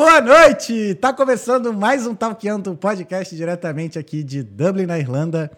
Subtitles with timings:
[0.00, 0.94] boa noite!
[0.94, 5.50] Tá começando mais um Talkando podcast diretamente aqui de Dublin, na Irlanda.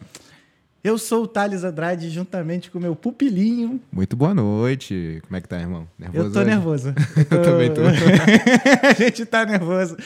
[0.82, 3.80] Eu sou o Thales Andrade, juntamente com o meu pupilinho.
[3.92, 5.22] Muito boa noite.
[5.22, 5.86] Como é que tá, irmão?
[5.96, 6.50] Nervoso eu tô hoje?
[6.50, 6.88] nervoso.
[7.16, 7.34] Eu, tô...
[7.36, 7.82] eu também tô.
[7.86, 9.96] a gente tá nervoso.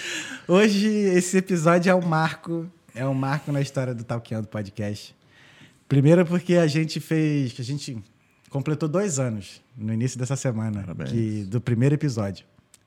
[0.46, 2.66] Hoje, esse episódio é um marco.
[2.94, 5.16] É um marco na história do Talkando podcast.
[5.88, 7.54] Primeiro porque a gente fez...
[7.58, 8.04] A gente
[8.50, 10.84] completou dois anos no início dessa semana.
[11.06, 12.44] Que, do primeiro episódio.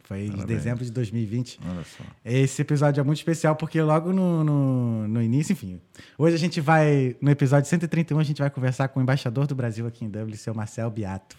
[0.10, 0.44] Foi Parabéns.
[0.44, 1.60] em dezembro de 2020.
[1.70, 2.04] Olha só.
[2.26, 5.80] Esse episódio é muito especial porque logo no, no, no, início, enfim.
[6.18, 9.54] Hoje a gente vai, no episódio 131, a gente vai conversar com o embaixador do
[9.54, 11.38] Brasil aqui em Dublin, seu Marcel Beato.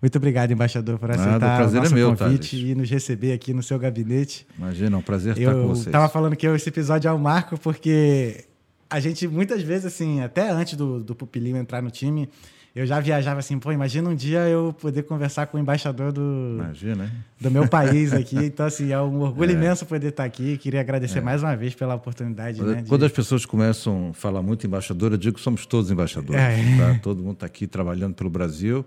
[0.00, 2.70] Muito obrigado, embaixador, por aceitar Nada, o, o nosso é meu, convite Thales.
[2.70, 4.46] e nos receber aqui no seu gabinete.
[4.56, 5.84] Imagina, é um prazer estar com vocês.
[5.84, 8.46] Eu estava falando que esse episódio é um marco porque
[8.88, 12.30] a gente, muitas vezes, assim, até antes do, do Pupilinho entrar no time,
[12.74, 16.56] eu já viajava assim, pô, imagina um dia eu poder conversar com o embaixador do,
[16.58, 17.08] imagina,
[17.40, 18.36] do meu país aqui.
[18.36, 19.54] Então, assim, é um orgulho é.
[19.54, 20.58] imenso poder estar aqui.
[20.58, 21.22] Queria agradecer é.
[21.22, 22.58] mais uma vez pela oportunidade.
[22.58, 23.06] Quando, né, quando de...
[23.06, 26.40] as pessoas começam a falar muito embaixador, eu digo que somos todos embaixadores.
[26.40, 26.76] É.
[26.76, 26.98] Tá?
[27.00, 28.84] Todo mundo está aqui trabalhando pelo Brasil,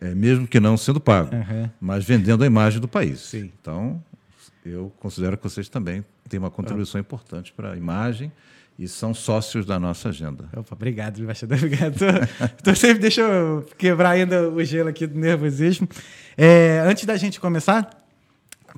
[0.00, 1.68] é, mesmo que não sendo pago, uhum.
[1.80, 3.18] mas vendendo a imagem do país.
[3.18, 3.50] Sim.
[3.60, 4.00] Então,
[4.64, 8.30] eu considero que vocês também têm uma contribuição importante para a imagem
[8.78, 10.48] e são sócios da nossa agenda.
[10.56, 11.58] Opa, obrigado, embaixador.
[11.62, 11.96] Obrigado.
[12.60, 15.88] Então, sempre deixa eu quebrar ainda o gelo aqui do nervosismo.
[16.36, 17.88] É, antes da gente começar,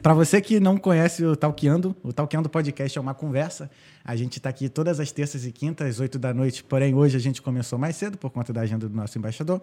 [0.03, 3.71] para você que não conhece o Talkeando, o Talkeando Podcast é uma conversa.
[4.05, 7.17] A gente está aqui todas as terças e quintas, às oito da noite, porém hoje
[7.17, 9.63] a gente começou mais cedo por conta da agenda do nosso embaixador.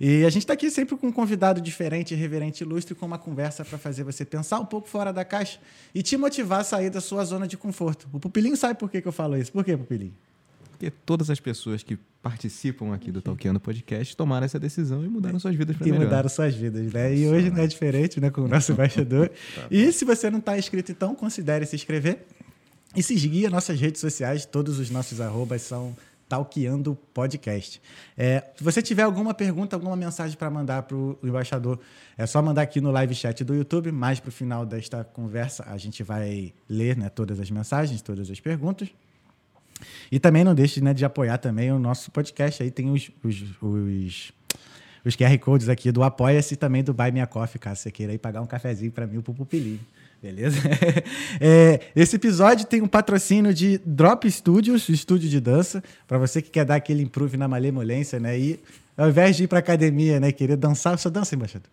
[0.00, 3.64] E a gente está aqui sempre com um convidado diferente, reverente, ilustre, com uma conversa
[3.64, 5.58] para fazer você pensar um pouco fora da caixa
[5.94, 8.08] e te motivar a sair da sua zona de conforto.
[8.12, 9.52] O Pupilinho sabe por que, que eu falo isso.
[9.52, 10.14] Por que, Pupilinho?
[10.70, 15.38] Porque todas as pessoas que participam aqui do Talkando Podcast tomaram essa decisão e mudaram
[15.38, 16.02] suas vidas para melhor.
[16.02, 17.14] E mudaram suas vidas, né?
[17.14, 19.28] E hoje não é diferente, né, com o nosso embaixador.
[19.28, 22.26] tá e se você não está inscrito, então considere se inscrever.
[22.96, 25.96] E se nossas redes sociais, todos os nossos arrobas são
[26.28, 27.80] Talkeando Podcast.
[28.16, 31.78] É, se você tiver alguma pergunta, alguma mensagem para mandar para o embaixador,
[32.16, 33.92] é só mandar aqui no live chat do YouTube.
[33.92, 38.30] Mais para o final desta conversa, a gente vai ler né, todas as mensagens, todas
[38.30, 38.88] as perguntas.
[40.10, 42.62] E também não deixe né, de apoiar também o nosso podcast.
[42.62, 44.32] Aí tem os, os, os,
[45.04, 48.12] os QR Codes aqui do Apoia-se e também do Buy Me Coffee, caso você queira
[48.12, 49.80] ir pagar um cafezinho para mim, o Pupilinho.
[50.24, 50.58] Beleza?
[51.40, 56.48] É, esse episódio tem um patrocínio de Drop Studios, estúdio de dança, para você que
[56.48, 58.38] quer dar aquele improve na malemolência, né?
[58.38, 58.60] E
[58.96, 61.68] ao invés de ir para academia, né, querer dançar, só dança, embaixador.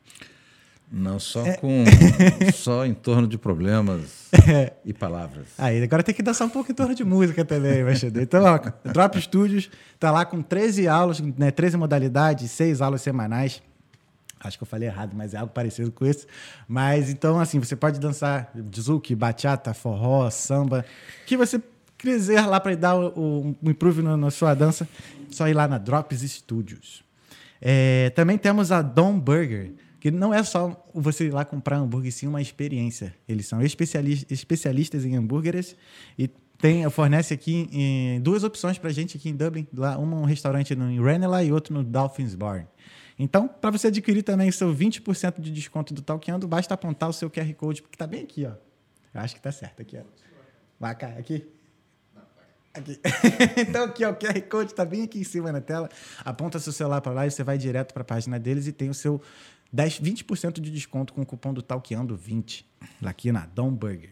[0.92, 1.54] Não, só é.
[1.54, 1.86] com
[2.54, 4.74] só em torno de problemas é.
[4.84, 5.48] e palavras.
[5.58, 8.22] Aí, agora tem que dançar um pouco em torno de música também, embaixador.
[8.22, 8.60] Então, ó,
[8.92, 9.70] Drop Studios
[10.00, 13.62] tá lá com 13 aulas, né, 13 modalidades, 6 aulas semanais
[14.44, 16.26] Acho que eu falei errado, mas é algo parecido com isso.
[16.68, 20.86] Mas então, assim, você pode dançar zouk, bachata, forró, samba,
[21.26, 21.62] que você
[21.98, 24.88] quiser lá para dar o improve na, sua dança,
[25.30, 27.04] só ir lá na Drops Studios.
[27.62, 32.12] É, também temos a Dom Burger, que não é só você ir lá comprar hambúrguer,
[32.12, 33.14] sim uma experiência.
[33.30, 35.76] Eles são especialistas, especialistas em hambúrgueres
[36.18, 39.68] e tem, fornece aqui em, duas opções para gente aqui em Dublin.
[39.72, 42.68] Lá, uma um restaurante no Ranelagh e outro no Dolphins Bar.
[43.24, 47.14] Então, para você adquirir também o seu 20% de desconto do Talkando, basta apontar o
[47.14, 48.54] seu QR Code, que está bem aqui, ó.
[49.14, 50.02] Eu acho que está certo aqui, ó.
[50.80, 51.48] Vai cá, aqui.
[52.74, 53.00] Aqui.
[53.62, 55.88] então, aqui, ó, o QR Code está bem aqui em cima na tela.
[56.26, 58.90] Aponta seu celular para lá e você vai direto para a página deles e tem
[58.90, 59.22] o seu
[59.72, 62.68] 10, 20% de desconto com o cupom do Talkando 20
[63.06, 64.10] aqui na Dom Burger.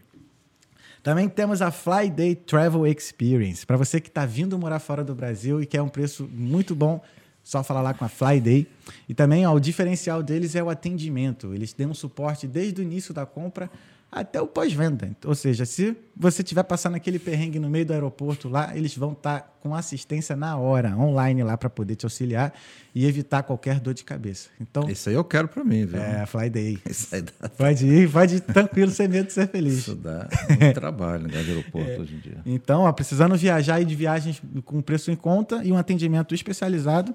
[1.02, 3.66] Também temos a Fly Day Travel Experience.
[3.66, 7.02] Para você que está vindo morar fora do Brasil e quer um preço muito bom,
[7.50, 8.64] só falar lá com a Flyday.
[9.08, 11.52] E também ó, o diferencial deles é o atendimento.
[11.52, 13.68] Eles dão suporte desde o início da compra
[14.10, 15.10] até o pós-venda.
[15.24, 19.12] Ou seja, se você estiver passando aquele perrengue no meio do aeroporto lá, eles vão
[19.12, 22.52] estar tá com assistência na hora, online lá, para poder te auxiliar
[22.94, 24.48] e evitar qualquer dor de cabeça.
[24.60, 26.00] Então, Isso aí eu quero para mim, viu?
[26.00, 26.78] É, Flyday.
[26.88, 27.48] Isso aí dá...
[27.48, 29.78] Pode ir, pode ir tranquilo, sem medo de ser feliz.
[29.78, 31.98] Isso dá muito trabalho no aeroporto é.
[31.98, 32.38] hoje em dia.
[32.44, 37.14] Então, ó, precisando viajar e de viagens com preço em conta e um atendimento especializado,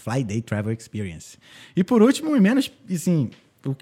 [0.00, 1.38] Fly Day Travel Experience.
[1.76, 3.30] E por último, e menos, assim,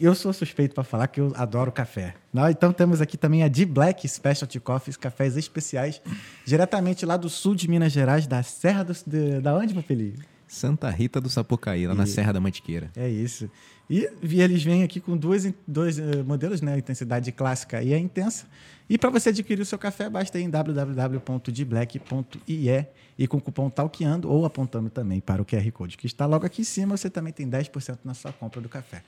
[0.01, 2.15] eu sou suspeito para falar que eu adoro café.
[2.51, 6.01] Então temos aqui também a D-Black Specialty Coffees, cafés especiais,
[6.45, 8.93] diretamente lá do sul de Minas Gerais, da Serra do...
[9.07, 10.15] De, da onde, Papeli?
[10.49, 12.91] Santa Rita do Sapucaí, lá e, na Serra da Mantiqueira.
[12.97, 13.51] É isso.
[13.89, 16.75] E, e eles vêm aqui com dois, dois uh, modelos, né?
[16.75, 18.47] A intensidade clássica e a intensa.
[18.89, 22.87] E para você adquirir o seu café, basta ir em www.dblack.ie
[23.19, 26.47] e com o cupom TALKEANDO ou apontando também para o QR Code que está logo
[26.47, 29.03] aqui em cima, você também tem 10% na sua compra do café.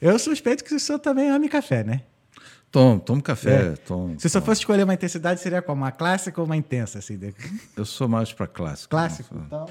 [0.00, 2.02] Eu suspeito que o senhor também ame café, né?
[2.70, 3.76] Tomo, tomo café, é.
[3.76, 4.18] tomo.
[4.18, 5.76] Se você fosse escolher uma intensidade, seria qual?
[5.76, 6.98] Uma clássica ou uma intensa?
[6.98, 7.16] Assim?
[7.76, 8.90] Eu sou mais para clássico.
[8.90, 9.40] Clássico?
[9.46, 9.66] Então,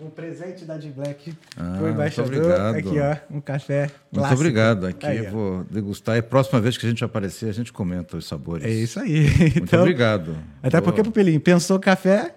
[0.00, 2.32] um presente da D Black ah, o embaixador.
[2.32, 2.76] Muito obrigado.
[2.76, 4.20] Aqui, ó, um café clássico.
[4.20, 4.86] Muito obrigado.
[4.86, 6.16] Aqui aí, eu vou degustar.
[6.16, 8.64] E a próxima vez que a gente aparecer, a gente comenta os sabores.
[8.64, 9.28] É isso aí.
[9.28, 10.36] Muito então, obrigado.
[10.62, 12.34] Até porque, Pupilinho, pensou café?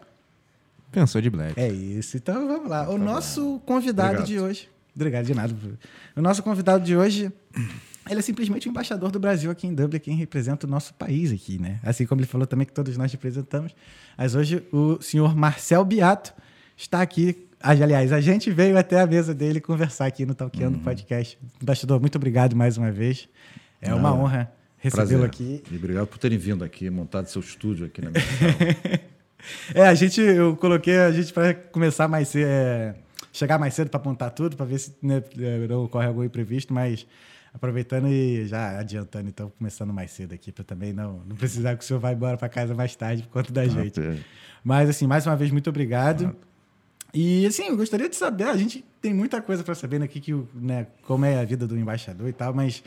[0.92, 1.60] Pensou de Black.
[1.60, 2.18] É isso.
[2.18, 2.89] Então, vamos lá.
[2.89, 4.27] O nosso convidado obrigado.
[4.27, 4.69] de hoje...
[4.95, 5.56] Obrigado de nada.
[6.16, 7.33] O nosso convidado de hoje
[8.09, 11.31] ele é simplesmente o embaixador do Brasil aqui em Dublin, quem representa o nosso país
[11.31, 11.80] aqui, né?
[11.81, 13.74] Assim como ele falou também que todos nós representamos.
[14.18, 16.33] Mas hoje o senhor Marcel Beato
[16.75, 17.48] está aqui.
[17.63, 20.83] Aliás, a gente veio até a mesa dele conversar aqui no Talkeando uhum.
[20.83, 21.39] Podcast.
[21.62, 23.30] Embaixador, muito obrigado mais uma vez.
[23.81, 25.63] É Não, uma honra recebê-lo aqui.
[25.71, 28.24] E obrigado por terem vindo aqui, montado seu estúdio aqui na minha
[29.74, 32.95] É, a gente, eu coloquei a gente para começar mais cedo, é,
[33.31, 35.24] chegar mais cedo para montar tudo, para ver se né,
[35.69, 37.07] não ocorre algum imprevisto, mas
[37.54, 41.83] aproveitando e já adiantando, então, começando mais cedo aqui, para também não, não precisar que
[41.83, 44.01] o senhor vá embora para casa mais tarde por conta da ah, gente.
[44.01, 44.18] É.
[44.63, 46.36] Mas, assim, mais uma vez, muito obrigado.
[46.38, 46.52] Ah.
[47.13, 50.33] E, assim, eu gostaria de saber, a gente tem muita coisa para saber aqui, que,
[50.56, 52.83] né, como é a vida do embaixador e tal, mas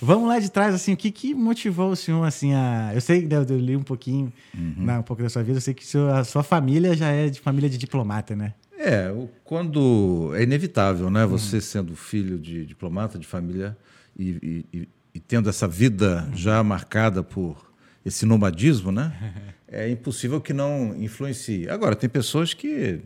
[0.00, 2.92] vamos lá de trás, assim, o que, que motivou o senhor, assim, a...
[2.94, 4.74] Eu sei, né, eu li um pouquinho, uhum.
[4.78, 5.84] né, um pouco da sua vida, eu sei que
[6.14, 8.54] a sua família já é de família de diplomata, né?
[8.78, 9.10] É,
[9.42, 11.24] quando é inevitável, né?
[11.24, 11.62] Você uhum.
[11.62, 13.76] sendo filho de diplomata, de família
[14.18, 17.72] e, e, e tendo essa vida já marcada por
[18.04, 19.12] esse nomadismo, né?
[19.68, 21.68] É impossível que não influencie.
[21.68, 23.00] Agora, tem pessoas que,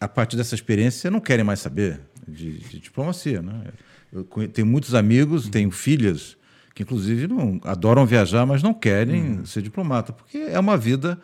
[0.00, 3.64] a partir dessa experiência, não querem mais saber de, de diplomacia, né?
[4.12, 6.36] Eu tenho muitos amigos, tenho filhas
[6.74, 9.46] que, inclusive, não adoram viajar, mas não querem uhum.
[9.46, 11.18] ser diplomata, porque é uma vida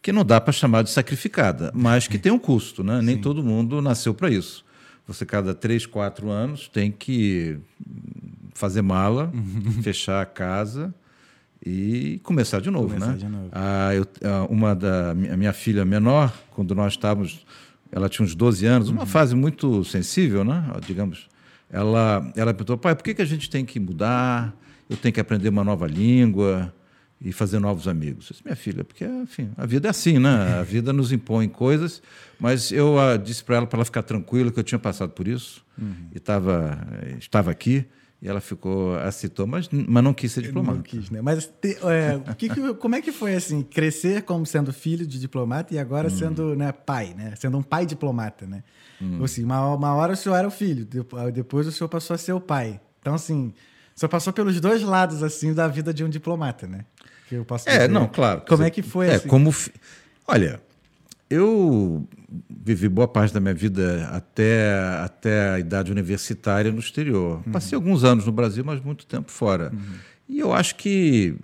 [0.00, 3.00] que não dá para chamar de sacrificada, mas que tem um custo, né?
[3.00, 4.64] Nem todo mundo nasceu para isso.
[5.06, 7.58] Você, cada três, quatro anos, tem que
[8.54, 9.82] fazer mala, uhum.
[9.82, 10.94] fechar a casa
[11.64, 13.18] e começar de novo, começar né?
[13.18, 13.48] De novo.
[13.52, 17.44] Ah, eu, ah, uma da a minha filha menor, quando nós estávamos,
[17.92, 19.06] ela tinha uns 12 anos, uma uhum.
[19.06, 20.64] fase muito sensível, né?
[20.86, 21.28] Digamos.
[21.70, 24.54] Ela, ela perguntou, pai, por que, que a gente tem que mudar?
[24.88, 26.72] Eu tenho que aprender uma nova língua
[27.20, 28.26] e fazer novos amigos.
[28.26, 30.58] Eu disse, minha filha, porque enfim, a vida é assim, né?
[30.58, 32.02] A vida nos impõe coisas,
[32.40, 35.28] mas eu uh, disse para ela para ela ficar tranquila que eu tinha passado por
[35.28, 36.08] isso uhum.
[36.14, 36.78] e tava,
[37.18, 37.86] estava aqui
[38.22, 40.76] e ela ficou, aceitou, mas, mas não quis ser diplomata.
[40.76, 41.20] Não quis, né?
[41.20, 45.18] Mas te, é, que que, como é que foi assim, crescer como sendo filho de
[45.18, 46.10] diplomata e agora hum.
[46.10, 47.34] sendo né, pai, né?
[47.36, 48.62] Sendo um pai diplomata, né?
[49.00, 49.24] Hum.
[49.24, 50.86] Assim, uma, uma hora o senhor era o filho,
[51.34, 52.80] depois o senhor passou a ser o pai.
[53.00, 53.52] Então, assim,
[53.96, 56.84] o senhor passou pelos dois lados assim da vida de um diplomata, né?
[57.28, 57.88] Que eu posso é, dizer.
[57.88, 58.42] não, claro.
[58.42, 59.26] Como dizer, é que foi é, assim?
[59.26, 59.72] Como, fi...
[60.28, 60.60] olha,
[61.32, 62.06] eu
[62.48, 67.42] vivi boa parte da minha vida até, até a idade universitária no exterior.
[67.46, 67.52] Uhum.
[67.52, 69.70] Passei alguns anos no Brasil, mas muito tempo fora.
[69.72, 69.94] Uhum.
[70.28, 71.34] E eu acho que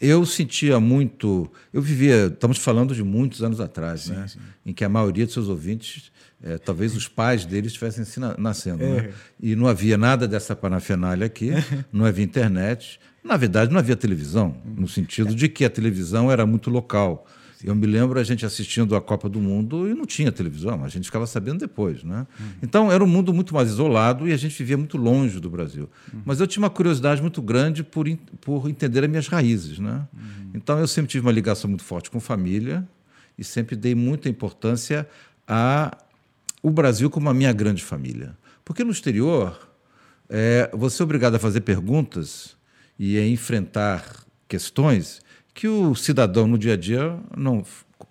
[0.00, 1.50] eu sentia muito.
[1.72, 4.28] Eu vivia, estamos falando de muitos anos atrás, sim, né?
[4.28, 4.38] Sim.
[4.64, 6.10] em que a maioria de seus ouvintes,
[6.42, 8.04] é, talvez os pais deles estivessem
[8.38, 8.82] nascendo.
[8.82, 9.02] É.
[9.02, 9.10] Né?
[9.40, 11.50] E não havia nada dessa parafernália aqui,
[11.92, 13.00] não havia internet.
[13.22, 17.26] Na verdade, não havia televisão, no sentido de que a televisão era muito local.
[17.64, 20.88] Eu me lembro a gente assistindo a Copa do Mundo e não tinha televisão, a
[20.88, 22.04] gente ficava sabendo depois.
[22.04, 22.26] Né?
[22.38, 22.46] Uhum.
[22.62, 25.90] Então era um mundo muito mais isolado e a gente vivia muito longe do Brasil.
[26.12, 26.22] Uhum.
[26.24, 28.06] Mas eu tinha uma curiosidade muito grande por,
[28.40, 29.78] por entender as minhas raízes.
[29.78, 30.06] Né?
[30.12, 30.50] Uhum.
[30.54, 32.86] Então eu sempre tive uma ligação muito forte com família
[33.36, 35.08] e sempre dei muita importância
[35.46, 35.96] a
[36.62, 38.36] o Brasil como a minha grande família.
[38.64, 39.68] Porque no exterior,
[40.28, 42.56] é, você é obrigado a fazer perguntas
[42.98, 44.04] e a enfrentar
[44.48, 45.20] questões
[45.58, 47.64] que o cidadão no dia a dia não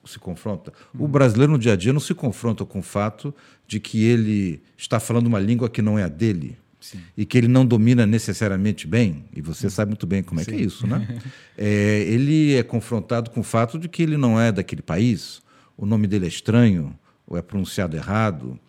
[0.04, 0.74] se confronta.
[0.94, 3.34] O brasileiro no dia a dia não se confronta com o fato
[3.66, 6.58] de que ele está falando uma língua que não é a dele.
[6.82, 7.00] Sim.
[7.16, 10.52] E que ele não domina necessariamente bem, e você sabe muito bem como é Sim.
[10.52, 11.22] que é isso, né?
[11.58, 15.42] é, ele é confrontado com o fato de que ele não é daquele país,
[15.78, 16.94] o nome dele é estranho,
[17.26, 18.60] ou é pronunciado errado,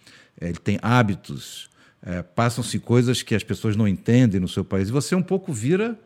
[0.40, 1.68] é, ele tem hábitos,
[2.00, 5.52] é, passam-se coisas que as pessoas não entendem no seu país, e você um pouco
[5.52, 5.98] vira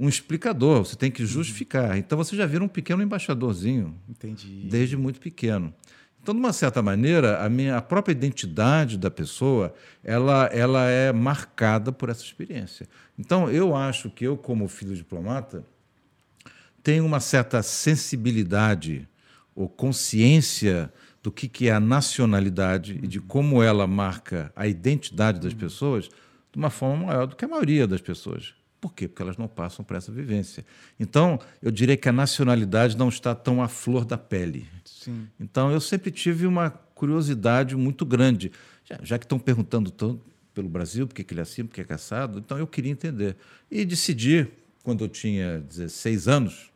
[0.00, 1.98] um explicador, você tem que justificar.
[1.98, 3.94] Então você já vira um pequeno embaixadorzinho.
[4.08, 4.62] Entendi.
[4.64, 5.74] Desde muito pequeno.
[6.22, 11.12] Então, de uma certa maneira, a minha a própria identidade da pessoa, ela, ela é
[11.12, 12.86] marcada por essa experiência.
[13.18, 15.64] Então, eu acho que eu, como filho diplomata,
[16.82, 19.08] tenho uma certa sensibilidade
[19.54, 20.92] ou consciência
[21.22, 26.08] do que, que é a nacionalidade e de como ela marca a identidade das pessoas
[26.52, 28.54] de uma forma maior do que a maioria das pessoas.
[28.80, 29.06] Por quê?
[29.06, 30.64] Porque elas não passam por essa vivência.
[30.98, 34.66] Então, eu diria que a nacionalidade não está tão à flor da pele.
[34.84, 35.28] Sim.
[35.38, 38.50] Então, eu sempre tive uma curiosidade muito grande.
[38.84, 40.22] Já, já que estão perguntando tanto
[40.54, 43.36] pelo Brasil, por que ele é assim, por que é caçado, então eu queria entender.
[43.70, 44.48] E decidi,
[44.82, 46.70] quando eu tinha 16 anos,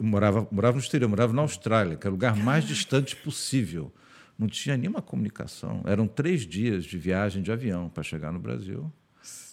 [0.00, 3.92] morava, morava no exterior, morava na Austrália, que era o lugar mais distante possível.
[4.38, 5.82] Não tinha nenhuma comunicação.
[5.86, 8.92] Eram três dias de viagem de avião para chegar no Brasil.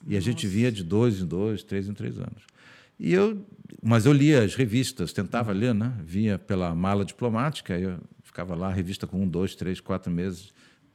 [0.08, 2.44] E a gente vinha de dois em dois, três em três anos.
[3.00, 3.46] E eu,
[3.82, 5.94] mas eu lia as revistas, tentava ler, né?
[6.06, 10.54] Vinha pela mala diplomática, eu ficava lá, revista com um, dois, três, quatro meses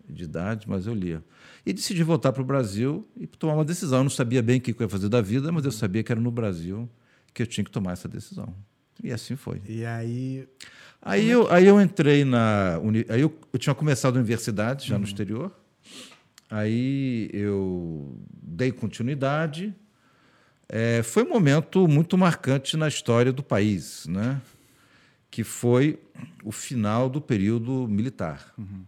[0.08, 1.23] de idade, mas eu lia.
[1.66, 3.99] E decidi voltar para o Brasil e tomar uma decisão.
[3.99, 6.11] Eu não sabia bem o que eu ia fazer da vida, mas eu sabia que
[6.11, 6.88] era no Brasil
[7.35, 8.54] que eu tinha que tomar essa decisão.
[9.02, 9.61] E assim foi.
[9.68, 10.49] E aí.
[11.00, 12.80] Aí eu, aí eu entrei na.
[13.08, 15.00] Aí eu, eu tinha começado a universidade já uhum.
[15.00, 15.52] no exterior.
[16.50, 19.75] Aí eu dei continuidade.
[20.69, 24.40] É, foi um momento muito marcante na história do país, né?
[25.31, 25.99] que foi
[26.43, 28.52] o final do período militar.
[28.57, 28.85] Uhum.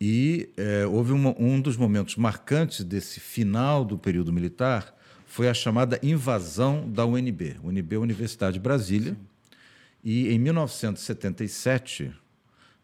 [0.00, 4.94] E é, houve uma, um dos momentos marcantes desse final do período militar
[5.26, 7.56] foi a chamada invasão da UNB.
[7.62, 9.12] UNB Universidade de Brasília.
[9.12, 9.18] Sim.
[10.04, 12.12] E em 1977,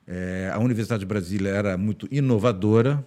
[0.07, 3.05] é, a Universidade de Brasília era muito inovadora,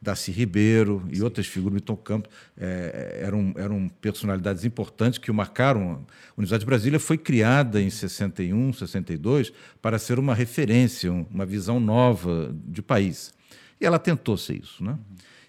[0.00, 6.06] Darcy Ribeiro e outras figuras, Milton Campos, é, eram, eram personalidades importantes que o marcaram.
[6.30, 11.78] A Universidade de Brasília foi criada em 61, 62 para ser uma referência, uma visão
[11.78, 13.34] nova de país.
[13.78, 14.98] E ela tentou ser isso, né?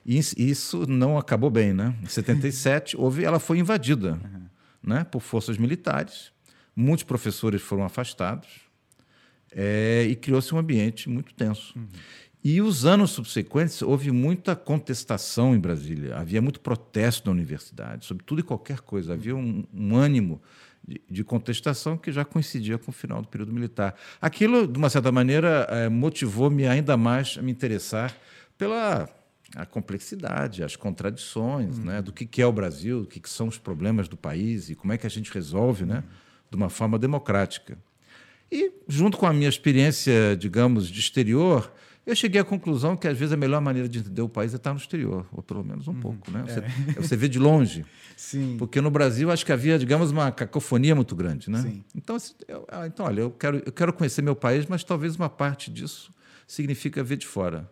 [0.06, 1.96] E isso não acabou bem, né?
[2.02, 4.42] Em 77 houve, ela foi invadida, uhum.
[4.84, 5.06] né?
[5.06, 6.32] Por forças militares.
[6.76, 8.71] Muitos professores foram afastados
[9.52, 11.78] é, e criou-se um ambiente muito tenso.
[11.78, 11.88] Uhum.
[12.44, 18.24] E os anos subsequentes houve muita contestação em Brasília, havia muito protesto na universidade, sobre
[18.24, 20.42] tudo e qualquer coisa, havia um, um ânimo
[20.88, 23.96] de, de, contestação que já coincidia com o final do período militar.
[24.20, 28.18] Aquilo, de uma certa maneira, é, motivou-me ainda mais a me interessar
[28.58, 29.08] pela
[29.56, 31.86] a complexidade, as contradições, uhum.
[31.86, 34.70] né, do que, que é o Brasil, do que, que são os problemas do país
[34.70, 36.04] e como é que a gente resolve, né,
[36.50, 37.78] de uma forma democrática.
[38.52, 41.72] E junto com a minha experiência, digamos, de exterior,
[42.06, 44.58] eu cheguei à conclusão que, às vezes, a melhor maneira de entender o país é
[44.58, 46.00] estar no exterior, ou pelo menos um uhum.
[46.00, 46.32] pouco.
[46.32, 46.44] Né?
[46.48, 46.94] Você, é.
[47.02, 47.86] você vê de longe.
[48.18, 48.56] Sim.
[48.58, 51.50] Porque no Brasil, acho que havia, digamos, uma cacofonia muito grande.
[51.50, 51.62] Né?
[51.62, 51.84] Sim.
[51.96, 52.18] Então,
[52.70, 56.14] ah, então, olha, eu quero, eu quero conhecer meu país, mas talvez uma parte disso
[56.48, 57.72] significa ver de fora.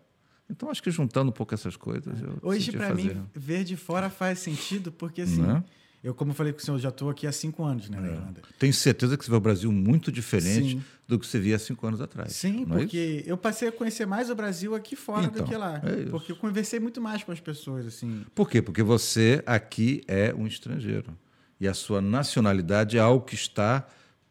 [0.49, 2.17] Então, acho que juntando um pouco essas coisas.
[2.41, 5.41] Hoje, para mim, ver de fora faz sentido, porque assim.
[5.41, 5.63] Não?
[6.03, 8.07] Eu, como eu falei com o senhor, já estou aqui há cinco anos né, na
[8.07, 8.11] é.
[8.11, 8.41] Irlanda.
[8.57, 10.83] Tenho certeza que você vê o Brasil muito diferente Sim.
[11.05, 12.31] do que você via há cinco anos atrás.
[12.33, 15.49] Sim, é porque é eu passei a conhecer mais o Brasil aqui fora então, do
[15.49, 15.81] que lá.
[15.83, 17.85] É porque eu conversei muito mais com as pessoas.
[17.85, 18.25] assim.
[18.33, 18.61] Por quê?
[18.61, 21.17] Porque você aqui é um estrangeiro.
[21.59, 23.85] E a sua nacionalidade é algo que está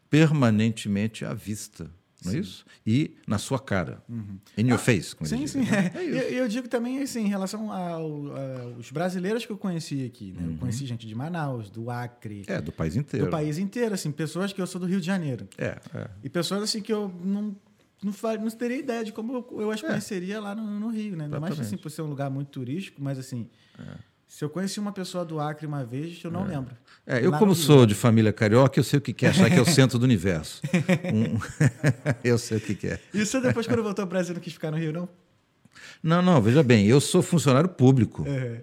[0.09, 1.91] permanentemente à vista
[2.23, 2.65] não é isso?
[2.85, 4.03] E na sua cara.
[4.09, 4.39] Uhum.
[4.57, 5.59] In your ah, face, como Sim, sim.
[5.59, 5.91] Né?
[5.95, 6.03] É.
[6.03, 10.33] eu, eu, digo também assim, em relação aos brasileiros que eu conheci aqui.
[10.33, 10.41] Né?
[10.43, 10.51] Uhum.
[10.51, 12.43] Eu conheci gente de Manaus, do Acre.
[12.47, 13.25] É, do país inteiro.
[13.25, 15.47] Do país inteiro, assim, pessoas que eu sou do Rio de Janeiro.
[15.57, 16.09] É, é.
[16.23, 17.55] E pessoas assim que eu não.
[18.01, 19.87] Não, não teria ideia de como eu, eu as é.
[19.87, 21.25] conheceria lá no, no Rio, né?
[21.25, 23.49] Ainda mais assim, por ser um lugar muito turístico, mas assim.
[23.77, 26.49] É se eu conheci uma pessoa do Acre uma vez, eu não é.
[26.49, 26.77] lembro.
[27.05, 29.61] É, eu, como sou de família carioca, eu sei o que é achar que é
[29.61, 30.61] o centro do universo.
[31.11, 31.39] um...
[32.23, 32.99] eu sei o que é.
[33.11, 35.09] E você depois, quando voltou ao Brasil, não quis ficar no Rio, não?
[36.03, 38.23] Não, não, veja bem, eu sou funcionário público.
[38.27, 38.61] É.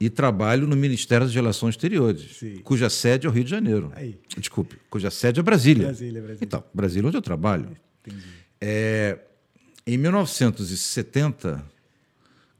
[0.00, 2.58] E trabalho no Ministério das Relações Exteriores, Sim.
[2.64, 3.92] cuja sede é o Rio de Janeiro.
[3.94, 4.18] Aí.
[4.36, 5.86] Desculpe, cuja sede é Brasília.
[5.86, 6.44] Brasília, Brasília.
[6.44, 7.76] Então, Brasília é onde eu trabalho.
[8.04, 8.26] Entendi.
[8.60, 9.18] É,
[9.86, 11.64] em 1970,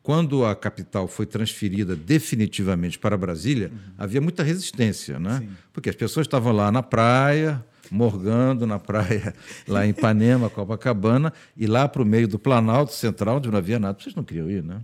[0.02, 3.92] quando a capital foi transferida definitivamente para Brasília, uhum.
[3.98, 5.40] havia muita resistência, né?
[5.40, 5.50] Sim.
[5.72, 9.34] Porque as pessoas estavam lá na praia, morgando na praia,
[9.68, 13.78] lá em Ipanema, Copacabana, e lá para o meio do Planalto Central, onde não havia
[13.78, 13.98] nada.
[14.00, 14.80] Vocês não queriam ir, né?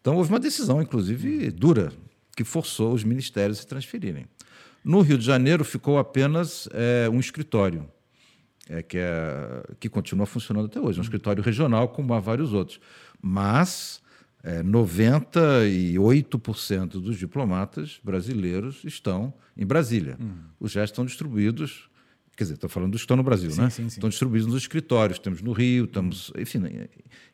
[0.00, 1.92] Então houve uma decisão, inclusive dura,
[2.36, 4.26] que forçou os ministérios a se transferirem.
[4.84, 7.88] No Rio de Janeiro ficou apenas é, um escritório,
[8.68, 12.80] é, que, é, que continua funcionando até hoje, um escritório regional, como há vários outros.
[13.20, 14.01] Mas
[14.42, 20.16] é, 98% dos diplomatas brasileiros estão em Brasília.
[20.20, 20.34] Uhum.
[20.58, 21.88] Os restos estão distribuídos,
[22.36, 23.70] quer dizer, estou falando dos que estão no Brasil, sim, né?
[23.70, 23.98] Sim, sim.
[23.98, 25.18] Estão distribuídos nos escritórios.
[25.18, 26.88] Temos no Rio, estamos, enfim, em,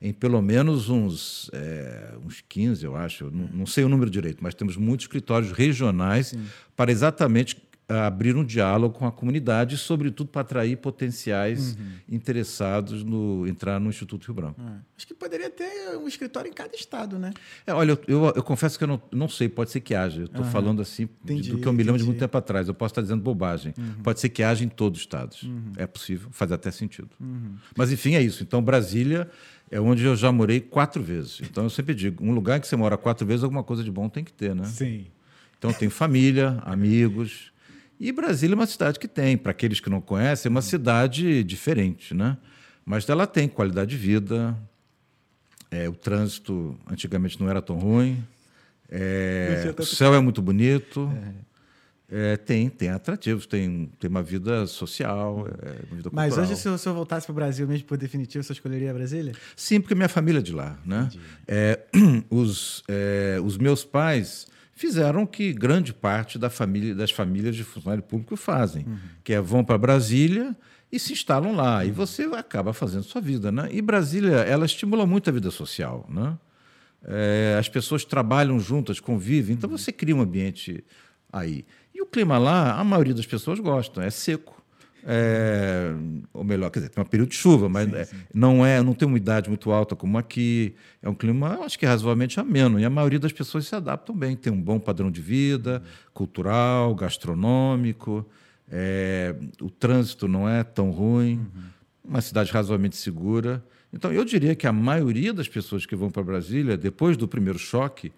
[0.09, 4.43] em pelo menos uns, é, uns 15, eu acho, não, não, sei o número direito,
[4.43, 6.35] mas temos muitos escritórios regionais
[6.77, 7.57] para exatamente
[7.89, 11.93] abrir um diálogo com a comunidade, sobretudo para atrair potenciais uhum.
[12.09, 14.61] interessados no entrar no Instituto Rio Branco.
[14.61, 14.81] É.
[14.95, 17.33] Acho que poderia ter um escritório em cada estado, né?
[17.67, 20.21] É, olha, eu, eu, eu, confesso que eu não, não sei, pode ser que haja.
[20.21, 20.51] Eu estou uhum.
[20.51, 22.69] falando assim entendi, do que eu me lembro de muito tempo atrás.
[22.69, 23.73] Eu posso estar dizendo bobagem.
[23.79, 24.03] Uhum.
[24.03, 25.43] Pode ser que haja em todos os estados.
[25.45, 25.73] Uhum.
[25.77, 27.09] É possível, faz até sentido.
[27.19, 27.55] Uhum.
[27.75, 28.43] Mas enfim, é isso.
[28.43, 29.31] Então, Brasília
[29.71, 31.41] é onde eu já morei quatro vezes.
[31.43, 33.91] Então eu sempre digo, um lugar em que você mora quatro vezes, alguma coisa de
[33.91, 34.65] bom tem que ter, né?
[34.65, 35.07] Sim.
[35.59, 37.53] Então, tenho família, amigos.
[38.01, 41.43] E Brasília é uma cidade que tem, para aqueles que não conhecem, é uma cidade
[41.43, 42.37] diferente, né?
[42.85, 44.57] Mas ela tem qualidade de vida.
[45.71, 48.25] É, o trânsito antigamente não era tão ruim.
[48.89, 51.13] É, o céu é muito bonito.
[52.11, 56.67] É, tem, tem atrativos, tem, tem uma vida social, é, uma vida Mas hoje, se
[56.67, 59.35] eu, se eu voltasse para o Brasil mesmo por definitivo, você escolheria Brasília?
[59.55, 60.79] Sim, porque minha família é de lá.
[60.87, 61.11] Né?
[61.47, 61.81] É,
[62.31, 64.47] os, é, os meus pais
[64.79, 68.99] fizeram o que grande parte da família, das famílias de funcionário público fazem, uhum.
[69.25, 70.57] que é vão para Brasília
[70.91, 71.79] e se instalam lá.
[71.79, 71.85] Uhum.
[71.85, 73.51] E você acaba fazendo sua vida.
[73.51, 73.69] Né?
[73.73, 76.07] E Brasília, ela estimula muito a vida social.
[76.09, 76.39] Né?
[77.05, 80.85] É, as pessoas trabalham juntas, convivem, então você cria um ambiente
[81.33, 81.67] aí.
[81.93, 84.58] E o clima lá, a maioria das pessoas gostam, é seco.
[85.05, 85.93] É,
[86.33, 88.17] ou melhor, quer dizer, tem um período de chuva, mas sim, é, sim.
[88.35, 90.75] não é, não tem umidade muito alta como aqui.
[91.03, 92.79] É um clima, acho que é razoavelmente ameno.
[92.79, 96.95] E a maioria das pessoas se adaptam bem, tem um bom padrão de vida, cultural,
[96.95, 98.29] gastronômico.
[98.71, 101.63] É, o trânsito não é tão ruim, uhum.
[102.05, 103.65] uma cidade razoavelmente segura.
[103.93, 107.59] Então, eu diria que a maioria das pessoas que vão para Brasília, depois do primeiro
[107.59, 108.13] choque,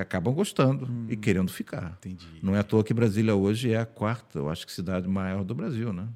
[0.00, 1.98] acabam gostando hum, e querendo ficar.
[1.98, 2.26] Entendi.
[2.42, 5.44] Não é à toa que Brasília hoje é a quarta, eu acho que cidade maior
[5.44, 6.08] do Brasil, né?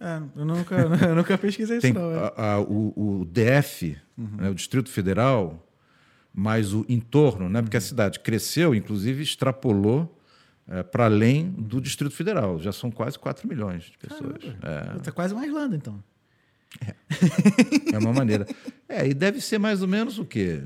[0.00, 0.74] É, eu nunca,
[1.08, 2.12] eu nunca pesquisei Tem, isso, não.
[2.12, 2.32] É.
[2.36, 4.36] A, a, o, o, DF, uhum.
[4.36, 5.66] né, o Distrito Federal,
[6.34, 7.82] mais o entorno, né, porque uhum.
[7.82, 10.16] a cidade cresceu, inclusive extrapolou
[10.68, 12.60] é, para além do Distrito Federal.
[12.60, 14.36] Já são quase 4 milhões de pessoas.
[14.96, 15.12] Está é.
[15.12, 16.02] quase uma Irlanda, então.
[16.86, 17.94] É.
[17.94, 18.46] é uma maneira.
[18.90, 20.62] É, e deve ser mais ou menos o quê?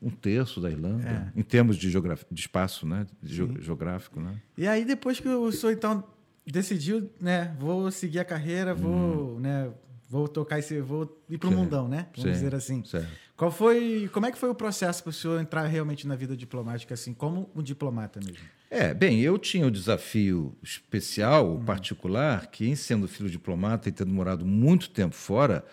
[0.00, 1.40] Um terço da Irlanda, é.
[1.40, 3.06] em termos de, de espaço né?
[3.22, 4.20] De geográfico.
[4.20, 4.34] Né?
[4.56, 6.04] E aí, depois que o senhor então
[6.46, 7.54] decidiu, né?
[7.58, 9.40] Vou seguir a carreira, vou, hum.
[9.40, 9.70] né?
[10.08, 12.06] Vou tocar esse, vou ir para o mundão, né?
[12.16, 12.30] Vamos Sim.
[12.30, 12.84] dizer assim.
[12.84, 13.08] Certo.
[13.36, 16.36] Qual foi, como é que foi o processo para o senhor entrar realmente na vida
[16.36, 18.44] diplomática, assim, como um diplomata mesmo?
[18.70, 21.64] É, bem, eu tinha o um desafio especial, uhum.
[21.64, 25.64] particular, que em sendo filho diplomata e tendo morado muito tempo fora,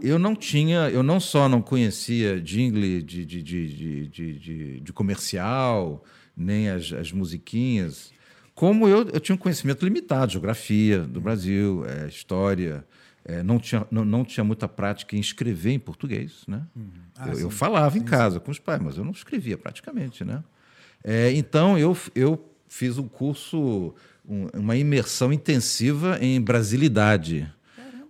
[0.00, 6.04] eu não tinha, eu não só não conhecia jingle de, de, de, de, de comercial,
[6.36, 8.12] nem as, as musiquinhas,
[8.54, 12.86] como eu, eu tinha um conhecimento limitado, geografia do Brasil, é, história,
[13.24, 16.44] é, não, tinha, não, não tinha muita prática em escrever em português.
[16.46, 16.62] Né?
[16.76, 16.90] Uhum.
[17.16, 18.44] Ah, eu, eu, falava sim, em casa sim.
[18.44, 20.24] com os pais, mas eu não escrevia praticamente.
[20.24, 20.42] Né?
[21.02, 23.92] É, então, eu, eu fiz um curso,
[24.24, 27.52] um, uma imersão intensiva em brasilidade.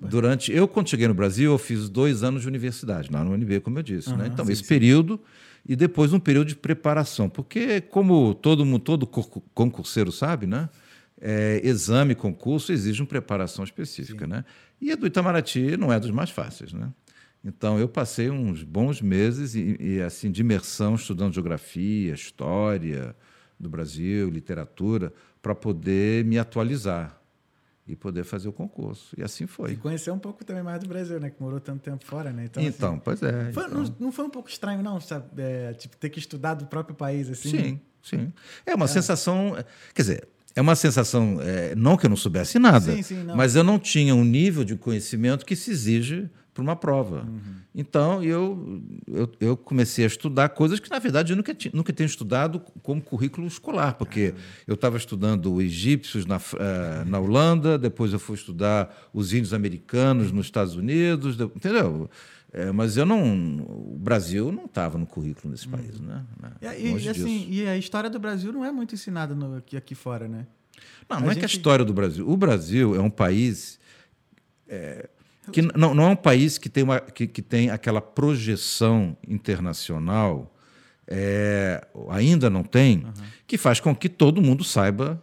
[0.00, 3.61] Durante, eu, quando cheguei no Brasil, eu fiz dois anos de universidade, lá no UNB,
[3.61, 4.11] como eu disse.
[4.11, 4.30] Uhum, né?
[4.33, 4.68] Então, sim, esse sim.
[4.68, 5.20] período
[5.66, 7.28] e depois um período de preparação.
[7.28, 10.68] Porque, como todo, mundo, todo concurseiro sabe, né?
[11.20, 14.26] É, exame, concurso exige uma preparação específica.
[14.26, 14.44] Né?
[14.80, 16.72] E a do Itamaraty não é dos mais fáceis.
[16.72, 16.90] Né?
[17.42, 23.16] Então, eu passei uns bons meses e, e, assim de imersão estudando geografia, história
[23.59, 27.18] do Brasil, literatura, para poder me atualizar
[27.86, 29.14] e poder fazer o concurso.
[29.16, 29.72] E assim foi.
[29.72, 31.30] E conhecer um pouco também mais do Brasil, né?
[31.30, 32.46] Que morou tanto tempo fora, né?
[32.46, 33.52] Então, então assim, pois é.
[33.52, 33.82] Foi, então...
[33.82, 35.26] Não, não, foi um pouco estranho, não, sabe?
[35.36, 37.50] É, tipo, ter que estudar do próprio país, assim?
[37.50, 38.32] Sim, sim.
[38.64, 38.88] É uma é.
[38.88, 39.56] sensação...
[39.94, 41.38] Quer dizer, é uma sensação...
[41.42, 44.64] É, não que eu não soubesse nada, sim, sim, mas eu não tinha um nível
[44.64, 47.22] de conhecimento que se exige para uma prova.
[47.22, 47.56] Uhum.
[47.74, 52.06] Então, eu, eu, eu, comecei a estudar coisas que, na verdade, eu nunca, nunca tinha
[52.06, 54.42] estudado como currículo escolar, porque uhum.
[54.68, 60.30] eu estava estudando egípcios na, uh, na Holanda, depois eu fui estudar os índios americanos
[60.30, 62.08] nos Estados Unidos, entendeu?
[62.52, 63.58] É, mas eu não.
[63.66, 66.06] O Brasil não estava no currículo desse país, uhum.
[66.06, 66.24] né?
[66.78, 69.96] E, e, assim, e, a história do Brasil não é muito ensinada no, aqui, aqui
[69.96, 70.46] fora, né?
[71.10, 71.40] Não, não a é gente...
[71.40, 72.28] que a história do Brasil.
[72.28, 73.80] O Brasil é um país.
[74.68, 75.10] É,
[75.52, 80.54] que não, não é um país que tem, uma, que, que tem aquela projeção internacional,
[81.07, 83.12] é, ainda não tem, uhum.
[83.46, 85.22] que faz com que todo mundo saiba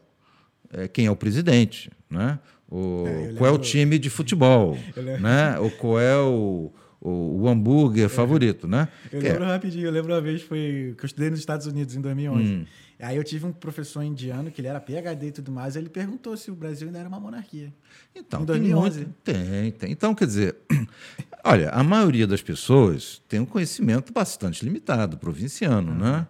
[0.71, 2.39] é, quem é o presidente, né?
[2.69, 4.77] O, é, qual é o time de futebol,
[5.19, 5.59] né?
[5.59, 8.09] ou qual é o, o, o hambúrguer é.
[8.09, 8.87] favorito, né?
[9.11, 12.01] Eu lembro rapidinho, eu lembro uma vez foi, que eu estudei nos Estados Unidos em
[12.01, 12.53] 2011.
[12.53, 12.65] Hum.
[12.99, 16.37] Aí eu tive um professor indiano, que ele era PhD e tudo mais, ele perguntou
[16.37, 17.73] se o Brasil ainda era uma monarquia.
[18.15, 19.07] Então, em 2011.
[19.23, 19.91] Tem, tem, tem.
[19.91, 20.55] Então, quer dizer,
[21.43, 25.97] olha, a maioria das pessoas tem um conhecimento bastante limitado, provinciano, uhum.
[25.97, 26.27] né?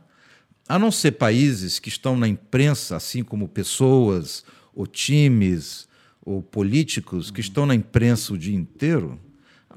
[0.70, 5.90] A não ser países que estão na imprensa, assim como pessoas, ou times,
[6.24, 7.34] ou políticos uhum.
[7.34, 9.20] que estão na imprensa o dia inteiro,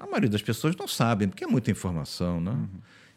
[0.04, 2.52] a maioria das pessoas não sabem, porque é muita informação, né?
[2.52, 2.68] Uhum.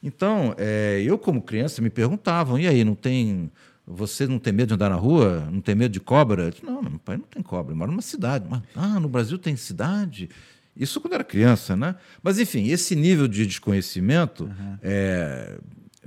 [0.01, 3.51] Então, é, eu como criança me perguntavam, e aí, não tem
[3.87, 5.47] você não tem medo de andar na rua?
[5.49, 6.43] Não tem medo de cobra?
[6.43, 8.45] Eu disse, não, meu pai não tem cobra, mora numa cidade.
[8.49, 10.29] Mas, ah, no Brasil tem cidade?
[10.75, 11.95] Isso quando era criança, né?
[12.21, 14.77] Mas, enfim, esse nível de desconhecimento uhum.
[14.83, 15.57] é,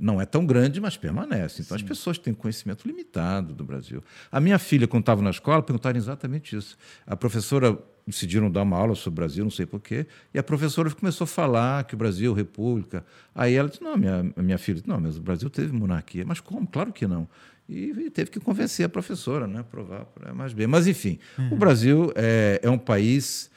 [0.01, 1.61] não é tão grande, mas permanece.
[1.61, 1.83] Então Sim.
[1.83, 4.03] as pessoas têm conhecimento limitado do Brasil.
[4.31, 6.75] A minha filha, quando estava na escola, perguntaram exatamente isso.
[7.05, 10.89] A professora decidiram dar uma aula sobre o Brasil, não sei porquê, e a professora
[10.89, 13.05] começou a falar que o Brasil, república.
[13.35, 16.25] Aí ela disse: Não, minha, minha filha, não, mas o Brasil teve monarquia.
[16.25, 16.65] Mas como?
[16.67, 17.29] Claro que não.
[17.69, 19.63] E, teve que convencer a professora, né?
[19.69, 20.65] Provar mais bem.
[20.65, 21.53] Mas, enfim, uhum.
[21.53, 23.51] o Brasil é, é um país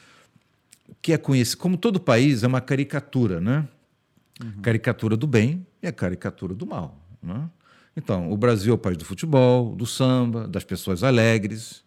[1.00, 3.66] que é conhecido, como todo país, é uma caricatura, né?
[4.42, 4.60] Uhum.
[4.62, 6.98] Caricatura do bem e a caricatura do mal.
[7.22, 7.48] Né?
[7.96, 11.84] Então, o Brasil é o país do futebol, do samba, das pessoas alegres,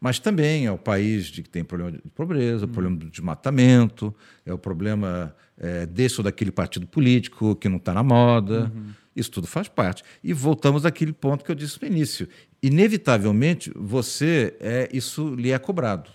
[0.00, 2.72] mas também é o país de que tem problema de pobreza, uhum.
[2.72, 4.14] problema do desmatamento,
[4.46, 8.72] é o problema é, desse ou daquele partido político que não está na moda.
[8.74, 8.92] Uhum.
[9.14, 10.02] Isso tudo faz parte.
[10.22, 12.28] E voltamos àquele ponto que eu disse no início.
[12.62, 16.10] Inevitavelmente, você é isso lhe é cobrado.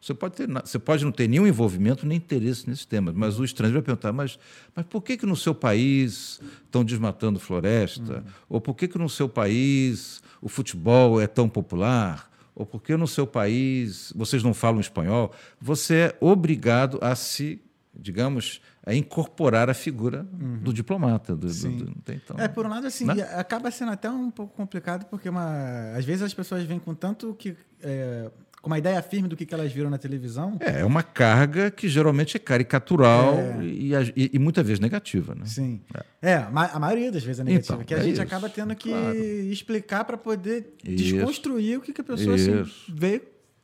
[0.00, 3.44] Você pode, ter, você pode não ter nenhum envolvimento nem interesse nesses temas, mas o
[3.44, 4.38] estrangeiro vai perguntar: mas,
[4.74, 8.18] mas por que, que no seu país estão desmatando floresta?
[8.18, 8.32] Uhum.
[8.48, 12.30] Ou por que, que no seu país o futebol é tão popular?
[12.54, 15.32] Ou por que no seu país vocês não falam espanhol?
[15.60, 17.60] Você é obrigado a se,
[17.94, 20.58] digamos, a incorporar a figura uhum.
[20.58, 21.36] do diplomata.
[21.36, 23.22] Do, do, do, então, é, por um lado, assim, né?
[23.34, 27.34] acaba sendo até um pouco complicado, porque uma, às vezes as pessoas vêm com tanto
[27.34, 27.56] que.
[27.82, 30.56] É, com uma ideia firme do que, que elas viram na televisão.
[30.60, 33.64] É, é uma carga que geralmente é caricatural é.
[33.64, 35.34] E, e, e, muitas vezes negativa.
[35.34, 35.46] Né?
[35.46, 35.80] Sim.
[36.20, 37.74] É, é a maioria das vezes é negativa.
[37.74, 38.22] Então, que a é gente isso.
[38.22, 39.16] acaba tendo que claro.
[39.16, 41.14] explicar para poder isso.
[41.14, 43.22] desconstruir o que, que a pessoa assim, vê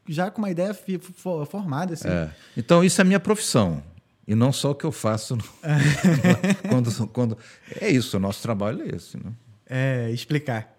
[0.09, 0.77] já com uma ideia
[1.47, 1.95] formada.
[1.95, 2.09] Assim.
[2.09, 2.31] É.
[2.57, 3.83] Então, isso é a minha profissão.
[4.27, 5.45] E não só o que eu faço no...
[6.69, 7.39] quando, quando.
[7.81, 9.19] É isso, o nosso trabalho é esse.
[9.19, 9.33] Né?
[9.67, 10.75] É, explicar.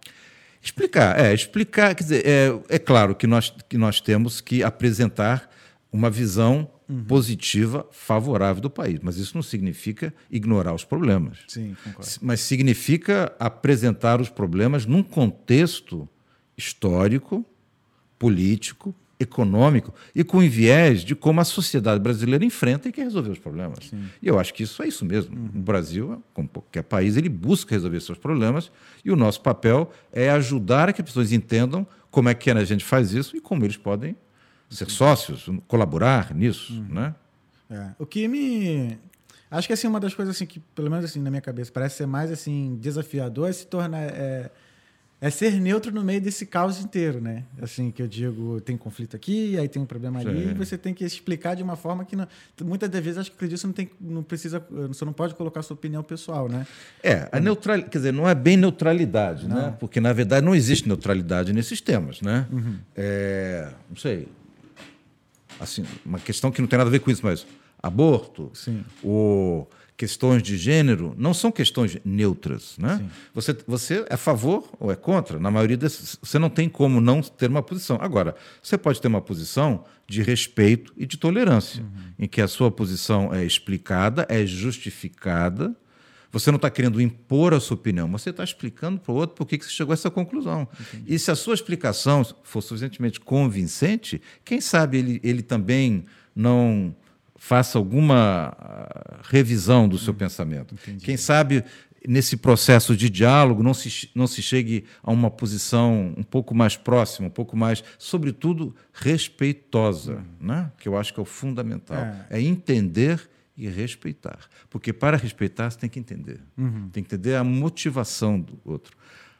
[0.66, 5.48] Explicar, é, explicar, quer dizer, é, é claro que nós, que nós temos que apresentar
[5.94, 7.04] uma visão uhum.
[7.04, 11.38] positiva, favorável do país, mas isso não significa ignorar os problemas.
[11.48, 12.12] Sim, concordo.
[12.20, 16.10] Mas significa apresentar os problemas num contexto
[16.58, 17.46] histórico,
[18.18, 23.40] político, econômico e com viés de como a sociedade brasileira enfrenta e quer resolver os
[23.40, 23.80] problemas.
[23.90, 24.06] Sim.
[24.22, 25.36] E eu acho que isso é isso mesmo.
[25.36, 25.50] Uhum.
[25.56, 28.72] O Brasil, como qualquer país, ele busca resolver seus problemas
[29.04, 32.64] e o nosso papel é ajudar a que as pessoas entendam como é que a
[32.64, 34.16] gente faz isso e como eles podem
[34.70, 36.88] ser sócios, colaborar nisso, uhum.
[36.90, 37.16] né?
[37.70, 37.92] É.
[37.98, 38.98] O que me
[39.50, 41.98] acho que assim uma das coisas assim que pelo menos assim na minha cabeça parece
[41.98, 44.52] ser mais assim desafiador é se tornar é,
[45.22, 47.44] é ser neutro no meio desse caos inteiro, né?
[47.62, 50.28] Assim, que eu digo, tem conflito aqui, aí tem um problema Sim.
[50.28, 52.28] ali, e você tem que explicar de uma forma que não,
[52.64, 55.62] muitas das vezes acho que acredito você não tem não precisa, você não pode colocar
[55.62, 56.68] sua opinião pessoal, né?
[57.02, 59.56] É, a neutralidade, quer dizer, não é bem neutralidade, né?
[59.56, 59.62] não.
[59.68, 59.78] né?
[59.80, 62.46] Porque na verdade não existe neutralidade nesses temas, né?
[62.52, 62.78] Uhum.
[62.96, 64.28] É, não sei.
[65.60, 67.48] Assim, uma questão que não tem nada a ver com isso, mas
[67.82, 68.84] aborto, Sim.
[69.02, 69.66] o
[69.98, 72.76] questões de gênero não são questões neutras.
[72.78, 73.06] Né?
[73.34, 75.40] Você, você é a favor ou é contra?
[75.40, 77.98] Na maioria desses, você não tem como não ter uma posição.
[78.02, 81.90] Agora, você pode ter uma posição de respeito e de tolerância, uhum.
[82.20, 85.76] em que a sua posição é explicada, é justificada.
[86.32, 89.48] Você não está querendo impor a sua opinião, você está explicando para o outro por
[89.48, 90.68] que você chegou a essa conclusão.
[90.80, 91.16] Entendi.
[91.16, 96.06] E se a sua explicação for suficientemente convincente, quem sabe ele, ele também
[96.36, 96.94] não
[97.46, 100.74] faça alguma ah, revisão do seu hum, pensamento.
[100.74, 101.06] Entendi.
[101.06, 101.64] Quem sabe
[102.08, 106.76] nesse processo de diálogo não se, não se chegue a uma posição um pouco mais
[106.76, 110.48] próxima, um pouco mais, sobretudo, respeitosa, hum.
[110.48, 110.72] né?
[110.80, 111.98] que eu acho que é o fundamental.
[112.32, 114.40] É, é entender e respeitar.
[114.68, 116.40] Porque para respeitar, você tem que entender.
[116.58, 116.90] Uhum.
[116.90, 118.98] Tem que entender a motivação do outro.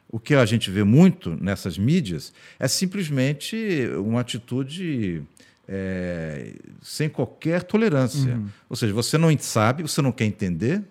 [0.08, 5.24] O que a gente vê muito nessas mídias é simplesmente uma atitude
[5.68, 8.34] é, sem qualquer tolerância.
[8.34, 8.48] Uhum.
[8.68, 10.82] Ou seja, você não sabe, você não quer entender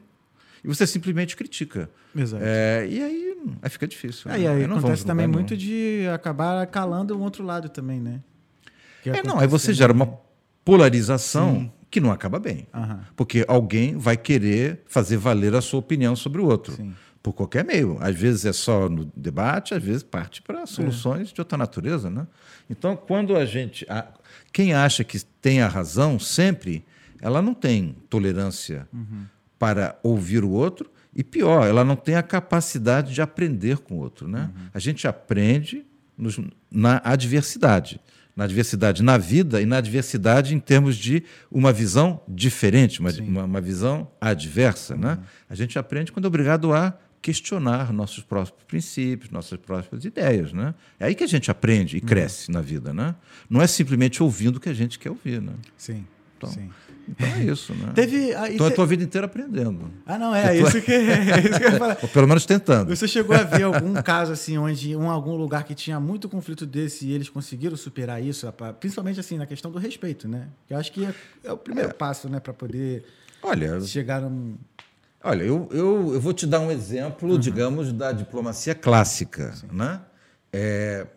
[0.64, 1.90] e você simplesmente critica.
[2.16, 2.44] Exato.
[2.46, 4.30] É, e aí, aí fica difícil.
[4.32, 4.44] É, né?
[4.44, 8.22] E aí, acontece também muito de acabar calando o outro lado também, né?
[9.06, 10.18] é, não, aí você gera uma
[10.64, 11.72] polarização Sim.
[11.92, 12.68] que não acaba bem.
[12.74, 13.00] Uhum.
[13.16, 16.74] Porque alguém vai querer fazer valer a sua opinião sobre o outro.
[16.74, 16.94] Sim
[17.26, 17.98] por qualquer meio.
[18.02, 21.34] Às vezes é só no debate, às vezes parte para soluções é.
[21.34, 22.08] de outra natureza.
[22.08, 22.28] Né?
[22.70, 23.84] Então, quando a gente.
[23.90, 24.06] A,
[24.54, 26.86] quem acha que tem a razão, sempre,
[27.20, 29.26] ela não tem tolerância uhum.
[29.58, 30.88] para ouvir o outro.
[31.16, 34.28] E pior, ela não tem a capacidade de aprender com o outro.
[34.28, 34.52] Né?
[34.56, 34.68] Uhum.
[34.72, 35.84] A gente aprende
[36.16, 38.00] nos, na adversidade.
[38.36, 43.44] Na adversidade na vida e na adversidade em termos de uma visão diferente, uma, uma,
[43.46, 44.94] uma, visão adversa.
[44.96, 45.14] Né?
[45.14, 45.16] Uhum.
[45.16, 45.24] Né?
[45.50, 50.76] A gente aprende quando é obrigado a questionar nossos próprios princípios, nossas próprias ideias, né?
[51.00, 52.06] É aí que a gente aprende e uhum.
[52.06, 53.16] cresce na vida, né?
[53.50, 55.54] Não é simplesmente ouvindo o que a gente quer ouvir, né?
[55.76, 56.06] Sim,
[56.38, 56.54] Então,
[57.10, 57.94] então é isso, né?
[57.96, 58.74] Teve, então te...
[58.74, 59.92] a tua vida inteira aprendendo.
[60.06, 61.98] Ah, não, é, isso, que, é isso que eu ia falar.
[62.04, 62.96] Ou pelo menos tentando.
[62.96, 66.64] Você chegou a ver algum caso assim, onde um, algum lugar que tinha muito conflito
[66.64, 68.48] desse e eles conseguiram superar isso,
[68.80, 70.50] principalmente assim, na questão do respeito, né?
[70.70, 71.94] Eu acho que é, é o primeiro é.
[71.94, 73.04] passo, né, para poder
[73.42, 74.58] Olha, chegar num.
[75.28, 77.40] Olha, eu, eu, eu vou te dar um exemplo, uhum.
[77.40, 79.66] digamos, da diplomacia clássica, Sim.
[79.72, 80.00] né?
[80.54, 81.08] É,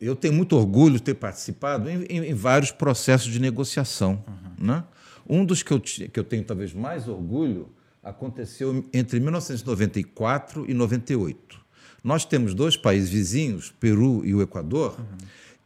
[0.00, 4.24] eu tenho muito orgulho de ter participado em, em, em vários processos de negociação.
[4.26, 4.66] Uhum.
[4.66, 4.84] Né?
[5.28, 7.68] Um dos que eu, que eu tenho talvez mais orgulho
[8.02, 11.56] aconteceu entre 1994 e 98.
[12.02, 15.18] Nós temos dois países vizinhos, Peru e o Equador, uhum.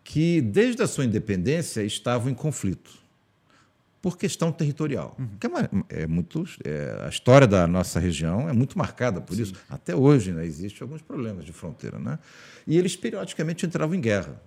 [0.05, 3.04] que desde a sua independência estavam em conflito
[4.05, 5.17] por questão territorial.
[5.19, 5.29] Uhum.
[5.41, 9.35] Que é, uma, é muito, é, a história da nossa região é muito marcada por
[9.35, 9.45] Sim.
[9.45, 9.55] isso.
[9.67, 11.99] Até hoje né, existem alguns problemas de fronteira.
[11.99, 12.19] Né?
[12.67, 14.39] E eles periodicamente entravam em guerra.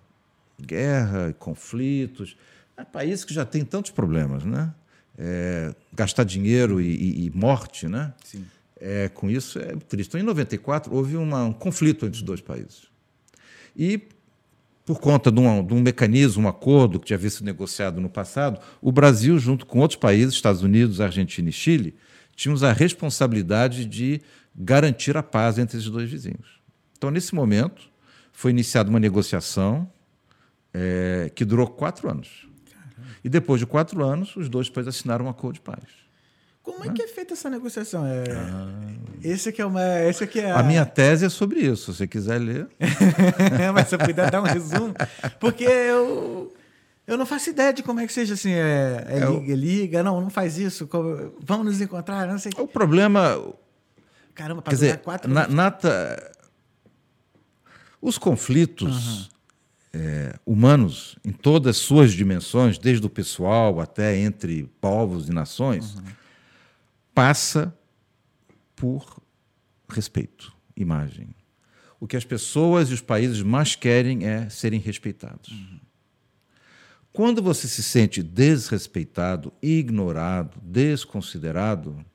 [0.61, 2.37] Guerra, conflitos.
[2.77, 4.45] É país que já tem tantos problemas.
[4.45, 4.71] Né?
[5.17, 7.87] É, gastar dinheiro e, e, e morte.
[7.87, 8.13] Né?
[8.23, 8.45] Sim.
[8.79, 10.09] É, com isso é triste.
[10.09, 12.83] Então, em 94, houve uma, um conflito entre os dois países.
[13.75, 14.07] E
[14.87, 18.09] por conta de um, de um, mecanismo, um acordo que já havia sido negociado no
[18.09, 21.93] passado, o Brasil, junto com outros países, Estados Unidos, Argentina e Chile,
[22.37, 24.21] tínhamos a responsabilidade de
[24.55, 26.61] garantir a paz entre esses dois vizinhos.
[26.97, 27.81] Então, nesse momento,
[28.31, 29.91] foi iniciada uma negociação
[30.73, 32.47] é, que durou quatro anos.
[32.71, 33.13] Caramba.
[33.25, 35.83] E depois de quatro anos, os dois países assinaram um acordo de paz.
[36.67, 38.05] Como é que é feita essa negociação?
[38.05, 38.23] É...
[38.29, 38.67] Ah.
[39.23, 40.01] Esse aqui é uma.
[40.01, 40.59] Esse aqui é a...
[40.59, 42.67] a minha tese é sobre isso, se você quiser ler.
[43.73, 44.93] Mas se eu puder dar um resumo.
[45.39, 46.53] Porque eu.
[47.07, 48.51] Eu não faço ideia de como é que seja assim.
[48.51, 50.89] É, é, é liga, liga, não, não faz isso.
[51.39, 52.51] Vamos nos encontrar, não sei.
[52.57, 53.41] O problema.
[54.35, 56.31] Caramba, para dizer, quatro na, nata,
[58.01, 59.31] Os conflitos
[59.93, 60.01] uhum.
[60.01, 65.95] é, humanos, em todas as suas dimensões, desde o pessoal até entre povos e nações.
[65.95, 66.26] Uhum
[67.17, 67.75] passa
[68.75, 69.19] por
[69.89, 71.29] respeito, imagem.
[71.99, 75.51] O que as pessoas e os países mais querem é serem respeitados.
[77.11, 82.05] Quando você se sente desrespeitado, ignorado, desconsiderado,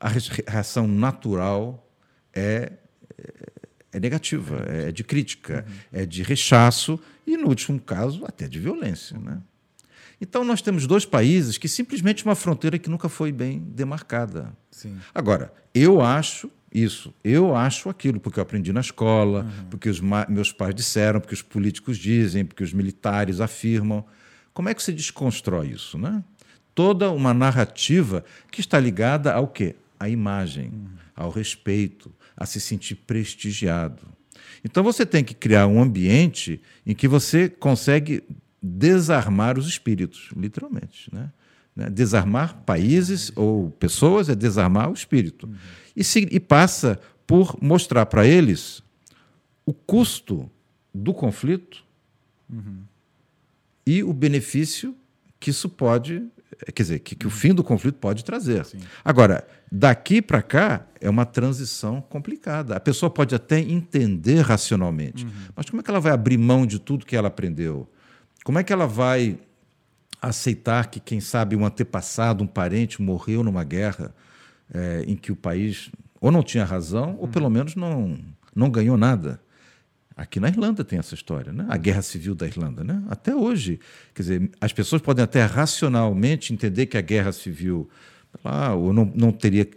[0.00, 1.86] a reação natural
[2.32, 2.72] é,
[3.92, 6.00] é negativa, é de crítica, uhum.
[6.00, 9.18] é de rechaço e, no último caso, até de violência.
[9.18, 9.42] Né?
[10.20, 14.56] Então, nós temos dois países que simplesmente uma fronteira que nunca foi bem demarcada.
[14.70, 14.96] Sim.
[15.14, 19.64] Agora, eu acho isso, eu acho aquilo, porque eu aprendi na escola, uhum.
[19.70, 24.04] porque os meus pais disseram, porque os políticos dizem, porque os militares afirmam.
[24.52, 25.96] Como é que se desconstrói isso?
[25.96, 26.22] Né?
[26.74, 29.76] Toda uma narrativa que está ligada ao quê?
[30.00, 30.88] À imagem, uhum.
[31.14, 34.02] ao respeito, a se sentir prestigiado.
[34.64, 38.24] Então você tem que criar um ambiente em que você consegue
[38.66, 41.14] desarmar os espíritos, literalmente.
[41.14, 41.30] Né?
[41.76, 41.90] né?
[41.90, 45.46] Desarmar países ou pessoas é desarmar o espírito.
[45.46, 45.54] Uhum.
[45.94, 48.82] E, se, e passa por mostrar para eles
[49.66, 50.50] o custo
[50.94, 51.84] do conflito
[52.50, 52.78] uhum.
[53.86, 54.96] e o benefício
[55.38, 56.26] que isso pode,
[56.74, 58.64] quer dizer, que, que o fim do conflito pode trazer.
[58.64, 58.78] Sim.
[59.04, 62.74] Agora, daqui para cá é uma transição complicada.
[62.76, 65.32] A pessoa pode até entender racionalmente, uhum.
[65.54, 67.86] mas como é que ela vai abrir mão de tudo que ela aprendeu?
[68.44, 69.38] Como é que ela vai
[70.20, 74.14] aceitar que, quem sabe, um antepassado, um parente morreu numa guerra
[74.72, 78.18] é, em que o país ou não tinha razão, ou pelo menos não,
[78.54, 79.40] não ganhou nada?
[80.16, 81.66] Aqui na Irlanda tem essa história, né?
[81.68, 82.84] a guerra civil da Irlanda.
[82.84, 83.02] Né?
[83.08, 83.80] Até hoje.
[84.14, 87.88] Quer dizer, as pessoas podem até racionalmente entender que a guerra civil
[88.44, 89.68] lá, ou não, não teria,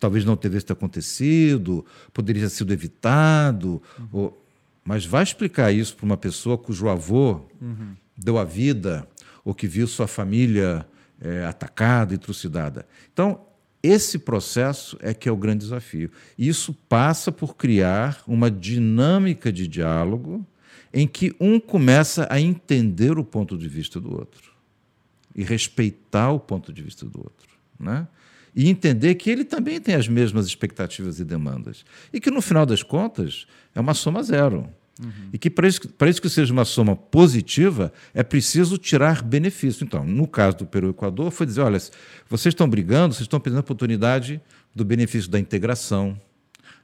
[0.00, 3.80] talvez não tivesse acontecido, poderia ter sido evitado.
[3.98, 4.08] Uhum.
[4.12, 4.44] Ou,
[4.84, 9.06] mas vai explicar isso para uma pessoa cujo avô uhum deu a vida
[9.44, 10.86] ou que viu sua família
[11.20, 12.86] é, atacada e trucidada.
[13.12, 13.40] Então,
[13.82, 16.10] esse processo é que é o grande desafio.
[16.38, 20.44] Isso passa por criar uma dinâmica de diálogo
[20.92, 24.52] em que um começa a entender o ponto de vista do outro
[25.34, 27.48] e respeitar o ponto de vista do outro,
[27.78, 28.06] né?
[28.56, 32.64] E entender que ele também tem as mesmas expectativas e demandas e que no final
[32.64, 34.72] das contas é uma soma zero.
[35.02, 35.30] Uhum.
[35.32, 39.84] E que para isso, para isso que seja uma soma positiva, é preciso tirar benefício.
[39.84, 41.78] Então, no caso do Peru e Equador, foi dizer: olha,
[42.28, 44.40] vocês estão brigando, vocês estão perdendo a oportunidade
[44.74, 46.20] do benefício da integração,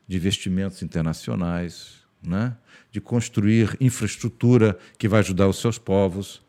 [0.09, 2.57] de investimentos internacionais, né?
[2.91, 6.43] de construir infraestrutura que vai ajudar os seus povos.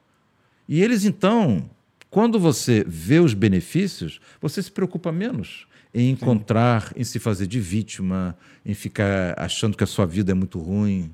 [0.68, 1.70] E eles, então,
[2.10, 6.94] quando você vê os benefícios, você se preocupa menos em encontrar, Sim.
[6.98, 11.12] em se fazer de vítima, em ficar achando que a sua vida é muito ruim.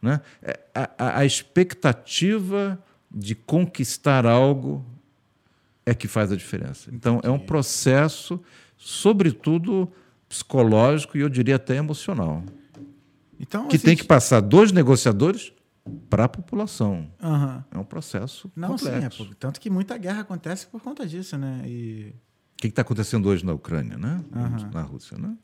[0.00, 0.20] Né?
[0.42, 4.84] É, a, a, a expectativa de conquistar algo
[5.84, 6.90] é que faz a diferença.
[6.92, 8.40] Então, é um processo,
[8.76, 9.90] sobretudo
[10.28, 12.44] psicológico e eu diria até emocional.
[13.40, 15.52] Então, que tem que passar dos negociadores
[16.10, 17.10] para a população.
[17.22, 17.62] Uhum.
[17.70, 19.24] É um processo Não, complexo.
[19.24, 21.62] Sim, é, tanto que muita guerra acontece por conta disso, né?
[21.64, 22.14] E...
[22.54, 24.22] O que está acontecendo hoje na Ucrânia, né?
[24.34, 24.70] Uhum.
[24.72, 25.34] Na Rússia, né?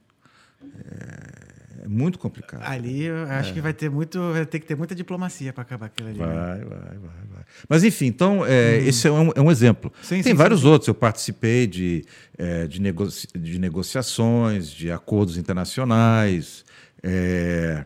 [0.63, 2.63] É, é muito complicado.
[2.63, 3.53] Ali eu acho é.
[3.53, 6.19] que vai ter muito, vai ter que ter muita diplomacia para acabar aquilo ali.
[6.19, 6.27] Né?
[6.27, 6.65] Vai, né?
[6.65, 6.99] vai, vai,
[7.33, 7.45] vai.
[7.69, 8.87] Mas enfim, então é, hum.
[8.87, 9.93] esse é um, é um exemplo.
[10.03, 10.69] Sim, Tem sim, vários sim.
[10.69, 10.89] outros.
[10.89, 12.05] Eu participei de,
[12.39, 16.65] é, de, negoci de negociações, de acordos internacionais.
[17.03, 17.85] É,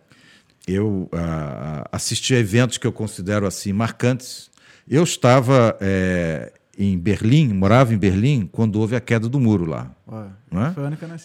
[0.66, 4.50] eu a, assisti a eventos que eu considero assim marcantes.
[4.88, 9.90] Eu estava é, em Berlim, morava em Berlim, quando houve a queda do muro lá.
[10.06, 10.74] Ué, né?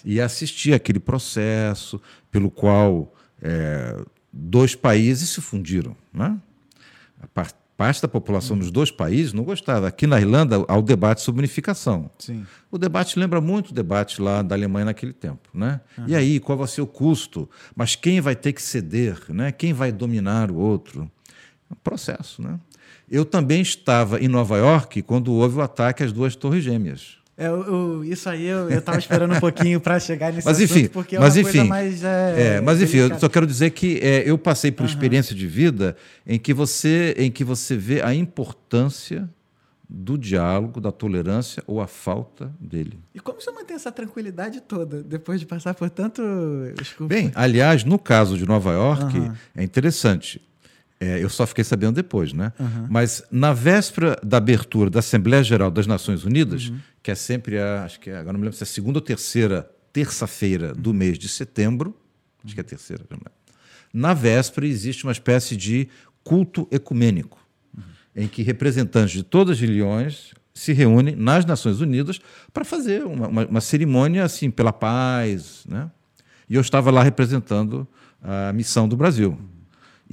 [0.03, 5.95] E assisti aquele processo pelo qual é, dois países se fundiram.
[6.11, 6.35] Né?
[7.21, 9.87] A parte, parte da população dos dois países não gostava.
[9.87, 12.09] Aqui na Irlanda, há o debate sobre unificação.
[12.17, 12.43] Sim.
[12.71, 15.49] O debate lembra muito o debate lá da Alemanha naquele tempo.
[15.53, 15.79] Né?
[15.99, 16.05] Uhum.
[16.07, 17.47] E aí, qual vai ser o custo?
[17.75, 19.19] Mas quem vai ter que ceder?
[19.29, 19.51] Né?
[19.51, 21.11] Quem vai dominar o outro?
[21.69, 22.41] É um processo.
[22.41, 22.59] Né?
[23.09, 27.17] Eu também estava em Nova York quando houve o ataque às duas torres gêmeas.
[27.35, 30.91] É, eu, isso aí eu estava esperando um pouquinho para chegar nesse mas, enfim, assunto,
[30.91, 32.03] porque é mas, enfim, mais.
[32.03, 34.89] É, é, mas enfim, eu só quero dizer que é, eu passei por uhum.
[34.89, 35.95] experiência de vida
[36.27, 39.27] em que você em que você vê a importância
[39.89, 42.99] do diálogo, da tolerância ou a falta dele.
[43.13, 46.21] E como você mantém essa tranquilidade toda depois de passar por tanto.
[47.01, 49.33] Bem, aliás, no caso de Nova York, uhum.
[49.55, 50.39] é interessante.
[51.03, 52.53] É, eu só fiquei sabendo depois, né?
[52.57, 52.87] Uhum.
[52.89, 56.79] Mas na véspera da abertura da Assembleia Geral das Nações Unidas, uhum.
[57.01, 58.99] que é sempre a, acho que é, agora não me lembro se é a segunda
[58.99, 61.93] ou terceira terça-feira do mês de setembro,
[62.43, 63.03] acho que é a terceira,
[63.93, 65.89] na véspera existe uma espécie de
[66.23, 67.37] culto ecumênico,
[67.77, 67.83] uhum.
[68.15, 72.19] em que representantes de todas as religiões se reúnem nas Nações Unidas
[72.53, 75.91] para fazer uma, uma, uma, cerimônia assim pela paz, né?
[76.47, 77.87] E eu estava lá representando
[78.21, 79.37] a missão do Brasil.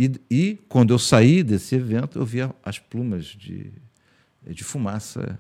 [0.01, 3.71] E, e, quando eu saí desse evento, eu via as plumas de,
[4.47, 5.39] de fumaça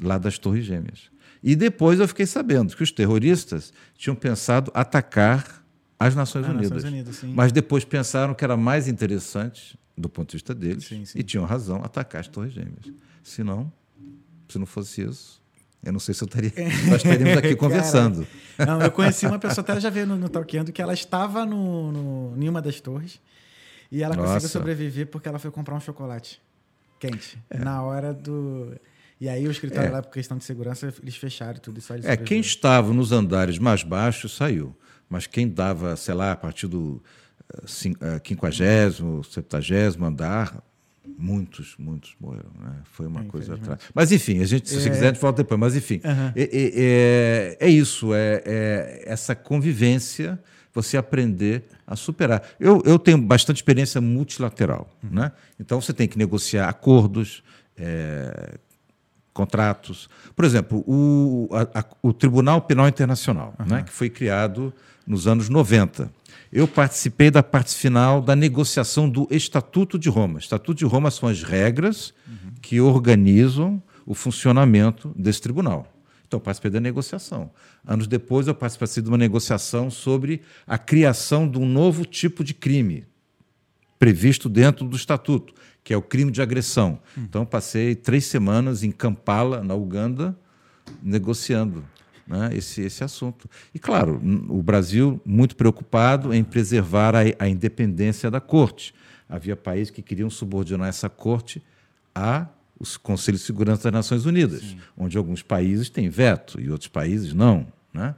[0.00, 1.10] lá das Torres Gêmeas.
[1.42, 5.62] E depois eu fiquei sabendo que os terroristas tinham pensado atacar
[6.00, 6.70] as Nações Unidas.
[6.70, 11.04] Nações Unidas mas depois pensaram que era mais interessante, do ponto de vista deles, sim,
[11.04, 11.18] sim.
[11.18, 12.90] e tinham razão, atacar as Torres Gêmeas.
[13.22, 13.70] Se não,
[14.48, 15.38] se não fosse isso,
[15.84, 16.50] eu não sei se eu estaria,
[16.88, 18.26] nós estaríamos aqui conversando.
[18.56, 21.92] Não, eu conheci uma pessoa, até já veio no, no Talkando, que ela estava no,
[21.92, 23.20] no, em uma das torres
[23.92, 24.32] e ela Nossa.
[24.32, 26.40] conseguiu sobreviver porque ela foi comprar um chocolate
[26.98, 27.38] quente.
[27.50, 27.58] É.
[27.58, 28.74] Na hora do.
[29.20, 29.92] E aí o escritório é.
[29.92, 31.78] lá, por questão de segurança, eles fecharam tudo.
[31.78, 34.74] E só é, quem estava nos andares mais baixos saiu.
[35.10, 37.02] Mas quem dava, sei lá, a partir do
[37.52, 40.64] uh, quinquagésimo, septagésimo andar,
[41.18, 42.50] muitos, muitos morreram.
[42.58, 42.76] Né?
[42.84, 43.78] Foi uma é, coisa atrás.
[43.94, 44.90] Mas enfim, a gente, se você é...
[44.90, 45.60] quiser, a gente volta depois.
[45.60, 46.32] Mas enfim, uhum.
[46.34, 52.42] é, é, é, isso, é, é essa convivência você aprender a superar.
[52.58, 54.88] Eu, eu tenho bastante experiência multilateral.
[55.02, 55.32] Né?
[55.58, 57.42] Então, você tem que negociar acordos,
[57.76, 58.58] é,
[59.32, 60.08] contratos.
[60.34, 63.66] Por exemplo, o, a, a, o Tribunal Penal Internacional, uhum.
[63.66, 64.72] né, que foi criado
[65.06, 66.10] nos anos 90.
[66.52, 70.38] Eu participei da parte final da negociação do Estatuto de Roma.
[70.38, 72.52] Estatuto de Roma são as regras uhum.
[72.60, 75.91] que organizam o funcionamento desse tribunal.
[76.32, 77.50] Então, eu participei da negociação.
[77.86, 82.54] Anos depois, eu participei de uma negociação sobre a criação de um novo tipo de
[82.54, 83.04] crime
[83.98, 85.52] previsto dentro do Estatuto,
[85.84, 86.98] que é o crime de agressão.
[87.18, 87.24] Hum.
[87.28, 90.34] Então, passei três semanas em Kampala, na Uganda,
[91.02, 91.84] negociando
[92.26, 93.46] né, esse, esse assunto.
[93.74, 94.18] E, claro,
[94.48, 98.94] o Brasil muito preocupado em preservar a, a independência da corte.
[99.28, 101.62] Havia países que queriam subordinar essa corte
[102.14, 102.46] a
[102.82, 104.78] o Conselho de Segurança das Nações Unidas, Sim.
[104.96, 107.66] onde alguns países têm veto e outros países não.
[107.94, 108.14] Né?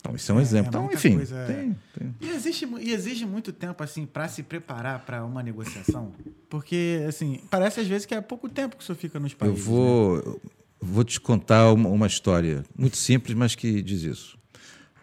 [0.00, 0.66] Então, isso é um é, exemplo.
[0.66, 1.16] É então, enfim.
[1.16, 1.44] Coisa...
[1.46, 2.14] Tem, tem.
[2.20, 6.12] E, existe, e exige muito tempo assim para se preparar para uma negociação?
[6.48, 9.58] Porque, assim, parece às vezes que é pouco tempo que o senhor fica nos países.
[9.58, 10.50] Eu vou, né?
[10.80, 14.38] vou te contar uma, uma, história muito simples, mas que diz isso.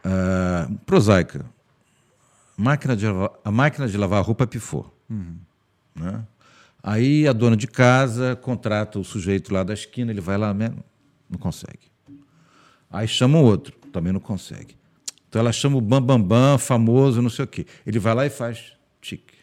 [0.06, 1.46] Uh, prosaica.
[2.58, 3.06] Máquina de,
[3.44, 4.96] a máquina de lavar roupa pifou.
[5.10, 5.38] Uhum.
[5.94, 6.26] Né?
[6.88, 11.40] Aí a dona de casa contrata o sujeito lá da esquina, ele vai lá, não
[11.40, 11.92] consegue.
[12.92, 14.78] Aí chama o outro, também não consegue.
[15.28, 17.66] Então ela chama o Bambambam, Bam, Bam, famoso, não sei o quê.
[17.88, 19.34] Ele vai lá e faz tique.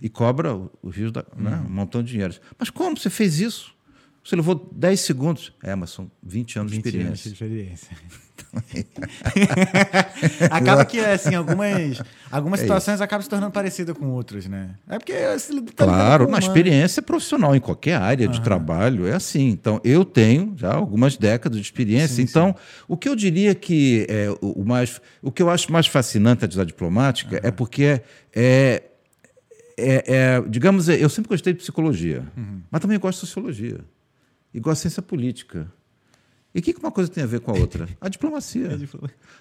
[0.00, 1.66] E cobra o, o rio da, né, uhum.
[1.66, 2.34] um montão de dinheiro.
[2.56, 3.73] Mas como você fez isso?
[4.24, 5.52] Você levou 10 segundos.
[5.62, 7.08] É, mas são 20 anos 20 de experiência.
[7.08, 7.96] Anos de experiência.
[10.50, 12.00] acaba que, assim, algumas,
[12.30, 14.76] algumas é situações acabam se tornando parecidas com outras, né?
[14.88, 15.12] É porque.
[15.76, 18.32] Tá claro, na experiência profissional, em qualquer área uhum.
[18.32, 19.48] de trabalho, é assim.
[19.48, 22.16] Então, eu tenho já algumas décadas de experiência.
[22.16, 22.84] Sim, então, sim.
[22.88, 25.00] o que eu diria que é o mais.
[25.20, 27.42] O que eu acho mais fascinante da diplomática uhum.
[27.42, 28.02] é porque é,
[28.34, 28.82] é
[29.76, 32.60] é, é, digamos, eu sempre gostei de psicologia, uhum.
[32.70, 33.80] mas também gosto de sociologia
[34.60, 35.70] gosto de ciência política.
[36.54, 37.88] E o que uma coisa tem a ver com a outra?
[38.00, 38.78] A diplomacia.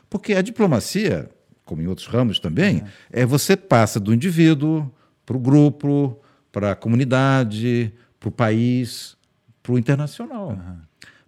[0.10, 1.30] Porque a diplomacia,
[1.64, 2.88] como em outros ramos também, uhum.
[3.12, 4.92] é você passa do indivíduo
[5.26, 6.20] para o grupo,
[6.52, 9.16] para a comunidade, para o país,
[9.62, 10.50] para o internacional.
[10.50, 10.78] Uhum.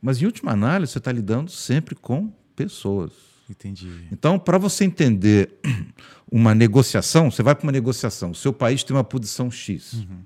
[0.01, 3.11] Mas, em última análise, você está lidando sempre com pessoas.
[3.49, 3.89] Entendi.
[4.11, 5.59] Então, para você entender
[6.31, 9.93] uma negociação, você vai para uma negociação, o seu país tem uma posição X.
[9.93, 10.19] Uhum.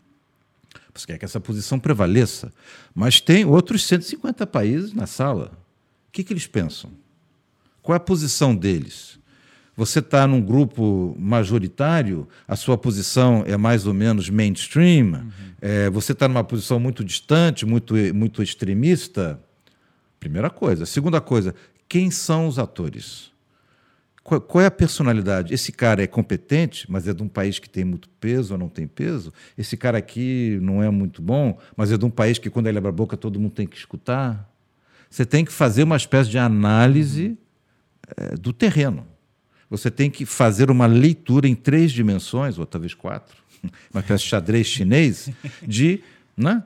[1.00, 2.52] Você quer que essa posição prevaleça.
[2.94, 5.52] Mas tem outros 150 países na sala.
[6.08, 6.92] O que, que eles pensam?
[7.82, 9.18] Qual é a posição deles?
[9.76, 15.32] Você está num grupo majoritário, a sua posição é mais ou menos mainstream, uhum.
[15.62, 19.40] é, você está numa posição muito distante, muito, muito extremista.
[20.20, 20.86] Primeira coisa.
[20.86, 21.56] Segunda coisa,
[21.88, 23.32] quem são os atores?
[24.30, 25.52] Qual, qual, é a personalidade?
[25.52, 28.70] Esse cara é competente, mas é de um país que tem muito peso ou não
[28.70, 29.34] tem peso?
[29.58, 32.78] Esse cara aqui não é muito bom, mas é de um país que, quando ele
[32.78, 34.48] abre a boca, todo mundo tem que escutar?
[35.10, 37.36] Você tem que fazer uma espécie de análise
[38.16, 39.04] é, do terreno.
[39.68, 43.36] Você tem que fazer uma leitura em três dimensões, ou talvez quatro,
[43.92, 45.32] uma espécie de xadrez chinês,
[45.68, 46.04] de
[46.38, 46.64] né,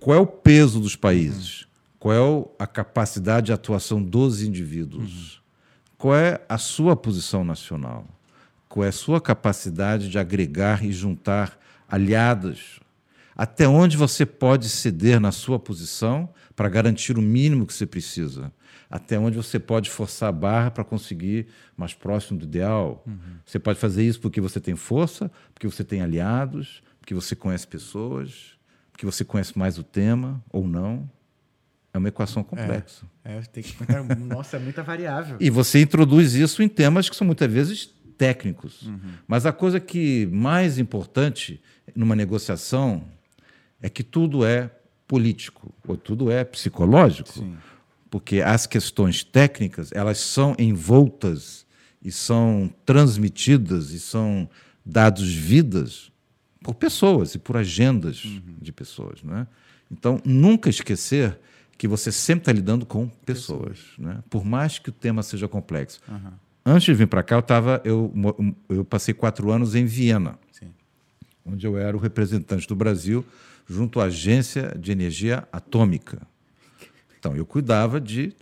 [0.00, 1.68] qual é o peso dos países
[1.98, 2.14] qual
[2.58, 5.34] é a capacidade de atuação dos indivíduos?
[5.34, 5.38] Uhum.
[5.98, 8.06] Qual é a sua posição nacional?
[8.68, 12.78] Qual é a sua capacidade de agregar e juntar aliados?
[13.36, 18.52] Até onde você pode ceder na sua posição para garantir o mínimo que você precisa?
[18.88, 23.02] Até onde você pode forçar a barra para conseguir mais próximo do ideal?
[23.04, 23.18] Uhum.
[23.44, 27.66] Você pode fazer isso porque você tem força, porque você tem aliados, porque você conhece
[27.66, 28.56] pessoas,
[28.92, 31.10] porque você conhece mais o tema ou não.
[31.98, 33.04] É uma equação complexa.
[33.24, 33.76] É, é tem que
[34.24, 35.36] Nossa, é muita variável.
[35.40, 38.82] E você introduz isso em temas que são muitas vezes técnicos.
[38.82, 39.00] Uhum.
[39.26, 41.60] Mas a coisa que mais importante
[41.96, 43.02] numa negociação
[43.82, 44.70] é que tudo é
[45.08, 47.32] político ou tudo é psicológico.
[47.32, 47.56] Sim.
[48.08, 51.66] Porque as questões técnicas, elas são envoltas
[52.00, 54.48] e são transmitidas e são
[54.86, 56.12] dados vidas
[56.62, 58.56] por pessoas e por agendas uhum.
[58.60, 59.48] de pessoas, né?
[59.90, 61.38] Então, nunca esquecer
[61.78, 64.18] que você sempre está lidando com pessoas, né?
[64.28, 66.00] por mais que o tema seja complexo.
[66.08, 66.32] Uhum.
[66.66, 68.12] Antes de vir para cá, eu, tava, eu,
[68.68, 70.72] eu passei quatro anos em Viena, Sim.
[71.46, 73.24] onde eu era o representante do Brasil
[73.66, 76.20] junto à Agência de Energia Atômica.
[77.18, 78.34] Então, eu cuidava de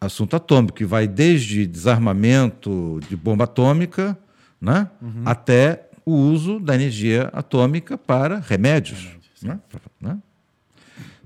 [0.00, 4.18] assunto atômico, que vai desde desarmamento de bomba atômica
[4.60, 5.22] né, uhum.
[5.24, 9.60] até o uso da energia atômica para remédios, remédios né,
[10.00, 10.18] né,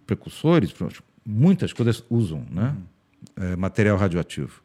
[0.07, 0.73] precursores,
[1.29, 2.75] muitas coisas usam né?
[3.37, 4.63] É, material radioativo.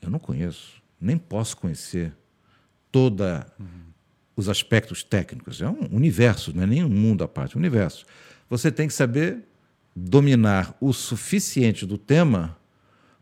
[0.00, 2.12] Eu não conheço, nem posso conhecer
[2.90, 3.66] toda uhum.
[4.34, 5.62] os aspectos técnicos.
[5.62, 8.04] É um universo, não é nem um mundo à parte, é um universo.
[8.50, 9.44] Você tem que saber
[9.94, 12.58] dominar o suficiente do tema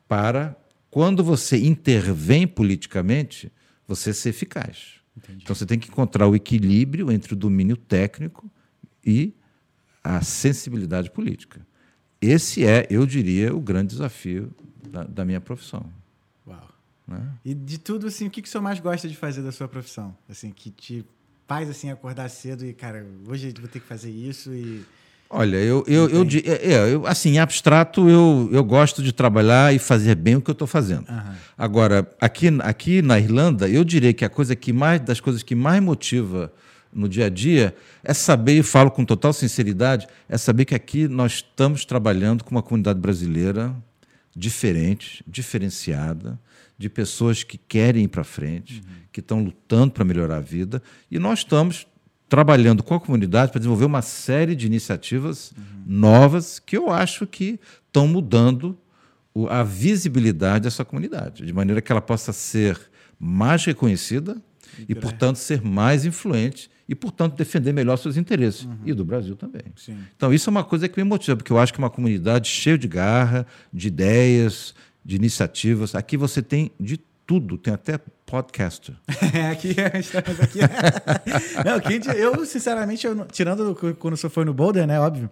[0.08, 0.56] para,
[0.90, 3.52] quando você intervém politicamente,
[3.86, 4.94] você ser eficaz.
[5.14, 5.40] Entendi.
[5.42, 8.50] Então você tem que encontrar o equilíbrio entre o domínio técnico
[9.04, 9.34] e
[10.02, 11.60] a sensibilidade política.
[12.20, 14.50] Esse é, eu diria, o grande desafio
[14.88, 15.86] da, da minha profissão.
[16.46, 16.68] Uau.
[17.08, 17.20] Né?
[17.44, 19.66] E de tudo, assim, o que, que o senhor mais gosta de fazer da sua
[19.66, 20.14] profissão?
[20.28, 21.04] Assim, que te
[21.50, 24.84] faz assim acordar cedo e, cara, hoje eu vou ter que fazer isso e.
[25.28, 29.72] Olha, eu, eu, eu, eu, é, eu, assim, em abstrato, eu, eu gosto de trabalhar
[29.72, 31.08] e fazer bem o que eu estou fazendo.
[31.08, 31.34] Uhum.
[31.56, 35.54] Agora, aqui, aqui na Irlanda, eu diria que a coisa que mais, das coisas que
[35.54, 36.52] mais motiva
[36.92, 41.06] no dia a dia é saber, e falo com total sinceridade, é saber que aqui
[41.08, 43.74] nós estamos trabalhando com uma comunidade brasileira
[44.34, 46.38] diferente, diferenciada,
[46.78, 48.94] de pessoas que querem ir para frente, uhum.
[49.12, 51.86] que estão lutando para melhorar a vida, e nós estamos
[52.28, 55.82] trabalhando com a comunidade para desenvolver uma série de iniciativas uhum.
[55.84, 58.78] novas que eu acho que estão mudando
[59.48, 62.80] a visibilidade dessa comunidade, de maneira que ela possa ser
[63.18, 64.40] mais reconhecida
[64.88, 68.64] e, portanto, ser mais influente e, portanto, defender melhor seus interesses.
[68.64, 68.78] Uhum.
[68.84, 69.62] E do Brasil também.
[69.76, 69.96] Sim.
[70.16, 72.48] Então, isso é uma coisa que me motiva, porque eu acho que é uma comunidade
[72.48, 74.74] cheia de garra, de ideias,
[75.04, 75.94] de iniciativas.
[75.94, 78.96] Aqui você tem de tudo, tem até podcaster.
[79.32, 79.68] É, aqui
[80.00, 80.58] estamos aqui.
[81.64, 84.98] Não, eu, sinceramente, eu, tirando quando você foi no Boulder, né?
[84.98, 85.30] Óbvio.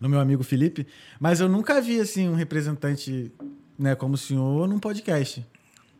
[0.00, 0.86] no meu amigo Felipe,
[1.18, 3.32] mas eu nunca vi assim um representante,
[3.76, 5.44] né, como o senhor num podcast.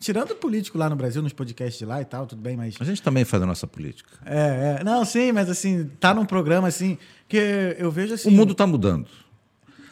[0.03, 2.75] Tirando o político lá no Brasil, nos podcasts de lá e tal, tudo bem, mas.
[2.81, 4.11] A gente também faz a nossa política.
[4.27, 4.85] É, é.
[4.85, 6.99] Não, sim, mas assim, tá num programa assim,
[7.29, 7.37] que
[7.79, 8.29] eu vejo assim.
[8.29, 9.07] O mundo está mudando.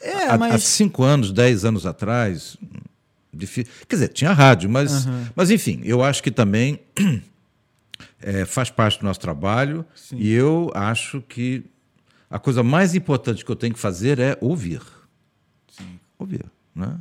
[0.03, 0.53] É, há, mas.
[0.55, 2.57] Há cinco anos, dez anos atrás.
[3.33, 3.73] Difícil.
[3.89, 5.27] Quer dizer, tinha rádio, mas, Uhum.
[5.37, 6.81] mas enfim, eu acho que também
[8.21, 10.17] é, faz parte do nosso trabalho Sim.
[10.19, 11.63] e eu acho que
[12.29, 14.83] a coisa mais importante que eu tenho que fazer é ouvir.
[16.19, 16.45] Ouvir,
[16.75, 16.99] né?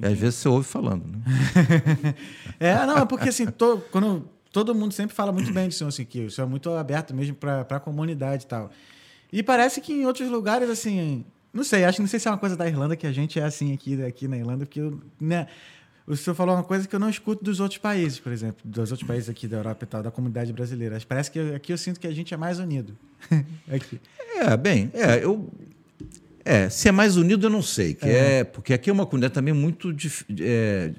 [0.00, 1.18] E às vezes você ouve falando, né?
[2.60, 5.88] É, não, é porque assim, to- quando todo mundo sempre fala muito bem do senhor
[5.88, 8.70] assim, que o senhor é muito aberto mesmo para a comunidade e tal.
[9.32, 12.30] E parece que em outros lugares, assim, não sei, acho que não sei se é
[12.30, 15.00] uma coisa da Irlanda que a gente é assim aqui, aqui na Irlanda, porque eu,
[15.20, 15.46] né,
[16.06, 18.90] o senhor falou uma coisa que eu não escuto dos outros países, por exemplo, dos
[18.92, 20.98] outros países aqui da Europa e tal, da comunidade brasileira.
[21.06, 22.96] Parece que aqui eu sinto que a gente é mais unido.
[23.68, 24.00] aqui.
[24.36, 25.50] É, bem, é, eu.
[26.46, 27.94] É, se é mais unido, eu não sei.
[27.94, 28.44] Que é.
[28.44, 30.92] porque aqui é uma comunidade também muito dif- é,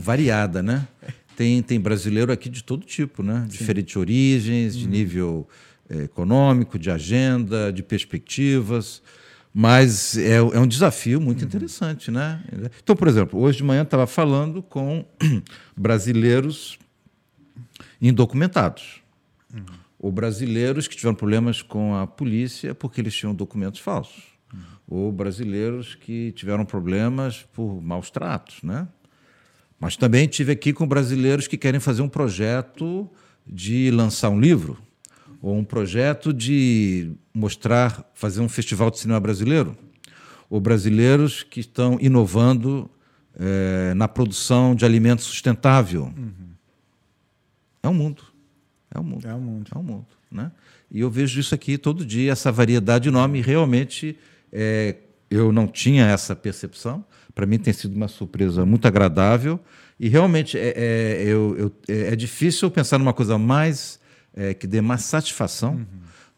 [0.00, 0.86] variada, né?
[1.36, 3.46] Tem, tem brasileiro aqui de todo tipo, né?
[3.48, 5.48] Diferentes origens, de nível
[5.88, 9.00] é, econômico, de agenda, de perspectivas.
[9.54, 12.42] Mas é, é um desafio muito interessante, né?
[12.82, 15.04] Então, por exemplo, hoje de manhã eu estava falando com
[15.76, 16.78] brasileiros
[18.00, 19.00] indocumentados
[19.98, 24.22] ou brasileiros que tiveram problemas com a polícia porque eles tinham documentos falsos,
[24.90, 28.88] ou brasileiros que tiveram problemas por maus tratos, né?
[29.78, 33.08] Mas também tive aqui com brasileiros que querem fazer um projeto
[33.46, 34.76] de lançar um livro
[35.40, 39.74] ou um projeto de mostrar, fazer um festival de cinema brasileiro,
[40.50, 42.90] ou brasileiros que estão inovando
[43.38, 46.12] eh, na produção de alimento sustentável.
[47.82, 48.22] É um mundo.
[48.94, 49.26] É um mundo.
[49.26, 49.70] É o mundo.
[49.74, 50.06] É um mundo.
[50.30, 50.52] Né?
[50.90, 53.38] E eu vejo isso aqui todo dia, essa variedade enorme.
[53.38, 54.18] E realmente
[54.52, 54.96] é,
[55.30, 57.04] eu não tinha essa percepção.
[57.34, 59.60] Para mim tem sido uma surpresa muito agradável.
[59.98, 64.00] E realmente é, é, eu, eu- é, é difícil pensar numa coisa mais
[64.34, 65.86] é, que dê mais satisfação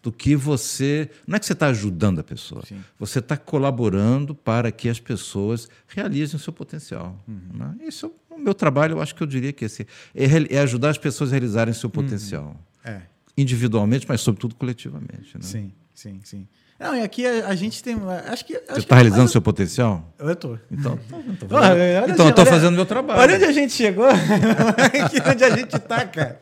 [0.02, 1.08] do que você.
[1.26, 2.62] Não é que você está ajudando a pessoa,
[2.98, 7.22] você está colaborando para que as pessoas realizem o seu potencial.
[7.28, 7.76] né?
[7.86, 10.24] Isso é o meu trabalho, eu acho que eu diria que esse é,
[10.56, 12.56] é ajudar as pessoas a realizarem seu potencial.
[12.84, 13.02] É.
[13.36, 15.34] Individualmente, mas sobretudo coletivamente.
[15.34, 15.40] Né?
[15.42, 16.48] Sim, sim, sim.
[16.82, 17.96] Não, e aqui a, a gente tem.
[18.26, 18.54] Acho que.
[18.68, 20.12] Você está realizando seu potencial?
[20.18, 20.58] Eu tô.
[20.70, 20.98] Então,
[21.50, 23.20] Olha, olha então eu assim, estou olha- fazendo meu trabalho.
[23.20, 24.06] Olha onde a gente chegou.
[25.30, 26.38] Onde a gente tá, cara.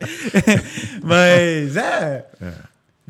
[1.02, 2.26] Mas é.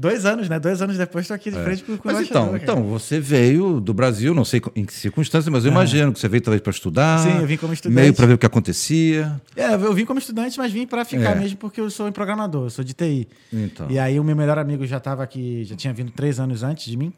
[0.00, 0.58] Dois anos, né?
[0.58, 2.56] Dois anos depois estou aqui de frente com o Mas então, cara.
[2.62, 6.26] então, você veio do Brasil, não sei em que circunstâncias, mas eu imagino que você
[6.26, 7.18] veio talvez para estudar.
[7.18, 8.00] Sim, eu vim como estudante.
[8.00, 9.38] Meio para ver o que acontecia.
[9.54, 11.34] É, eu vim como estudante, mas vim para ficar É.
[11.34, 13.28] mesmo porque eu sou programador, eu sou de TI.
[13.52, 13.90] Então.
[13.90, 16.86] E aí o meu melhor amigo já estava aqui, já tinha vindo três anos antes
[16.86, 17.12] de mim.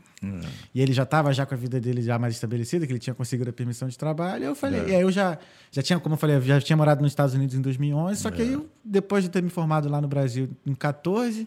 [0.74, 3.14] E ele já estava já com a vida dele já mais estabelecida, que ele tinha
[3.14, 4.42] conseguido a permissão de trabalho.
[4.44, 5.38] Eu falei, e aí eu já,
[5.70, 8.30] já tinha, como eu falei, eu já tinha morado nos Estados Unidos em 2011, só
[8.30, 11.46] que aí eu, depois de ter me formado lá no Brasil em 14,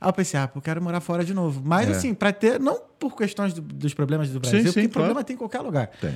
[0.00, 1.62] aí eu pensei, ah, eu quero morar fora de novo.
[1.64, 1.92] Mas É.
[1.92, 4.90] assim, para ter, não por questões do- dos problemas do Brasil, sim, porque claro.
[4.90, 5.88] problema tem em qualquer lugar.
[6.00, 6.14] Tem.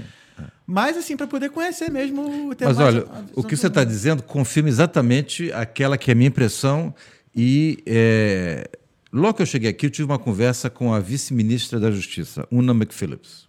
[0.67, 3.85] Mas assim, para poder conhecer mesmo, ter Mas mais olha, a- o que você está
[3.85, 6.95] dizendo confirma exatamente aquela que é a minha impressão.
[7.37, 8.69] E é,
[9.13, 12.73] logo que eu cheguei aqui, eu tive uma conversa com a vice-ministra da Justiça, Una
[12.73, 13.47] McPhillips.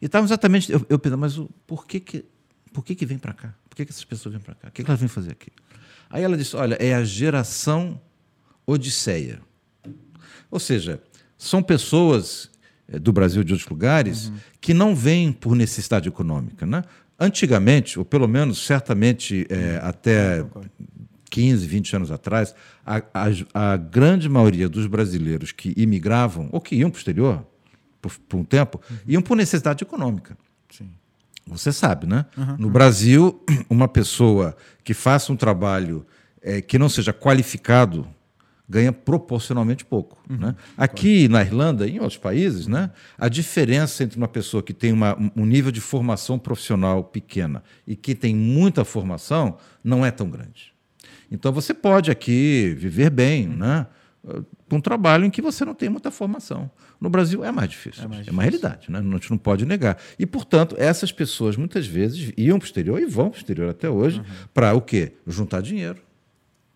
[0.00, 0.70] E estava exatamente.
[0.70, 2.24] Eu, eu pensei, mas o, por que, que,
[2.72, 3.54] por que, que vem para cá?
[3.68, 4.68] Por que, que essas pessoas vêm para cá?
[4.68, 5.48] O que, que elas vêm fazer aqui?
[6.08, 8.00] Aí ela disse: olha, é a geração
[8.66, 9.40] Odisseia.
[10.50, 11.00] Ou seja,
[11.36, 12.50] são pessoas
[12.88, 16.64] eh, do Brasil e de outros lugares que não vêm por necessidade econômica.
[16.64, 16.82] Né?
[17.18, 20.44] Antigamente, ou pelo menos certamente eh, até
[21.30, 22.54] 15, 20 anos atrás,
[22.86, 27.46] a, a- a grande maioria dos brasileiros que imigravam, ou que iam para o exterior
[28.00, 30.36] por, por um tempo, iam por necessidade econômica.
[30.70, 30.88] Sim.
[31.46, 32.24] Você sabe, né?
[32.58, 36.06] No Brasil, uma pessoa que faça um trabalho
[36.40, 38.06] eh, que não seja qualificado
[38.68, 40.22] ganha proporcionalmente pouco.
[40.28, 40.54] né?
[40.76, 44.90] Aqui na Irlanda e em outros países, né, a diferença entre uma pessoa que tem
[44.92, 50.28] uma- um- nível de formação profissional pequena e que tem muita formação não é tão
[50.30, 50.72] grande.
[51.30, 53.86] Então você pode aqui viver bem, né?
[54.70, 56.70] Com um trabalho em que você não tem muita formação.
[56.98, 58.04] No Brasil é mais difícil.
[58.04, 58.98] É, mais uma realidade, né?
[58.98, 59.98] A gente não pode negar.
[60.18, 63.68] E, portanto, essas pessoas muitas vezes iam para o exterior e vão para o exterior
[63.68, 64.22] até hoje
[64.54, 65.12] para o quê?
[65.26, 66.00] Juntar dinheiro.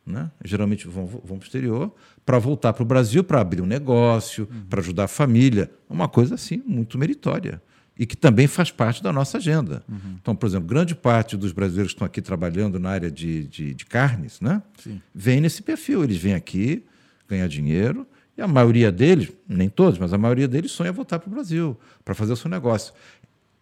[0.09, 0.31] Né?
[0.45, 1.93] Geralmente vão, vão para o exterior
[2.25, 5.71] para voltar para o Brasil para abrir um negócio, para ajudar a família.
[5.89, 7.63] Uma coisa assim, muito meritória.
[7.99, 9.83] E que também faz parte da nossa agenda.
[10.21, 13.75] Então, por exemplo, grande parte dos brasileiros que estão aqui trabalhando na área de, de,
[13.75, 14.63] de carnes né?
[14.83, 15.01] Sim.
[15.15, 16.05] vem nesse perfil.
[16.05, 16.85] Eles vêm aqui
[17.29, 18.07] ganhar dinheiro
[18.37, 21.77] E a maioria deles, nem todos, mas a maioria deles sonha voltar para o Brasil,
[22.05, 22.95] para fazer o seu negócio.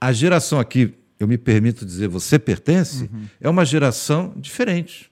[0.00, 3.24] A geração aqui, eu me permito dizer, você pertence, uhum.
[3.40, 5.10] é uma geração diferente.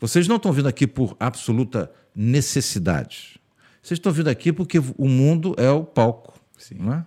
[0.00, 3.40] Vocês não estão vindo aqui por absoluta necessidade.
[3.82, 6.38] Vocês estão vindo aqui porque o mundo é o palco.
[6.70, 7.02] É?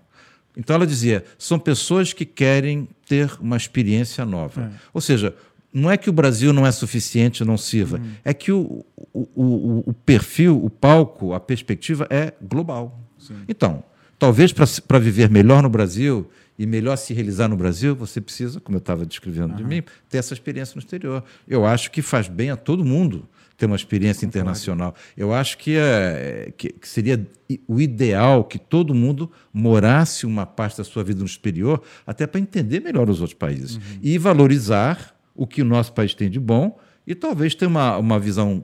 [0.56, 4.64] Então ela dizia: são pessoas que querem ter uma experiência nova.
[4.64, 4.70] É.
[4.94, 5.36] Ou seja,
[5.74, 8.12] não é que o Brasil não é suficiente, não sirva, uhum.
[8.24, 13.00] é que o, o, o, o, perfil, o palco, a perspectiva é global.
[13.18, 13.36] Sim.
[13.48, 13.84] Então,
[14.18, 18.78] talvez para viver melhor no Brasil e melhor se realizar no Brasil, você precisa, como
[18.78, 19.58] eu estava descrevendo uhum.
[19.58, 21.24] de mim, ter essa experiência no exterior.
[21.48, 23.28] Eu acho que faz bem a todo mundo
[23.58, 24.94] ter uma experiência internacional.
[25.16, 27.28] Eu acho que, é, que, que, seria
[27.68, 32.40] o ideal que todo mundo morasse uma parte da sua vida no exterior, até para
[32.40, 33.82] entender melhor os outros países uhum.
[34.02, 38.20] e valorizar o que o nosso país tem de bom e talvez ter uma, uma
[38.20, 38.64] visão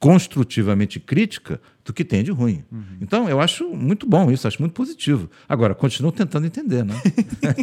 [0.00, 2.64] construtivamente crítica do que tem de ruim.
[2.72, 2.96] Uhum.
[3.02, 5.30] Então, eu acho muito bom isso, acho muito positivo.
[5.46, 6.94] Agora, continuo tentando entender, né?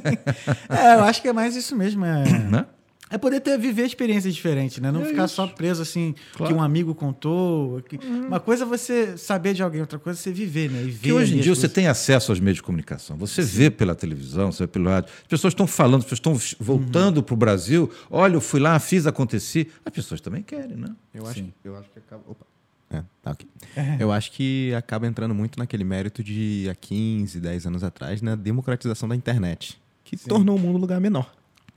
[0.70, 2.06] é, eu acho que é mais isso mesmo.
[2.06, 2.24] É...
[2.24, 2.66] Né?
[3.10, 4.92] É poder ter, viver experiências diferentes, né?
[4.92, 5.36] Não é ficar isso.
[5.36, 6.54] só preso assim, claro.
[6.54, 7.82] que um amigo contou.
[7.82, 7.96] Que...
[7.96, 8.28] Uhum.
[8.28, 10.84] Uma coisa é você saber de alguém, outra coisa é você viver, né?
[10.84, 13.18] E ver hoje em dia você tem acesso aos meios de comunicação.
[13.18, 13.58] Você Sim.
[13.58, 15.10] vê pela televisão, você vê pelo rádio.
[15.22, 17.24] As pessoas estão falando, as pessoas estão voltando uhum.
[17.24, 17.90] para o Brasil.
[18.10, 19.72] Olha, eu fui lá, fiz, acontecer.
[19.86, 20.94] As pessoas também querem, né?
[21.14, 22.24] Eu acho, eu acho que acaba.
[22.28, 22.46] Opa.
[22.90, 23.48] É, tá ok.
[23.76, 23.98] É.
[24.00, 28.36] Eu acho que acaba entrando muito naquele mérito de há 15, 10 anos atrás, na
[28.36, 30.30] democratização da internet, que Sim.
[30.30, 31.34] tornou o mundo um lugar menor.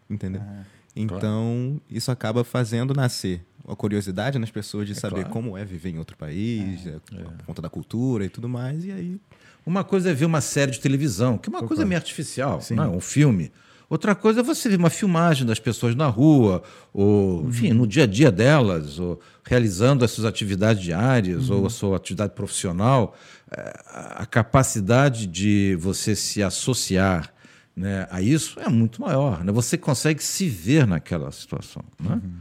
[0.08, 0.40] Entendeu?
[0.40, 0.79] É.
[0.94, 1.82] Então, claro.
[1.90, 5.30] isso acaba fazendo nascer a curiosidade nas pessoas de é saber claro.
[5.30, 7.22] como é viver em outro país, é, é.
[7.22, 9.20] por conta da cultura e tudo mais, e aí...
[9.64, 12.84] Uma coisa é ver uma série de televisão, que é uma coisa meio artificial, não
[12.84, 12.88] é?
[12.88, 13.52] um filme.
[13.90, 16.62] Outra coisa é você ver uma filmagem das pessoas na rua,
[16.94, 17.48] ou, uhum.
[17.48, 21.58] enfim, no dia a dia delas, ou realizando as suas atividades diárias, uhum.
[21.58, 23.14] ou a sua atividade profissional.
[23.50, 23.80] É,
[24.14, 27.34] a capacidade de você se associar
[27.76, 29.44] né, a isso é muito maior.
[29.44, 29.52] Né?
[29.52, 31.82] Você consegue se ver naquela situação.
[31.98, 32.20] Né?
[32.22, 32.32] Uhum.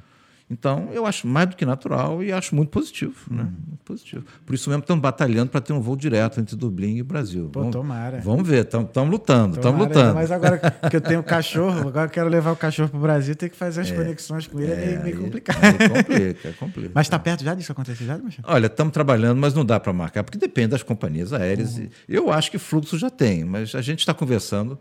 [0.52, 3.14] Então, eu acho mais do que natural e acho muito positivo.
[3.30, 3.44] Né?
[3.44, 3.54] Uhum.
[3.68, 4.26] Muito positivo.
[4.44, 7.50] Por isso mesmo estamos batalhando para ter um voo direto entre Dublin e Brasil.
[7.54, 8.20] Pô, vamos, tomara.
[8.20, 10.16] Vamos ver, estamos lutando, estamos lutando.
[10.16, 10.58] Mas agora
[10.90, 13.56] que eu tenho cachorro, agora eu quero levar o cachorro para o Brasil, tem que
[13.56, 15.64] fazer as é, conexões com ele, é, é meio, meio complicado.
[15.64, 16.92] É complica, é complica.
[16.96, 18.44] Mas está perto já disso acontecer já, Michel?
[18.48, 21.78] Olha, estamos trabalhando, mas não dá para marcar, porque depende das companhias aéreas.
[21.78, 21.90] Uhum.
[22.08, 24.80] Eu acho que fluxo já tem, mas a gente está conversando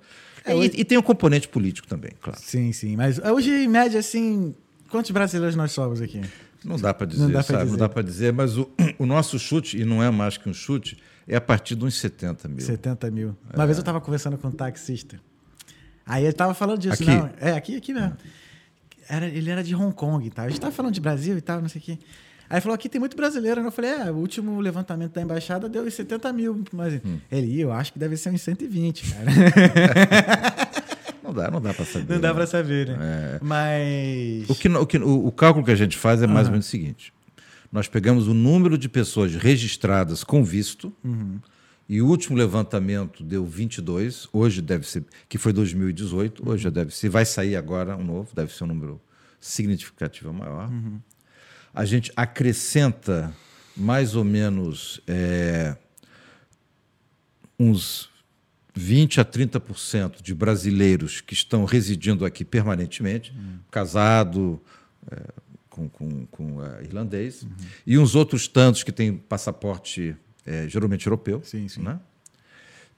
[0.51, 0.73] é, hoje...
[0.75, 2.39] e, e, tem um componente político também, claro.
[2.41, 2.97] Sim, sim.
[2.97, 4.55] Mas hoje, em média, assim,
[4.91, 6.21] quantos brasileiros nós somos aqui?
[6.65, 7.59] Não dá para dizer, não dá sabe?
[7.61, 7.71] Dizer.
[7.71, 8.69] Não dá para dizer, mas o,
[8.99, 11.99] o, nosso chute, e não é mais que um chute, é a partir de uns
[11.99, 12.61] 70 mil.
[12.61, 13.37] 70 mil.
[13.55, 13.67] Uma é.
[13.67, 15.21] vez eu estava conversando com um taxista.
[16.05, 17.03] Aí ele estava falando disso.
[17.03, 17.07] Aqui?
[17.07, 18.17] Não, é, aqui, aqui mesmo.
[19.09, 20.43] Era, ele era de Hong Kong, tá?
[20.43, 21.99] A gente estava falando de Brasil e tal, não sei o quê.
[22.51, 23.61] Aí falou, aqui tem muito brasileiro.
[23.61, 26.65] Eu falei, é, o último levantamento da embaixada deu 70 mil.
[26.73, 27.19] Mas hum.
[27.31, 30.69] ele, eu acho que deve ser uns 120, cara.
[31.29, 32.15] Não dá, não dá para saber.
[32.15, 32.35] Não dá né?
[32.35, 32.97] para saber, né?
[33.01, 33.39] É.
[33.43, 34.49] Mas.
[34.49, 36.47] O, que, o, que, o, o, cálculo que a gente faz é mais uhum.
[36.47, 37.13] ou menos o seguinte:
[37.71, 40.91] nós pegamos o número de pessoas registradas com visto.
[41.05, 41.39] Uhum.
[41.87, 46.95] E o último levantamento deu 22, hoje deve ser, que foi 2018, hoje já deve
[46.95, 49.01] ser, vai sair agora um novo, deve ser um número
[49.41, 50.69] significativo maior.
[50.69, 50.99] Uhum.
[51.79, 53.33] A gente acrescenta
[53.77, 55.77] mais ou menos é,
[57.57, 58.11] uns
[58.75, 63.61] 20 a 30% de brasileiros que estão residindo aqui permanentemente, uhum.
[63.71, 64.61] casado
[65.09, 65.23] é,
[65.71, 67.51] com, com, com é, irlandês, uhum.
[67.87, 71.43] e uns outros tantos que têm passaporte é, geralmente europeu.
[71.45, 71.83] Sim, sim.
[71.83, 72.01] Né?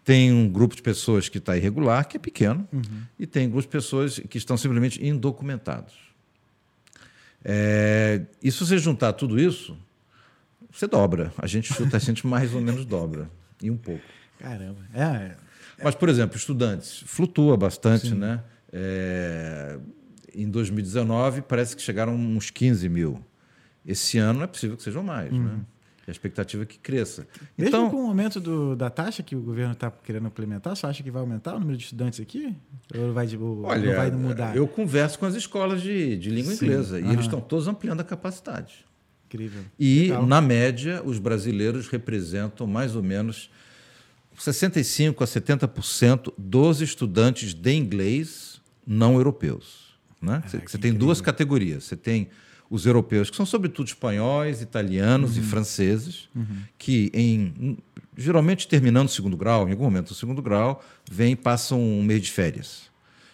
[0.03, 3.03] Tem um grupo de pessoas que está irregular, que é pequeno, uhum.
[3.19, 6.10] e tem um grupo de pessoas que estão simplesmente indocumentados.
[7.45, 9.77] É, e se você juntar tudo isso,
[10.71, 11.33] você dobra.
[11.39, 13.31] A gente chuta, a gente mais ou menos dobra.
[13.63, 14.05] E um pouco.
[14.39, 14.79] Caramba.
[14.95, 15.37] É,
[15.83, 18.15] mas, por exemplo, estudantes, flutua bastante, Sim.
[18.15, 18.43] né?
[18.73, 19.79] É,
[20.35, 23.25] em 2019, parece que chegaram uns 15 mil.
[23.85, 25.43] Esse ano é possível que sejam mais, uhum.
[25.43, 25.61] né?
[26.11, 27.27] A expectativa é que cresça.
[27.57, 30.85] Mesmo então, com o aumento do, da taxa que o governo está querendo implementar, você
[30.85, 32.55] acha que vai aumentar o número de estudantes aqui?
[32.95, 34.57] Ou vai, ou olha, vai mudar?
[34.57, 36.65] Eu converso com as escolas de, de língua Sim.
[36.65, 37.09] inglesa uhum.
[37.09, 38.85] e eles estão todos ampliando a capacidade.
[39.27, 39.63] Incrível.
[39.79, 40.27] E, Legal.
[40.27, 43.49] na média, os brasileiros representam mais ou menos
[44.37, 49.95] 65% a 70% dos estudantes de inglês não europeus.
[50.21, 50.43] Né?
[50.45, 50.99] Ah, você tem incrível.
[50.99, 51.85] duas categorias.
[51.85, 52.29] Você tem
[52.71, 55.43] os europeus, que são sobretudo espanhóis, italianos uhum.
[55.43, 56.63] e franceses, uhum.
[56.79, 57.77] que em
[58.17, 62.03] geralmente terminando o segundo grau, em algum momento do segundo grau, vêm e passam um
[62.03, 62.91] mês de férias.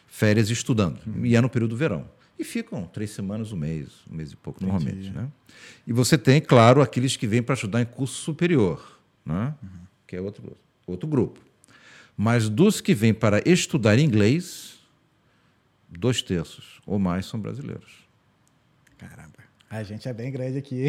[0.06, 0.98] Férias estudando.
[1.06, 1.26] Uhum.
[1.26, 2.08] E é no período do verão.
[2.38, 5.10] E ficam três semanas, um mês, um mês e pouco, normalmente.
[5.10, 5.28] Né?
[5.86, 9.54] E você tem, claro, aqueles que vêm para estudar em curso superior né?
[9.60, 9.68] Uhum.
[10.06, 10.56] que é outro,
[10.86, 11.40] outro grupo.
[12.16, 14.78] Mas dos que vêm para estudar inglês,
[15.90, 18.05] dois terços ou mais são brasileiros.
[18.98, 19.46] Caramba.
[19.68, 20.86] A gente é bem grande aqui.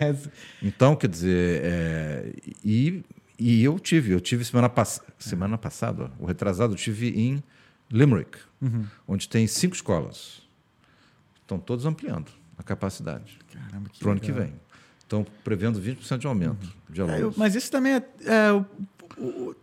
[0.62, 2.32] então, quer dizer, é,
[2.64, 3.04] e,
[3.38, 7.42] e eu tive, eu tive semana, pass semana passada, o retrasado, eu tive em
[7.90, 8.86] Limerick, uhum.
[9.06, 10.42] onde tem cinco escolas.
[11.42, 13.38] Estão todos ampliando a capacidade
[13.98, 14.52] para o ano que vem.
[14.98, 16.94] Estão prevendo 20% de aumento uhum.
[16.94, 17.36] de alunos.
[17.36, 19.54] É, mas isso também é, é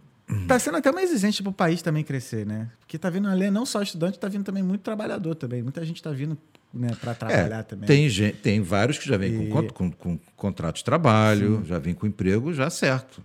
[0.42, 2.70] Está sendo até mais exigente para o país também crescer, né?
[2.80, 5.62] Porque está vindo ali não só estudante, está vindo também muito trabalhador também.
[5.62, 6.38] Muita gente está vindo
[6.74, 7.86] né, para trabalhar é, também.
[7.86, 9.50] Tem, gente, tem vários que já vêm e...
[9.50, 11.66] com, com, com, contrato de trabalho, Sim.
[11.66, 13.24] já vêm com emprego já certo.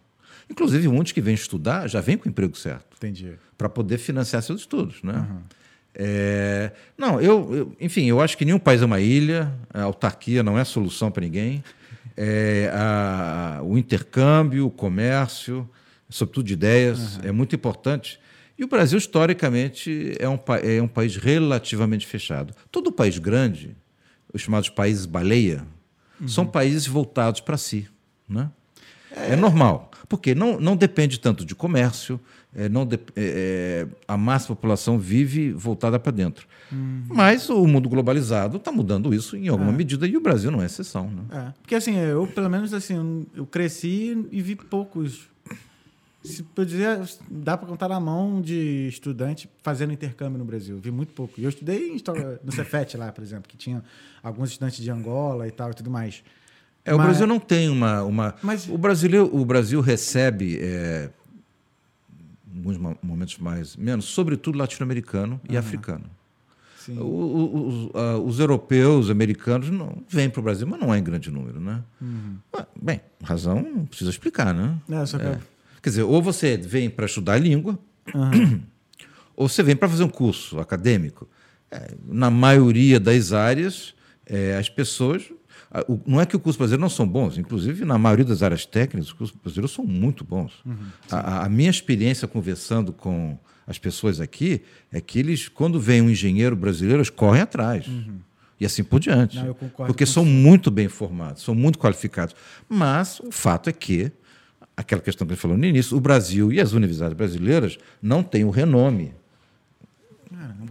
[0.51, 2.97] Inclusive, muitos que vêm estudar já vêm com emprego certo.
[2.97, 3.33] Entendi.
[3.57, 5.27] Para poder financiar seus estudos, né?
[5.31, 5.41] Uhum.
[5.95, 10.43] É, não, eu, eu, enfim, eu acho que nenhum país é uma ilha, a autarquia
[10.43, 11.63] não é solução para ninguém.
[12.17, 15.69] É, a, o intercâmbio, o comércio,
[16.09, 17.23] sobretudo de ideias, uhum.
[17.25, 18.21] é muito importante.
[18.59, 22.53] E o Brasil, historicamente, é um, é um país relativamente fechado.
[22.73, 23.77] Todo país grande,
[24.35, 25.65] os chamados países baleia,
[26.21, 26.27] uhum.
[26.27, 27.89] são países voltados para si.
[28.29, 28.51] Né?
[29.15, 29.35] É...
[29.35, 29.37] é...
[29.37, 32.21] normal, porque não, não depende tanto de comércio,
[32.55, 36.49] é, não de, é, é a massa população vive voltada para dentro.
[36.73, 37.05] Uhum.
[37.09, 39.77] Mas o mundo globalizado está mudando isso em alguma é.
[39.77, 41.09] medida e o Brasil não é exceção.
[41.09, 41.23] Né?
[41.31, 41.53] É.
[41.61, 45.29] Porque assim, eu pelo menos assim, eu cresci e vi poucos
[46.23, 46.99] se dizer,
[47.31, 50.79] dá para contar na mão de estudante fazendo intercâmbio no Brasil.
[50.79, 51.41] Vi muito pouco.
[51.41, 51.97] E eu estudei
[52.43, 53.83] no Cefet lá, por exemplo, que tinha
[54.23, 56.23] alguns estudantes de Angola e tal e tudo mais.
[56.85, 57.01] É, Mas...
[57.01, 58.03] o Brasil não tem uma.
[58.03, 58.35] uma...
[58.43, 58.69] Mas...
[58.69, 61.11] o, Brasil, o Brasil recebe, é,
[62.57, 65.59] alguns momentos mais menos, sobretudo latino-americano e uhum.
[65.59, 66.05] africano.
[66.89, 70.99] O, o, os, uh, os, europeus, americanos, não vêm para o Brasil, mas não é
[70.99, 71.85] em grande número, né?
[72.01, 72.39] Uhum.
[72.81, 74.75] Bem, razão não precisa explicar, né?
[74.89, 75.39] É, só que é.
[75.83, 77.79] Quer dizer, ou você vem para estudar a língua,
[78.15, 78.63] uhum.
[79.37, 81.29] ou você vem para fazer um curso acadêmico.
[81.71, 83.95] É, na maioria das áreas,
[84.27, 85.25] é, as pessoas.
[86.07, 89.09] Não é que o curso brasileiro não são bons, inclusive na maioria das áreas técnicas,
[89.09, 90.53] os cursos brasileiros são muito bons.
[90.65, 90.77] Uhum,
[91.11, 96.09] a, a, minha experiência conversando com as pessoas aqui é que eles, quando vem um
[96.09, 97.87] engenheiro brasileiro, eles correm atrás.
[97.87, 98.19] Uhum.
[98.59, 99.37] E assim por diante.
[99.37, 99.55] Não,
[99.87, 102.35] porque são muito bem formados, são muito qualificados.
[102.67, 104.11] Mas o fato é que
[104.81, 108.45] aquela questão que ele falou no início, o Brasil e as universidades brasileiras não têm
[108.45, 109.13] o renome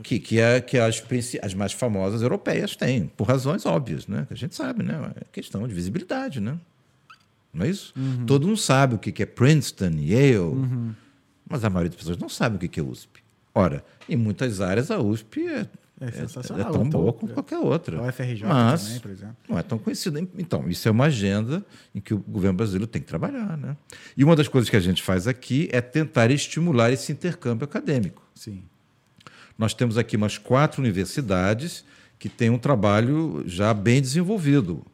[0.07, 1.03] que, que, é, que as,
[1.41, 4.25] as mais famosas europeias têm, por razões óbvias, né?
[4.25, 5.11] que a gente sabe, né?
[5.15, 6.39] é questão de visibilidade.
[6.39, 6.57] Né?
[7.53, 7.93] Não é isso?
[7.97, 8.25] Uhum.
[8.25, 10.93] Todo mundo sabe o que é Princeton, Yale, uhum.
[11.49, 13.21] mas a maioria das pessoas não sabe o que é USP.
[13.53, 15.67] Ora, em muitas áreas a USP é
[15.99, 18.01] é, é, é tão boa como qualquer outra.
[18.01, 19.37] O FRJ mas também, por exemplo.
[19.49, 20.19] Não é tão conhecida.
[20.37, 23.57] Então, isso é uma agenda em que o governo brasileiro tem que trabalhar.
[23.57, 23.75] Né?
[24.15, 28.21] E uma das coisas que a gente faz aqui é tentar estimular esse intercâmbio acadêmico.
[28.35, 28.63] Sim.
[29.57, 31.83] Nós temos aqui umas quatro universidades
[32.19, 34.85] que têm um trabalho já bem desenvolvido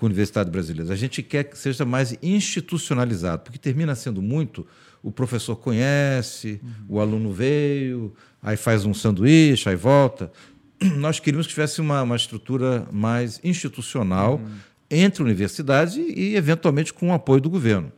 [0.00, 0.90] com universidades brasileiras.
[0.90, 4.66] A gente quer que seja mais institucionalizado, porque termina sendo muito
[5.02, 6.70] o professor conhece, uhum.
[6.88, 10.32] o aluno veio, aí faz um sanduíche, aí volta.
[10.96, 14.50] Nós queríamos que tivesse uma, uma estrutura mais institucional uhum.
[14.90, 17.92] entre universidades e, e, eventualmente, com o apoio do governo.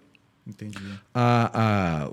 [0.45, 0.83] Entendi.
[1.15, 2.09] A,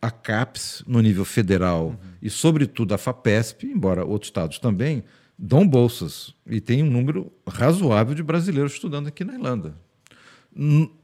[0.00, 1.96] a, a CAPES, no nível federal, uhum.
[2.22, 5.02] e, sobretudo, a FAPESP, embora outros estados também,
[5.42, 6.32] dão bolsas.
[6.46, 9.74] E tem um número razoável de brasileiros estudando aqui na Irlanda.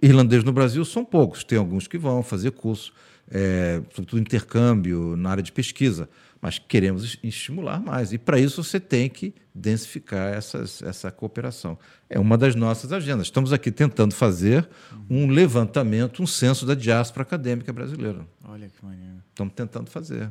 [0.01, 2.93] Irlandeses no Brasil são poucos, tem alguns que vão fazer curso,
[3.31, 6.09] é, sobretudo intercâmbio na área de pesquisa
[6.41, 8.13] mas queremos estimular mais.
[8.13, 11.79] E para isso você tem que densificar essas, essa cooperação.
[12.09, 13.27] É uma das nossas agendas.
[13.27, 14.69] Estamos aqui tentando fazer
[15.11, 18.27] um levantamento, um censo da diáspora acadêmica brasileira.
[18.45, 19.17] Olha que maneiro.
[19.31, 20.31] Estamos tentando fazer.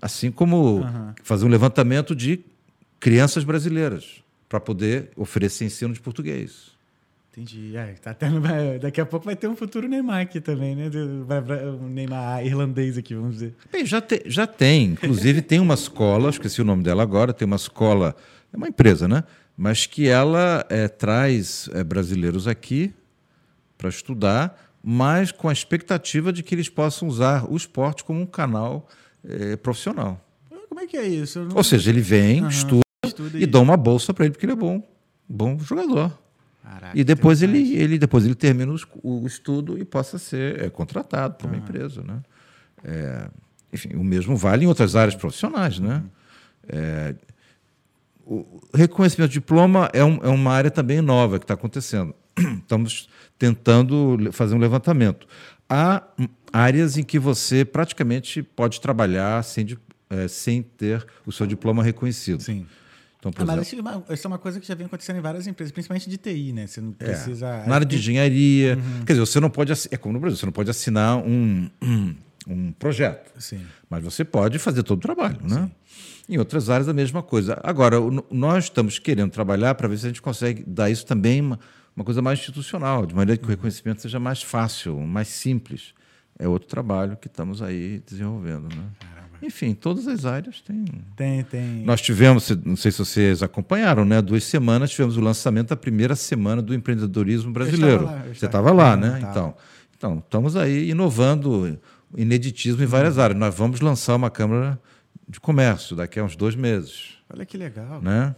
[0.00, 1.14] Assim como uhum.
[1.22, 2.40] fazer um levantamento de
[3.02, 6.70] crianças brasileiras para poder oferecer ensino de português.
[7.32, 7.76] Entendi.
[7.76, 8.40] É, tá tendo,
[8.80, 10.88] daqui a pouco vai ter um futuro Neymar aqui também, né?
[11.80, 13.56] Um Neymar irlandês aqui, vamos dizer.
[13.72, 14.92] Bem, já, te, já tem.
[14.92, 18.14] Inclusive, tem uma escola, esqueci o nome dela agora, tem uma escola,
[18.52, 19.24] é uma empresa, né?
[19.56, 22.94] Mas que ela é, traz é, brasileiros aqui
[23.76, 28.26] para estudar, mas com a expectativa de que eles possam usar o esporte como um
[28.26, 28.88] canal
[29.28, 30.24] é, profissional.
[30.68, 31.40] Como é que é isso?
[31.40, 31.56] Não...
[31.56, 32.48] Ou seja, ele vem, uhum.
[32.48, 34.82] estuda, estuda e, dá uma bolsa para ele, porque ele é bom,
[35.28, 36.16] bom jogador.
[36.62, 38.72] Caraca, e depois ele, ele, depois ele termina
[39.02, 41.58] o, estudo e possa ser é, contratado por uma ah.
[41.58, 42.02] empresa.
[42.02, 42.22] Né?
[42.84, 43.28] É,
[43.72, 45.80] enfim, o mesmo vale em outras áreas profissionais.
[45.80, 46.02] Né?
[46.68, 47.14] É,
[48.24, 52.14] o reconhecimento de diploma é, um, é uma área também nova que está acontecendo.
[52.38, 55.26] Estamos tentando fazer um levantamento.
[55.68, 56.04] Há
[56.52, 59.66] áreas em que você praticamente pode trabalhar sem,
[60.08, 62.40] é, sem ter o seu diploma reconhecido.
[62.40, 62.64] Sim.
[63.28, 66.10] Então, ah, mas isso é uma coisa que já vem acontecendo em várias empresas, principalmente
[66.10, 66.66] de TI, né?
[66.66, 67.46] Você não é, precisa.
[67.46, 68.76] É, na área de engenharia.
[68.76, 69.04] Uhum.
[69.06, 69.72] Quer dizer, você não pode.
[69.92, 71.70] É como no Brasil, você não pode assinar um,
[72.48, 73.30] um, projeto.
[73.38, 73.64] Sim.
[73.88, 75.70] Mas você pode fazer todo o trabalho, né?
[76.28, 77.60] Em outras áreas, a mesma coisa.
[77.62, 77.96] Agora,
[78.28, 81.60] nós estamos querendo trabalhar para ver se a gente consegue dar isso também uma,
[81.94, 83.54] uma coisa mais institucional, de maneira que o uhum.
[83.54, 85.94] reconhecimento seja mais fácil, mais simples.
[86.38, 88.84] É outro trabalho que estamos aí desenvolvendo, né?
[89.42, 90.84] Enfim, todas as áreas têm.
[91.16, 91.82] Tem, tem.
[91.84, 94.22] Nós tivemos, não sei se vocês acompanharam, né?
[94.22, 98.04] Duas semanas tivemos o lançamento da primeira semana do empreendedorismo brasileiro.
[98.04, 99.18] Lá, Você estava lá, né?
[99.28, 99.54] Então,
[99.96, 101.78] então, estamos aí inovando
[102.16, 103.38] ineditismo em várias áreas.
[103.38, 104.80] Nós vamos lançar uma Câmara
[105.28, 107.14] de Comércio daqui a uns dois meses.
[107.32, 108.00] Olha que legal.
[108.00, 108.34] Né?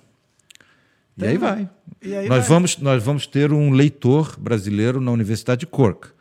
[1.19, 1.69] E aí vai.
[2.03, 2.49] E aí nós, vai.
[2.49, 6.14] Vamos, nós vamos ter um leitor brasileiro na Universidade de Cork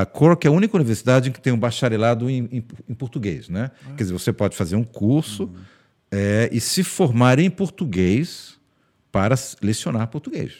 [0.00, 3.70] a Cork é a única universidade que tem um bacharelado em, em, em português, né?
[3.86, 3.90] Ah.
[3.90, 5.54] Quer dizer, você pode fazer um curso uhum.
[6.10, 8.58] é, e se formar em português
[9.12, 10.54] para lecionar português.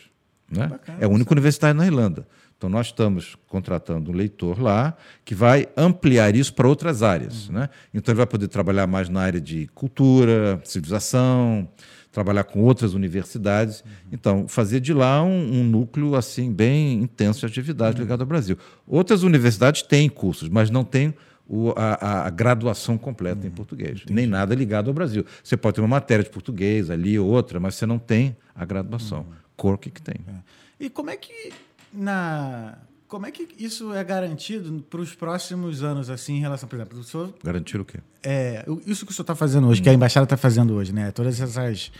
[0.48, 0.68] Né?
[0.68, 2.28] Bacana, é a única universidade na Irlanda.
[2.56, 7.48] Então, nós estamos contratando um leitor lá que vai ampliar isso para outras áreas.
[7.48, 7.56] Uhum.
[7.56, 7.68] Né?
[7.92, 11.68] Então, ele vai poder trabalhar mais na área de cultura, civilização,
[12.14, 13.80] trabalhar com outras universidades.
[13.80, 13.90] Uhum.
[14.12, 18.04] Então, fazer de lá um, um, núcleo assim bem intenso de atividade uhum.
[18.04, 18.56] ligado ao Brasil.
[18.86, 21.12] Outras universidades têm cursos, mas não têm
[21.46, 23.48] o, a, a, graduação completa uhum.
[23.48, 23.96] em português.
[23.96, 24.14] Entendi.
[24.14, 25.26] Nem nada ligado ao Brasil.
[25.42, 29.20] Você pode ter uma matéria de português ali, outra, mas você não tem a graduação.
[29.20, 29.34] Uhum.
[29.56, 30.16] Cork que tem.
[30.26, 30.84] É.
[30.86, 31.52] E como é que
[31.92, 32.78] na
[33.14, 36.98] como é que isso é garantido para os próximos anos, assim, em relação, por exemplo,
[36.98, 37.32] o senhor...
[37.44, 38.00] Garantir o quê?
[38.24, 39.84] É, isso que o senhor está fazendo hoje, hum.
[39.84, 41.12] que a embaixada está fazendo hoje, né?
[41.12, 41.92] Todas essas,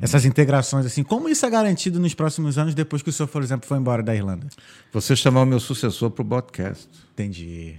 [0.00, 3.42] essas integrações, assim, como isso é garantido nos próximos anos, depois que o senhor, por
[3.42, 4.46] exemplo, foi embora da Irlanda?
[4.92, 6.88] Você chamar o meu sucessor para o podcast.
[7.14, 7.74] Entendi.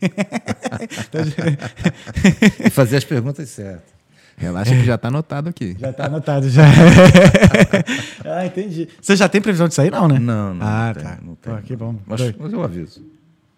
[2.64, 4.01] e fazer as perguntas certas.
[4.36, 5.76] Relaxa que já está anotado aqui.
[5.78, 6.64] Já está anotado, já.
[8.24, 8.88] ah, entendi.
[9.00, 10.18] Você já tem previsão de sair, não, né?
[10.18, 10.66] Não, não.
[10.66, 11.10] Ah, não tá.
[11.10, 11.54] Tem, não tem.
[11.54, 11.96] Pô, que bom.
[12.06, 13.04] Mas, mas eu aviso.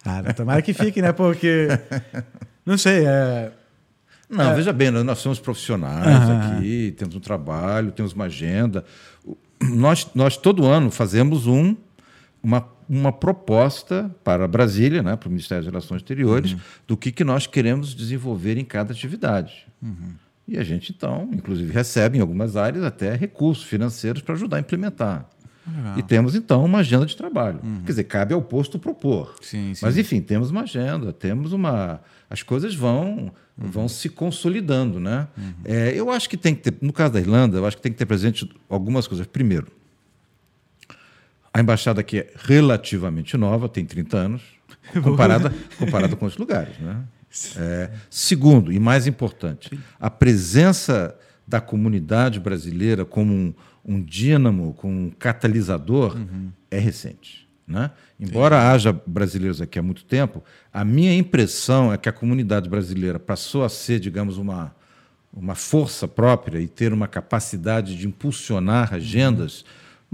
[0.05, 1.13] Ah, tomara que fique, né?
[1.13, 1.69] Porque.
[2.67, 3.53] Não sei, é.
[4.29, 4.55] Não, é...
[4.55, 8.85] veja bem, nós somos profissionais aqui, temos um trabalho, temos uma agenda.
[9.61, 11.77] Nós, nós todo ano fazemos um,
[12.43, 16.61] uma, uma proposta para Brasília, né, para o Ministério das Relações Exteriores, uhum.
[16.87, 19.67] do que, que nós queremos desenvolver em cada atividade.
[19.83, 20.15] Uhum.
[20.47, 24.61] E a gente, então, inclusive, recebe em algumas áreas até recursos financeiros para ajudar a
[24.61, 25.29] implementar.
[25.67, 25.99] Legal.
[25.99, 27.61] E temos, então, uma agenda de trabalho.
[27.63, 27.81] Uhum.
[27.81, 29.35] Quer dizer, cabe ao posto propor.
[29.41, 29.81] Sim, sim.
[29.85, 32.01] Mas, enfim, temos uma agenda, temos uma.
[32.29, 33.71] As coisas vão, uhum.
[33.71, 35.01] vão se consolidando.
[35.01, 35.27] Né?
[35.37, 35.55] Uhum.
[35.65, 37.93] É, eu acho que tem que ter, no caso da Irlanda, eu acho que tem
[37.93, 39.27] que ter presente algumas coisas.
[39.27, 39.69] Primeiro,
[41.53, 44.43] a embaixada aqui é relativamente nova, tem 30 anos,
[45.03, 46.79] comparada, comparada com os lugares.
[46.79, 46.97] Né?
[47.57, 51.17] É, segundo, e mais importante, a presença
[51.47, 53.55] da comunidade brasileira como um,
[53.85, 56.51] um dínamo, como um catalisador, uhum.
[56.71, 57.45] é recente.
[57.67, 57.91] Né?
[58.21, 58.67] Embora Sim.
[58.67, 63.65] haja brasileiros aqui há muito tempo, a minha impressão é que a comunidade brasileira passou
[63.65, 64.75] a ser, digamos, uma,
[65.33, 69.67] uma força própria e ter uma capacidade de impulsionar agendas uhum.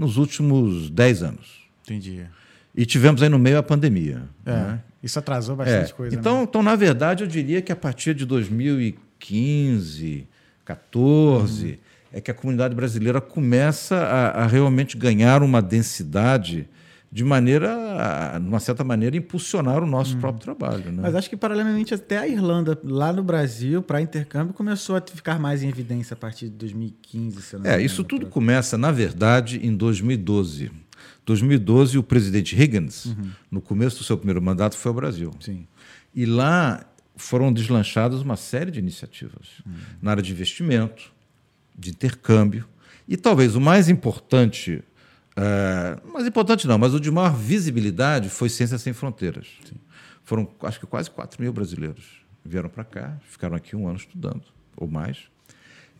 [0.05, 1.61] nos últimos dez anos.
[1.83, 2.25] Entendi.
[2.73, 4.23] E tivemos aí no meio a pandemia.
[4.45, 4.51] É.
[4.51, 4.83] Né?
[5.03, 5.95] Isso atrasou bastante é.
[5.95, 6.15] coisa.
[6.15, 6.43] Então, né?
[6.43, 10.27] então, na verdade, eu diria que a partir de 2015,
[10.63, 11.77] 14, uhum.
[12.13, 16.69] é que a comunidade brasileira começa a, a, realmente ganhar uma densidade
[17.11, 20.21] de maneira, de uma certa maneira, impulsionar o nosso uhum.
[20.21, 20.91] próprio trabalho.
[20.91, 21.01] Né?
[21.01, 25.37] Mas acho que, paralelamente, até a Irlanda, lá no Brasil, para intercâmbio, começou a ficar
[25.37, 27.41] mais em evidência a partir de 2015.
[27.41, 30.71] Se não é, isso tudo começa, na verdade, em 2012.
[31.25, 33.31] 2012, o presidente Higgins, uhum.
[33.49, 35.31] no começo do seu primeiro mandato, foi ao Brasil.
[35.39, 35.67] Sim.
[36.13, 36.85] E lá
[37.15, 39.73] foram deslanchadas uma série de iniciativas uhum.
[40.01, 41.11] na área de investimento,
[41.77, 42.67] de intercâmbio,
[43.07, 44.83] e talvez o mais importante,
[45.37, 49.47] uh, mais importante não, mas o de maior visibilidade foi Ciência Sem Fronteiras.
[49.65, 49.75] Sim.
[50.23, 54.43] Foram, acho que quase 4 mil brasileiros vieram para cá, ficaram aqui um ano estudando,
[54.77, 55.17] ou mais.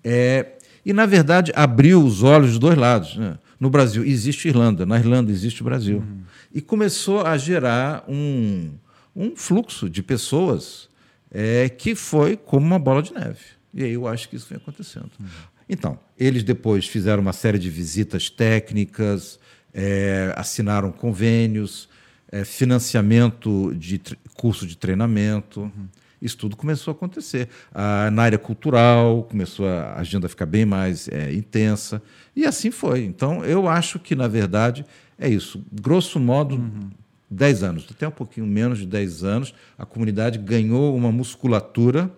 [0.03, 0.53] É,
[0.85, 3.15] e, na verdade, abriu os olhos dos dois lados.
[3.15, 3.37] Né?
[3.61, 5.97] No Brasil existe Irlanda, na Irlanda existe o Brasil.
[5.97, 6.23] Uhum.
[6.51, 8.71] E começou a gerar um,
[9.15, 10.89] um fluxo de pessoas
[11.29, 13.37] é, que foi como uma bola de neve.
[13.71, 15.11] E aí eu acho que isso vem acontecendo.
[15.19, 15.27] Uhum.
[15.69, 19.39] Então, eles depois fizeram uma série de visitas técnicas,
[19.71, 21.87] é, assinaram convênios,
[22.31, 24.01] é, financiamento de
[24.33, 25.61] curso de treinamento.
[25.61, 25.87] Uhum.
[26.21, 27.49] Isso tudo começou a acontecer.
[27.73, 32.01] Ah, na área cultural, começou a agenda a ficar bem mais é, intensa,
[32.35, 33.03] e assim foi.
[33.03, 34.85] Então, eu acho que, na verdade,
[35.17, 35.63] é isso.
[35.71, 36.89] Grosso modo, uhum.
[37.29, 42.11] 10 anos, até um pouquinho menos de 10 anos, a comunidade ganhou uma musculatura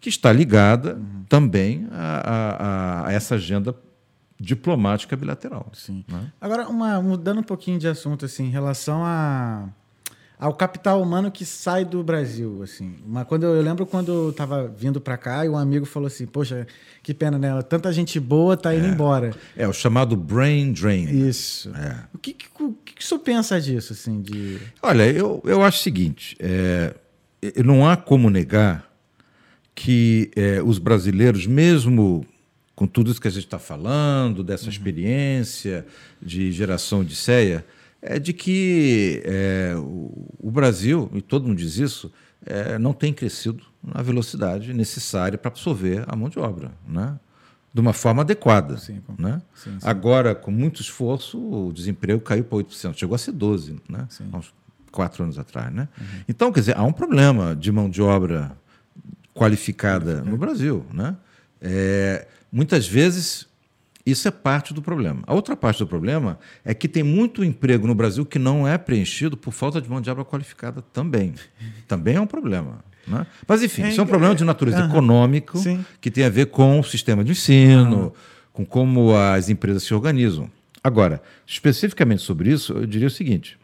[0.00, 1.24] que está ligada uhum.
[1.28, 3.74] também a, a, a, essa agenda
[4.38, 5.68] diplomática bilateral.
[5.72, 6.04] Sim.
[6.06, 6.32] Né?
[6.40, 9.68] Agora, uma, mudando um pouquinho de assunto, assim, em relação a
[10.38, 12.94] ao capital humano que sai do Brasil, assim.
[13.04, 16.06] Uma, quando eu, eu lembro quando eu estava vindo para cá e um amigo falou
[16.06, 16.66] assim, poxa,
[17.02, 17.60] que pena, né?
[17.62, 18.88] Tanta gente boa tá indo é.
[18.90, 19.34] embora.
[19.56, 21.08] É o chamado brain drain.
[21.28, 21.70] Isso.
[21.74, 22.04] É.
[22.14, 24.20] O que, que, o que, que o senhor pensa disso, assim?
[24.20, 24.58] De...
[24.80, 26.94] Olha, eu, eu acho o seguinte, é,
[27.64, 28.88] não há como negar
[29.74, 32.24] que é, os brasileiros, mesmo
[32.76, 34.70] com tudo isso que a gente está falando, dessa uhum.
[34.70, 35.84] experiência
[36.22, 37.64] de geração de ceia,
[38.00, 42.12] é de que é, o, Brasil, e todo mundo diz isso,
[42.46, 47.18] é, não tem crescido na velocidade necessária para absorver a mão de obra, né?
[47.72, 48.76] de uma forma adequada.
[48.78, 49.42] Sim, né?
[49.54, 49.86] Sim, sim.
[49.86, 54.06] Agora, com muito esforço, o desemprego caiu para 8%, chegou a ser 12%, né?
[54.32, 54.52] há uns
[54.90, 55.72] quatro anos atrás.
[55.72, 55.88] Né?
[56.00, 56.06] Uhum.
[56.28, 58.56] Então, quer dizer, há um problema de mão de obra
[59.34, 60.84] qualificada no Brasil.
[60.92, 61.16] Né?
[61.60, 63.47] É, muitas vezes
[64.10, 65.22] isso é parte do problema.
[65.26, 68.78] A outra parte do problema é que tem muito emprego no Brasil que não é
[68.78, 71.34] preenchido por falta de mão de obra qualificada também.
[71.86, 72.84] Também é um problema.
[73.06, 73.26] Né?
[73.46, 74.90] Mas, enfim, é, isso é um problema de natureza uhum.
[74.90, 75.84] econômico sim.
[76.00, 78.12] que tem a ver com o sistema de ensino, uhum.
[78.52, 80.50] com como as empresas se organizam.
[80.84, 83.58] Agora, especificamente sobre isso, eu diria o seguinte: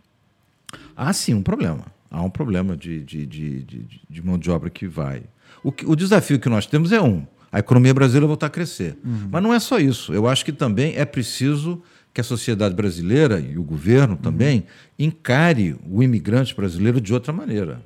[0.96, 1.86] há sim um problema.
[2.10, 5.22] Há um problema de, de, de, de, de mão de obra que vai.
[5.62, 8.98] O, que, o desafio que nós temos é um a economia brasileira voltar a crescer.
[9.04, 9.28] Uhum.
[9.30, 10.12] Mas não é só isso.
[10.12, 11.80] Eu acho que também é preciso
[12.12, 14.64] que a sociedade brasileira e o governo também uhum.
[15.06, 17.80] encare o imigrante brasileiro de outra maneira.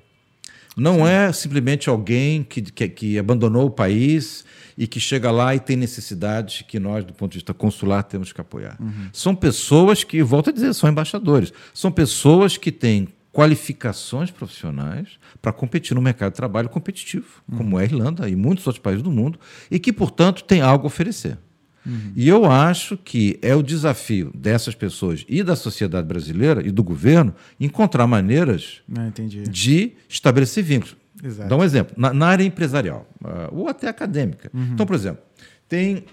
[0.75, 1.09] Não Sim.
[1.09, 4.43] é simplesmente alguém que, que, que, abandonou o país
[4.77, 8.33] e que chega lá e tem necessidade que nós, do ponto de vista consular, temos
[8.33, 8.79] que apoiar.
[8.81, 9.11] Uhum.
[9.13, 11.53] São pessoas que, volto a dizer, são embaixadores.
[11.75, 17.59] São pessoas que têm qualificações profissionais para competir no mercado de trabalho competitivo, uhum.
[17.59, 19.39] como é a Irlanda e muitos outros países do mundo,
[19.71, 21.39] e que, portanto, tem algo a oferecer.
[21.87, 22.13] Uhum.
[22.15, 26.83] E eu acho que é o desafio dessas pessoas e da sociedade brasileira e do
[26.83, 29.11] governo encontrar maneiras ah,
[29.49, 30.97] de estabelecer vínculos.
[31.23, 31.49] Exato.
[31.49, 31.95] Dá um exemplo.
[31.97, 34.51] Na, na área empresarial, uh, ou até acadêmica.
[34.53, 34.71] Uhum.
[34.75, 35.23] Então, por exemplo,
[35.69, 36.05] tem,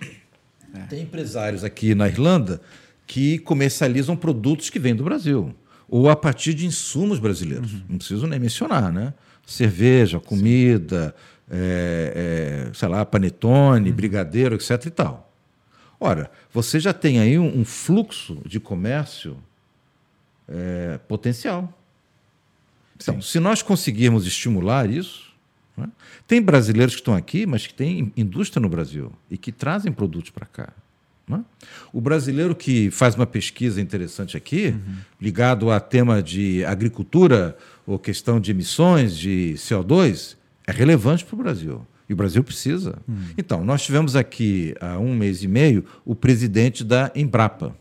[0.74, 0.80] é.
[0.90, 2.62] tem empresários aqui na Irlanda
[3.06, 5.54] que comercializam produtos que vêm do Brasil
[5.88, 7.74] ou a partir de insumos brasileiros.
[7.74, 7.82] Uhum.
[7.90, 9.14] Não preciso nem mencionar, né?
[9.46, 11.16] Cerveja, comida,
[11.50, 13.96] é, é, sei lá, panetone, uhum.
[13.96, 14.86] brigadeiro, etc.
[14.86, 15.32] e tal.
[16.00, 19.38] Ora, você já tem aí um, um fluxo de comércio
[20.48, 21.72] é, potencial.
[22.98, 23.22] Então, Sim.
[23.22, 25.34] se nós conseguirmos estimular isso,
[25.76, 25.90] né?
[26.28, 30.32] tem brasileiros que estão aqui, mas que têm indústria no Brasil e que trazem produtos
[30.32, 30.74] para cá.
[31.28, 31.44] Né?
[31.92, 34.96] O brasileiro que faz uma pesquisa interessante aqui, uhum.
[35.20, 40.36] ligado a tema de agricultura ou questão de emissões de CO2,
[40.68, 41.88] é relevante para o Brasil.
[42.08, 43.00] E o Brasil precisa.
[43.08, 43.26] Uhum.
[43.38, 47.76] Então, nós tivemos aqui há um mês e meio o presidente da Embrapa,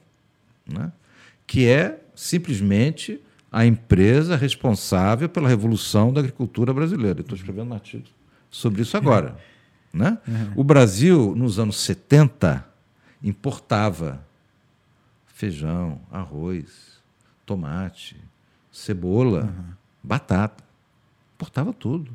[0.67, 0.91] né?
[1.47, 3.21] que é simplesmente
[3.53, 7.21] a empresa responsável pela revolução da agricultura brasileira.
[7.21, 8.05] Estou escrevendo um artigo
[8.51, 9.37] sobre isso agora.
[9.93, 10.19] Né?
[10.27, 10.53] Uhum.
[10.57, 12.65] O Brasil, nos anos 70,
[13.25, 14.23] importava
[15.27, 17.01] feijão, arroz,
[17.47, 18.17] tomate,
[18.71, 19.73] cebola, uhum.
[20.03, 20.63] batata.
[21.35, 22.15] Importava tudo.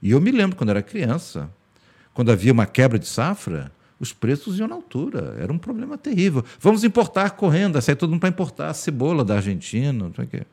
[0.00, 1.50] E eu me lembro quando era criança,
[2.12, 5.34] quando havia uma quebra de safra, os preços iam na altura.
[5.38, 6.44] Era um problema terrível.
[6.60, 10.28] Vamos importar correndo, sai todo mundo para importar a cebola da Argentina, não sei o
[10.28, 10.46] quê.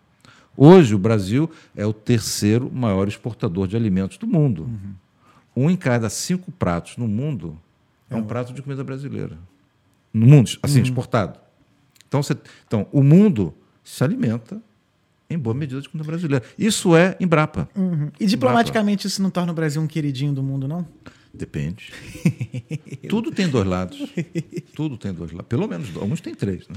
[0.57, 4.63] Hoje, o Brasil é o terceiro maior exportador de alimentos do mundo.
[4.63, 4.93] Uhum.
[5.65, 7.59] Um em cada cinco pratos no mundo
[8.09, 9.37] é um prato de comida brasileira
[10.15, 10.85] no mundo, assim, uhum.
[10.85, 11.37] exportado.
[12.07, 13.53] Então, você, então, o mundo
[13.83, 14.61] se alimenta
[15.29, 16.45] em boa medida de comida brasileira.
[16.57, 17.67] Isso é Embrapa.
[17.75, 18.09] Uhum.
[18.17, 19.07] E diplomaticamente Embrapa.
[19.07, 20.87] isso não torna o Brasil um queridinho do mundo, não?
[21.33, 21.91] Depende.
[23.09, 23.99] tudo tem dois lados.
[24.73, 25.47] Tudo tem dois lados.
[25.49, 26.75] Pelo menos, alguns tem três, né?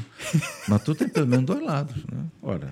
[0.66, 1.96] Mas tudo tem pelo menos dois lados.
[2.10, 2.24] Né?
[2.42, 2.70] Ora,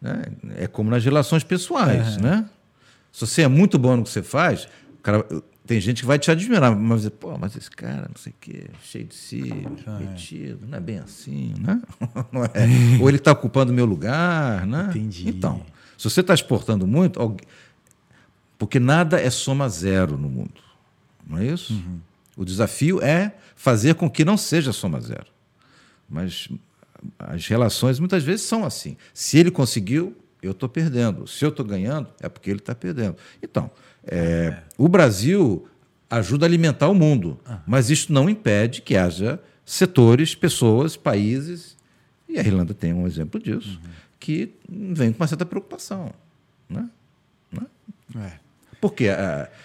[0.00, 0.22] né?
[0.56, 2.22] é como nas relações pessoais, uhum.
[2.22, 2.48] né?
[3.10, 4.68] Se você é muito bom no que você faz,
[4.98, 5.26] o cara,
[5.68, 8.70] tem gente que vai te admirar, mas pô, mas esse cara, não sei o quê,
[8.82, 9.52] cheio de si,
[9.86, 11.80] ah, metido, não é bem assim, né?
[12.32, 12.50] Não é.
[12.98, 14.86] Ou ele está ocupando meu lugar, né?
[14.88, 15.28] Entendi.
[15.28, 15.62] Então,
[15.98, 17.20] se você está exportando muito,
[18.58, 20.60] porque nada é soma zero no mundo,
[21.26, 21.74] não é isso?
[21.74, 22.00] Uhum.
[22.34, 25.26] O desafio é fazer com que não seja soma zero.
[26.08, 26.48] Mas
[27.18, 28.96] as relações muitas vezes são assim.
[29.12, 31.26] Se ele conseguiu, eu estou perdendo.
[31.26, 33.16] Se eu estou ganhando, é porque ele está perdendo.
[33.42, 33.70] Então,
[34.10, 35.66] É, o Brasil
[36.10, 37.58] ajuda a alimentar o mundo, uhum.
[37.66, 41.76] mas isso não impede que haja setores, pessoas, países,
[42.28, 43.90] e a Irlanda tem um exemplo disso, uhum.
[44.18, 46.12] que vem com uma certa preocupação.
[46.68, 46.88] Né?
[47.52, 47.66] né?
[48.16, 48.32] É.
[48.80, 49.08] Porque,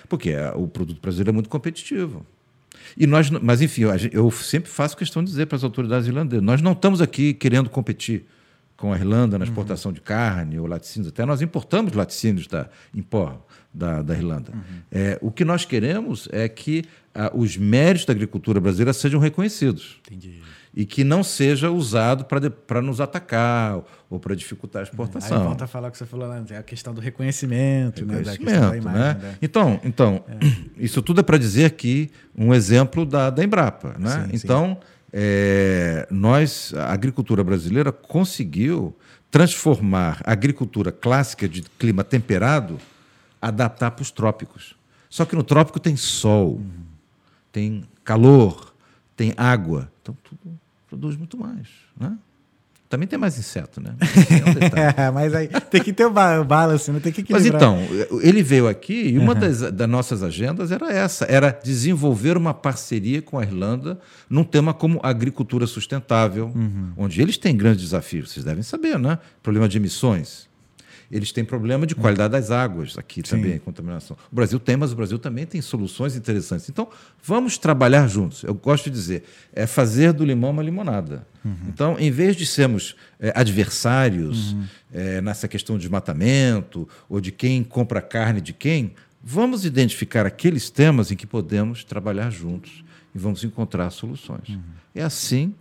[0.10, 2.26] porque o produto brasileiro é muito competitivo.
[2.98, 6.62] E nós, mas enfim, eu sempre faço questão de dizer para as autoridades irlandesas: nós
[6.62, 8.26] não estamos aqui querendo competir
[8.84, 9.94] com a Irlanda na exportação uhum.
[9.94, 13.40] de carne ou laticínios, até nós importamos laticínios da Impor,
[13.74, 14.52] da, da Irlanda.
[14.54, 14.62] Uhum.
[14.92, 16.84] É, o que nós queremos é que
[17.16, 20.02] ah, os méritos da agricultura brasileira sejam reconhecidos.
[20.06, 20.42] Entendi.
[20.76, 25.38] E que não seja usado para nos atacar ou para dificultar a exportação.
[25.38, 28.52] Aí volta a falar o que você falou antes, é a questão do reconhecimento, reconhecimento
[28.52, 28.70] né?
[28.70, 29.14] Da imagem, né?
[29.14, 29.38] né?
[29.42, 30.40] Então, então é.
[30.78, 33.96] isso tudo é para dizer aqui um exemplo da, da Embrapa.
[33.98, 34.10] Né?
[34.10, 34.88] Sim, então, sim.
[35.16, 38.96] É, nós, a agricultura brasileira conseguiu
[39.30, 42.80] transformar a agricultura clássica de clima temperado
[43.40, 44.76] adaptar para os trópicos.
[45.10, 46.86] Só que no trópico tem sol, uhum.
[47.52, 48.74] tem calor,
[49.16, 49.92] tem água.
[50.02, 50.60] Então tudo
[50.90, 51.68] produz muito mais.
[51.96, 52.18] Né?
[52.94, 53.96] Também tem mais inseto, né?
[54.96, 57.72] É um mas aí tem que ter o balance, não tem que equilibrar.
[57.72, 59.40] Mas então, ele veio aqui e uma uhum.
[59.40, 64.76] das, das, nossas agendas era essa, era desenvolver uma parceria com a Irlanda num tema
[64.76, 66.92] como agricultura sustentável, uhum.
[66.96, 69.18] onde eles têm grandes desafios, vocês devem saber, né?
[69.42, 70.48] Problema de emissões,
[71.12, 73.38] eles têm problema de qualidade das águas aqui Sim.
[73.38, 74.18] também, contaminação.
[74.32, 76.70] O Brasil tem, mas o Brasil também tem soluções interessantes.
[76.70, 76.88] Então,
[77.24, 78.44] vamos trabalhar juntos.
[78.44, 79.24] Eu gosto de dizer,
[79.54, 81.26] é fazer do limão uma limonada.
[81.44, 81.56] Uhum.
[81.68, 84.66] Então, em vez de sermos é, adversários uhum.
[84.94, 88.94] é, nessa questão de desmatamento ou de quem compra carne de quem,
[89.24, 92.84] vamos identificar aqueles temas em que podemos trabalhar juntos
[93.14, 94.50] e vamos encontrar soluções.
[94.50, 94.62] Uhum.
[94.96, 95.54] É assim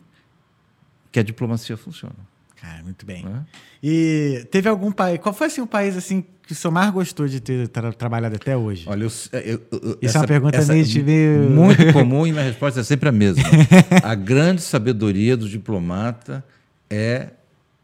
[1.10, 2.16] que a diplomacia funciona.
[2.62, 3.26] Cara, muito bem.
[3.26, 3.40] É?
[3.82, 5.18] E teve algum país.
[5.18, 8.36] Qual foi assim, o país assim que o senhor mais gostou de ter tra trabalhado
[8.36, 8.84] até hoje?
[8.86, 11.50] Olha, eu, eu, eu, Isso essa, é uma pergunta essa, meio, meio...
[11.50, 13.42] Muito comum e minha resposta é sempre a mesma.
[14.00, 16.44] a grande sabedoria do diplomata
[16.88, 17.30] é,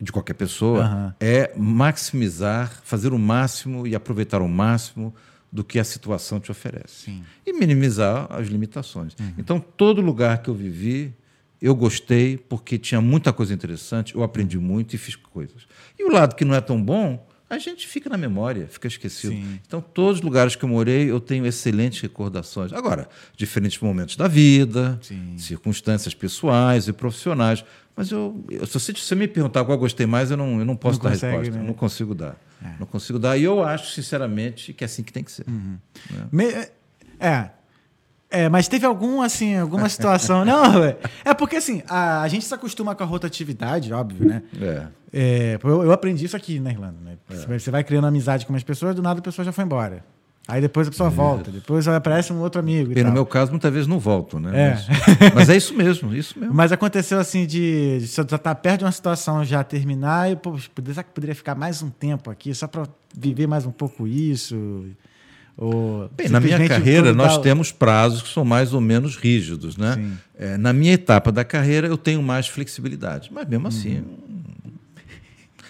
[0.01, 1.13] de qualquer pessoa, uhum.
[1.19, 5.13] é maximizar, fazer o máximo e aproveitar o máximo
[5.51, 7.07] do que a situação te oferece.
[7.07, 7.25] Sim.
[7.45, 9.15] E minimizar as limitações.
[9.19, 9.33] Uhum.
[9.39, 11.13] Então, todo lugar que eu vivi,
[11.61, 15.67] eu gostei porque tinha muita coisa interessante, eu aprendi muito e fiz coisas.
[15.99, 19.33] E o lado que não é tão bom, a gente fica na memória, fica esquecido.
[19.33, 19.59] Sim.
[19.67, 22.73] Então, todos os lugares que eu morei, eu tenho excelentes recordações.
[22.73, 25.37] Agora, diferentes momentos da vida, Sim.
[25.39, 27.65] circunstâncias pessoais e profissionais.
[27.97, 30.77] Mas eu, eu se você me perguntar qual eu gostei mais, eu não, eu não
[30.77, 31.61] posso não dar consegue, resposta.
[31.61, 31.67] Né?
[31.67, 32.37] Não consigo dar.
[32.63, 32.75] É.
[32.79, 33.37] Não consigo dar.
[33.39, 35.47] E eu acho, sinceramente, que é assim que tem que ser.
[35.49, 35.79] Uhum.
[36.11, 36.29] Né?
[36.31, 36.45] Me,
[37.19, 37.51] é,
[38.31, 40.45] é, mas teve algum, assim, alguma situação.
[40.45, 40.85] Não,
[41.25, 44.43] é, porque assim, a, a, gente se acostuma com a rotatividade, óbvio, né?
[44.61, 44.87] É.
[45.13, 47.17] é eu, eu, aprendi isso aqui na Irlanda, né?
[47.31, 47.59] É.
[47.59, 50.05] Você vai criando amizade com as pessoas, do nada a pessoa já foi embora.
[50.49, 52.93] Aí depois a pessoa volta, depois aparece um outro amigo.
[52.97, 54.59] E, e no meu caso, muitas vezes não volto, né?
[54.59, 54.71] É.
[54.71, 56.55] Mas, mas, é isso mesmo, isso mesmo.
[56.55, 60.37] Mas aconteceu assim de, de você estar tá perto de uma situação já terminar e,
[60.37, 64.07] pô, será que poderia ficar mais um tempo aqui só para viver mais um pouco
[64.07, 64.87] isso?
[65.61, 67.43] Ou Bem, na minha carreira, nós dá...
[67.43, 69.77] temos prazos que são mais ou menos rígidos.
[69.77, 70.13] Né?
[70.39, 73.29] É, na minha etapa da carreira, eu tenho mais flexibilidade.
[73.33, 73.97] Mas mesmo assim.
[73.97, 74.29] Uhum.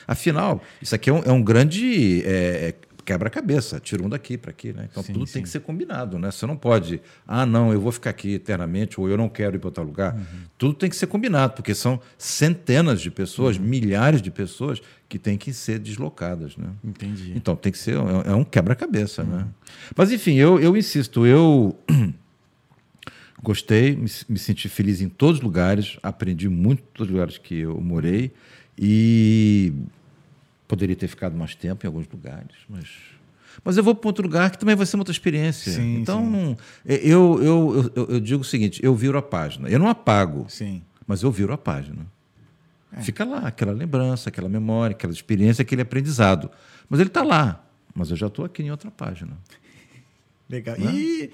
[0.06, 2.74] Afinal, isso aqui é um, é um grande é, é
[3.08, 4.86] quebra-cabeça, tira um daqui para aqui, né?
[4.90, 5.32] Então sim, tudo sim.
[5.34, 6.30] tem que ser combinado, né?
[6.30, 9.58] Você não pode, ah, não, eu vou ficar aqui eternamente ou eu não quero ir
[9.58, 10.14] para outro lugar.
[10.14, 10.24] Uhum.
[10.58, 13.64] Tudo tem que ser combinado, porque são centenas de pessoas, uhum.
[13.64, 16.68] milhares de pessoas que têm que ser deslocadas, né?
[16.84, 17.32] Entendi.
[17.34, 17.94] Então tem que ser,
[18.26, 19.30] é um quebra-cabeça, né?
[19.30, 19.38] uhum.
[19.38, 19.48] né?
[19.96, 21.74] Mas enfim, eu, eu insisto, eu
[23.42, 27.38] gostei, me, me senti feliz em todos os lugares, aprendi muito em todos os lugares
[27.38, 28.32] que eu morei
[28.78, 29.72] e
[30.68, 32.86] Poderia ter ficado mais tempo em alguns lugares, mas.
[33.64, 35.72] Mas eu vou para outro lugar que também vai ser uma outra experiência.
[35.72, 36.56] Sim, então, sim.
[36.84, 39.68] Eu, eu, eu, eu, digo o seguinte: eu viro a página.
[39.68, 40.82] Eu não apago, sim.
[41.06, 42.06] mas eu viro a página.
[42.92, 43.00] É.
[43.00, 46.50] Fica lá, aquela lembrança, aquela memória, aquela experiência, aquele aprendizado.
[46.88, 47.64] Mas ele está lá.
[47.94, 49.32] Mas eu já estou aqui em outra página.
[50.48, 50.78] Legal.
[50.78, 50.92] Né?
[50.92, 51.30] E,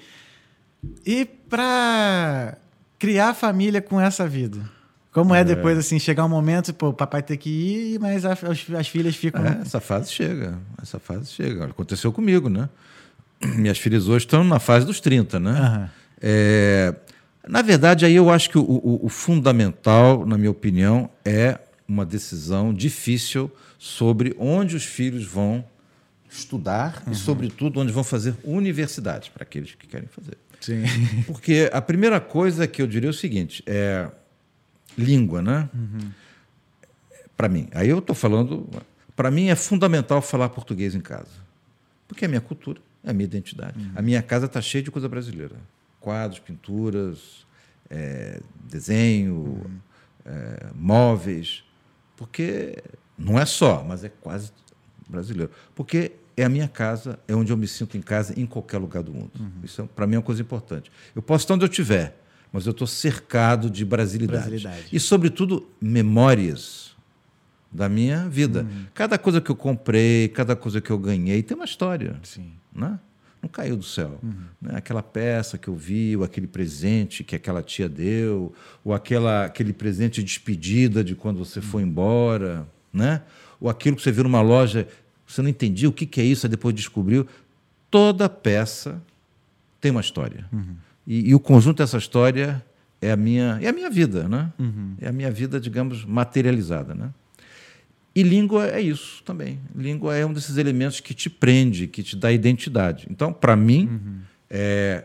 [1.05, 2.57] e para
[2.97, 4.69] criar família com essa vida?
[5.15, 8.25] Como é, é depois, assim, chegar um momento, pô, o papai tem que ir, mas
[8.25, 9.45] as, as filhas ficam.
[9.45, 10.59] É, essa fase chega.
[10.81, 11.67] Essa fase chega.
[11.67, 12.67] Aconteceu comigo, né?
[13.41, 15.51] Minhas filhas hoje estão na fase dos 30, né?
[15.51, 15.89] Uhum.
[16.21, 16.95] É,
[17.47, 22.05] na verdade, aí eu acho que o, o, o, fundamental, na minha opinião, é uma
[22.05, 25.63] decisão difícil sobre onde os filhos vão
[26.29, 27.13] estudar uhum.
[27.13, 30.37] e, sobretudo, onde vão fazer universidade, para aqueles que querem fazer.
[30.59, 30.83] Sim.
[31.25, 34.09] Porque a primeira coisa que eu diria é o seguinte: é
[34.97, 35.69] língua, né?
[35.73, 36.11] Uhum.
[37.35, 37.67] Para mim.
[37.73, 38.67] Aí eu estou falando.
[39.15, 41.45] Para mim é fundamental falar português em casa.
[42.07, 43.77] Porque é a minha cultura, É a minha identidade.
[43.77, 43.91] Uhum.
[43.95, 45.55] A minha casa está cheia de coisa brasileira.
[45.99, 47.45] Quadros, pinturas,
[47.89, 49.79] é, desenho, uhum.
[50.25, 51.63] é, móveis.
[52.15, 52.77] Porque
[53.17, 54.51] não é só, mas é quase
[55.07, 55.51] brasileiro.
[55.73, 59.01] Porque é a minha casa, é onde eu me sinto em casa em qualquer lugar
[59.03, 59.31] do mundo.
[59.39, 59.51] Uhum.
[59.63, 60.91] Isso, é, para mim, é uma coisa importante.
[61.15, 62.17] Eu posso estar onde eu estiver,
[62.55, 64.47] mas eu estou cercado de brasilidade.
[64.47, 64.87] brasilidade.
[64.89, 66.95] E, sobretudo, memórias
[67.69, 68.61] da minha vida.
[68.61, 68.85] Uhum.
[68.93, 72.17] Cada coisa que eu comprei, cada coisa que eu ganhei, tem uma história.
[72.23, 72.53] Sim.
[72.73, 72.97] Né?
[73.41, 74.19] Não caiu do céu.
[74.23, 74.33] Uhum.
[74.61, 74.71] Né?
[74.75, 78.53] Aquela peça que eu vi, ou aquele presente que aquela tia deu,
[78.85, 81.89] ou aquela, aquele presente de despedida de quando você foi uhum.
[81.89, 83.21] embora, né?
[83.59, 84.87] ou aquilo que você viu numa loja,
[85.27, 87.27] você não entendia o que, que é isso, aí depois descobriu.
[87.91, 89.01] Toda peça
[89.81, 90.47] tem uma história.
[91.05, 92.63] E, e, o conjunto dessa história
[93.01, 94.51] é a minha, é a minha vida, né?
[94.57, 94.95] Uhum.
[94.99, 97.11] É a minha vida, digamos, materializada, né?
[98.15, 99.59] E língua é isso também.
[99.75, 103.07] Língua é um desses elementos que te prende, que te dá identidade.
[103.09, 104.19] Então, para mim, uhum.
[104.49, 105.03] é,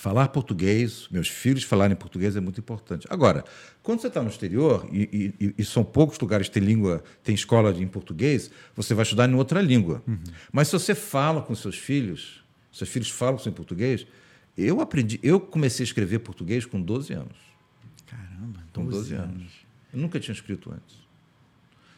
[0.00, 3.06] falar português, meus filhos falarem português é muito importante.
[3.10, 3.44] Agora,
[3.82, 7.34] quando você está no exterior, e, e, e, são poucos lugares que tem língua, tem
[7.34, 10.02] escola em português, você vai estudar em outra língua.
[10.06, 10.18] Uhum.
[10.50, 14.06] Mas se você fala com seus filhos, seus filhos falam em português,
[14.56, 17.36] eu aprendi, eu comecei a escrever português com 12 anos.
[18.06, 19.30] Caramba, 12 com 12 anos.
[19.30, 19.52] anos.
[19.92, 20.96] Eu nunca tinha escrito antes.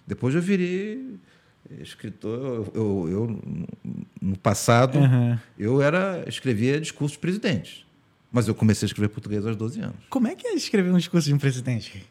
[0.06, 1.18] Depois eu virei
[1.80, 2.38] escritor.
[2.38, 3.40] Eu, eu, eu
[4.20, 5.38] no passado, uhum.
[5.58, 7.84] eu era escrevia discursos de presidentes.
[8.30, 9.96] Mas eu comecei a escrever português aos 12 anos.
[10.08, 12.06] Como é que é escrever um discurso de um presidente?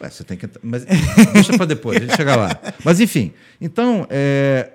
[0.00, 0.48] Ué, você tem que.
[0.62, 0.84] Mas
[1.32, 2.60] deixa para depois, a gente chega lá.
[2.84, 3.32] Mas, enfim.
[3.60, 4.72] Então, é,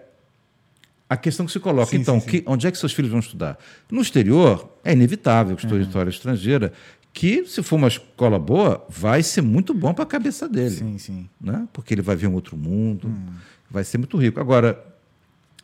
[1.10, 2.28] a questão que se coloca, sim, então, sim.
[2.28, 3.58] Que, onde é que seus filhos vão estudar?
[3.90, 5.88] No exterior, é inevitável que estudie uhum.
[5.88, 6.74] história estrangeira,
[7.14, 10.70] que, se for uma escola boa, vai ser muito bom para a cabeça dele.
[10.70, 11.30] Sim, sim.
[11.40, 11.68] Né?
[11.74, 13.34] Porque ele vai ver um outro mundo, hum.
[13.72, 14.40] vai ser muito rico.
[14.40, 14.84] Agora,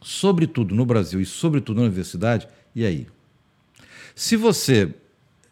[0.01, 3.07] sobretudo no Brasil e sobretudo na universidade, e aí?
[4.15, 4.93] Se você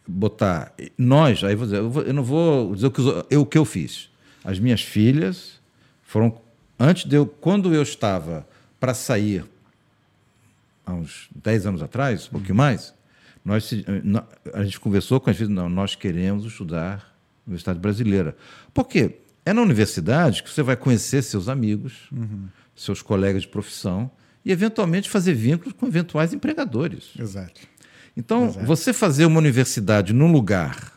[0.07, 3.65] botar nós, aí vou dizer, eu não vou dizer o que eu, o que eu
[3.65, 4.09] fiz.
[4.43, 5.59] As minhas filhas
[6.01, 6.41] foram
[6.79, 8.47] antes de eu, quando eu estava
[8.79, 9.45] para sair
[10.91, 12.93] há uns 10 anos atrás, um pouquinho mais,
[13.43, 13.71] nós,
[14.53, 17.15] a gente conversou com as filhas, não, nós queremos estudar
[17.45, 18.35] na Universidade Brasileira.
[18.73, 19.17] Por quê?
[19.43, 22.47] É na universidade que você vai conhecer seus amigos, uhum.
[22.75, 24.11] seus colegas de profissão
[24.45, 27.09] e, eventualmente, fazer vínculos com eventuais empregadores.
[27.17, 27.61] Exato.
[28.15, 28.65] Então, Exato.
[28.65, 30.93] você fazer uma universidade num lugar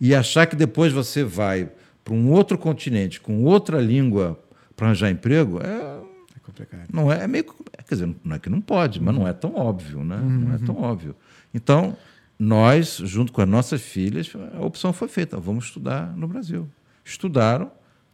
[0.00, 1.70] e achar que depois você vai
[2.02, 4.42] para um outro continente com outra língua
[4.74, 6.09] para arranjar emprego é
[6.50, 6.86] complicado.
[6.92, 9.04] Não é, é meio quer dizer, não é que não pode, uhum.
[9.06, 10.16] mas não é tão óbvio, né?
[10.16, 10.40] Uhum.
[10.40, 11.16] Não é tão óbvio.
[11.52, 11.96] Então,
[12.38, 16.68] nós, junto com as nossas filhas, a opção foi feita, vamos estudar no Brasil.
[17.04, 17.70] Estudaram,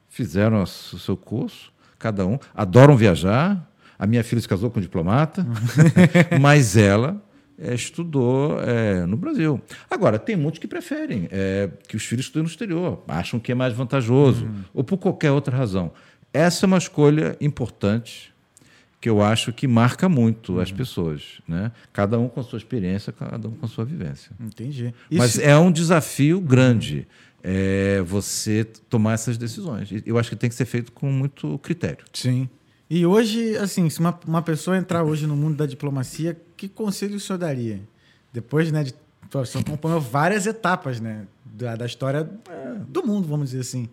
[0.08, 3.70] fizeram o seu curso, cada um, adoram viajar.
[3.98, 6.38] A minha filha se casou com um diplomata, uhum.
[6.40, 7.22] mas ela
[7.58, 9.60] é, estudou é, no Brasil.
[9.90, 13.54] Agora, tem muitos que preferem é, que os filhos estudem no exterior, acham que é
[13.54, 14.64] mais vantajoso, uhum.
[14.74, 15.92] ou por qualquer outra razão.
[16.36, 18.34] Essa é uma escolha importante
[19.00, 20.60] que eu acho que marca muito uhum.
[20.60, 21.72] as pessoas, né?
[21.92, 24.32] Cada um com a sua experiência, cada um com a sua vivência.
[24.38, 24.92] Entendi.
[25.10, 25.18] Isso...
[25.18, 27.06] Mas é um desafio grande
[27.42, 29.88] é, você tomar essas decisões.
[30.04, 32.04] Eu acho que tem que ser feito com muito critério.
[32.12, 32.50] Sim.
[32.90, 37.16] E hoje, assim, se uma, uma pessoa entrar hoje no mundo da diplomacia, que conselho
[37.16, 37.80] o senhor daria?
[38.32, 38.94] Depois, né, de
[39.32, 43.88] o senhor acompanhou várias etapas, né, da, da história é, do mundo, vamos dizer assim.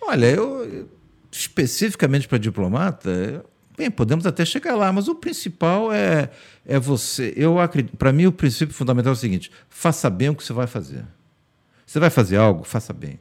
[0.00, 0.88] Olha, eu
[1.30, 3.44] especificamente para diplomata,
[3.76, 6.30] bem, podemos até chegar lá, mas o principal é
[6.68, 7.32] é você.
[7.34, 10.52] Eu acredito, para mim o princípio fundamental é o seguinte: faça bem o que você
[10.52, 11.04] vai fazer.
[11.86, 13.18] Você vai fazer algo, faça bem,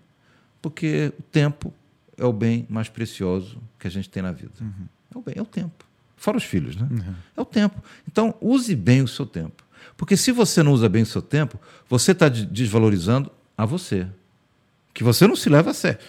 [0.61, 1.73] porque o tempo
[2.17, 4.51] é o bem mais precioso que a gente tem na vida.
[4.59, 4.87] Uhum.
[5.15, 5.85] É o bem, é o tempo.
[6.17, 6.85] Fora os filhos, né?
[6.91, 7.15] Uhum.
[7.37, 7.81] É o tempo.
[8.07, 9.63] Então, use bem o seu tempo.
[9.95, 14.07] Porque se você não usa bem o seu tempo, você está desvalorizando a você.
[14.93, 15.99] Que você não se leva a sério.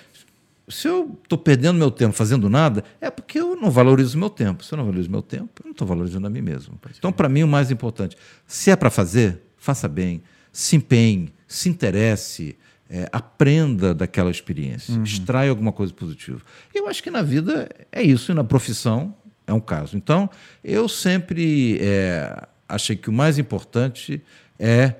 [0.68, 4.64] Se eu estou perdendo meu tempo fazendo nada, é porque eu não valorizo meu tempo.
[4.64, 6.78] Se eu não valorizo meu tempo, eu não estou valorizando a mim mesmo.
[6.96, 8.16] Então, para mim, o mais importante,
[8.46, 10.22] se é para fazer, faça bem,
[10.52, 12.56] se empenhe, se interesse,
[12.90, 15.02] é, aprenda daquela experiência, uhum.
[15.02, 16.40] extrai alguma coisa positiva.
[16.74, 19.14] Eu acho que na vida é isso, e na profissão
[19.46, 19.96] é um caso.
[19.96, 20.28] Então,
[20.62, 24.22] eu sempre é, achei que o mais importante
[24.58, 24.94] é,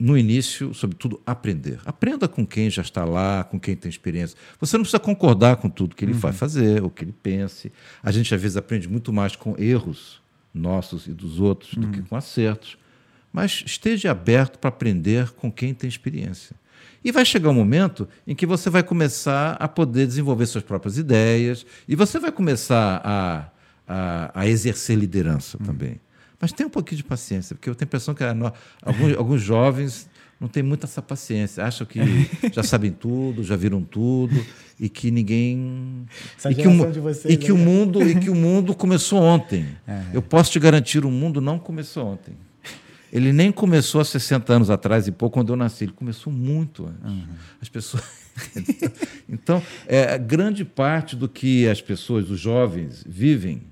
[0.00, 1.78] no início, sobretudo, aprender.
[1.84, 4.34] Aprenda com quem já está lá, com quem tem experiência.
[4.58, 6.18] Você não precisa concordar com tudo que ele uhum.
[6.18, 7.70] vai fazer, ou que ele pense.
[8.02, 10.18] A gente, às vezes, aprende muito mais com erros
[10.54, 11.82] nossos e dos outros uhum.
[11.82, 12.06] do que uhum.
[12.06, 12.78] com acertos.
[13.30, 16.56] Mas esteja aberto para aprender com quem tem experiência.
[17.04, 20.96] E vai chegar um momento em que você vai começar a poder desenvolver suas próprias
[20.96, 23.50] ideias e você vai começar a,
[23.86, 25.66] a, a exercer liderança hum.
[25.66, 26.00] também.
[26.40, 30.08] Mas tem um pouquinho de paciência, porque eu tenho a impressão que alguns, alguns jovens
[30.40, 31.62] não têm muita essa paciência.
[31.62, 32.00] Acham que
[32.50, 34.34] já sabem tudo, já viram tudo
[34.78, 36.06] e que ninguém
[36.38, 37.64] essa e que, o, vocês, e que o né?
[37.64, 39.66] mundo e que o mundo começou ontem.
[39.86, 40.02] É.
[40.14, 42.34] Eu posso te garantir, o mundo não começou ontem.
[43.12, 45.84] Ele nem começou há 60 anos atrás e pouco quando eu nasci.
[45.84, 47.04] Ele começou muito antes.
[47.04, 47.34] Uhum.
[47.60, 48.04] As pessoas.
[49.28, 53.62] então, é, grande parte do que as pessoas, os jovens, vivem,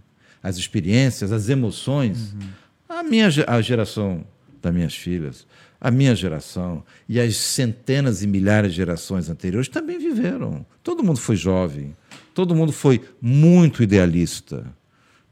[0.43, 2.49] as experiências, as emoções, uhum.
[2.89, 4.25] a minha a geração
[4.63, 5.47] das minhas filhas,
[5.81, 10.67] a minha geração e as centenas e milhares de gerações anteriores também viveram.
[10.83, 11.97] Todo mundo foi jovem,
[12.35, 14.65] todo mundo foi muito idealista.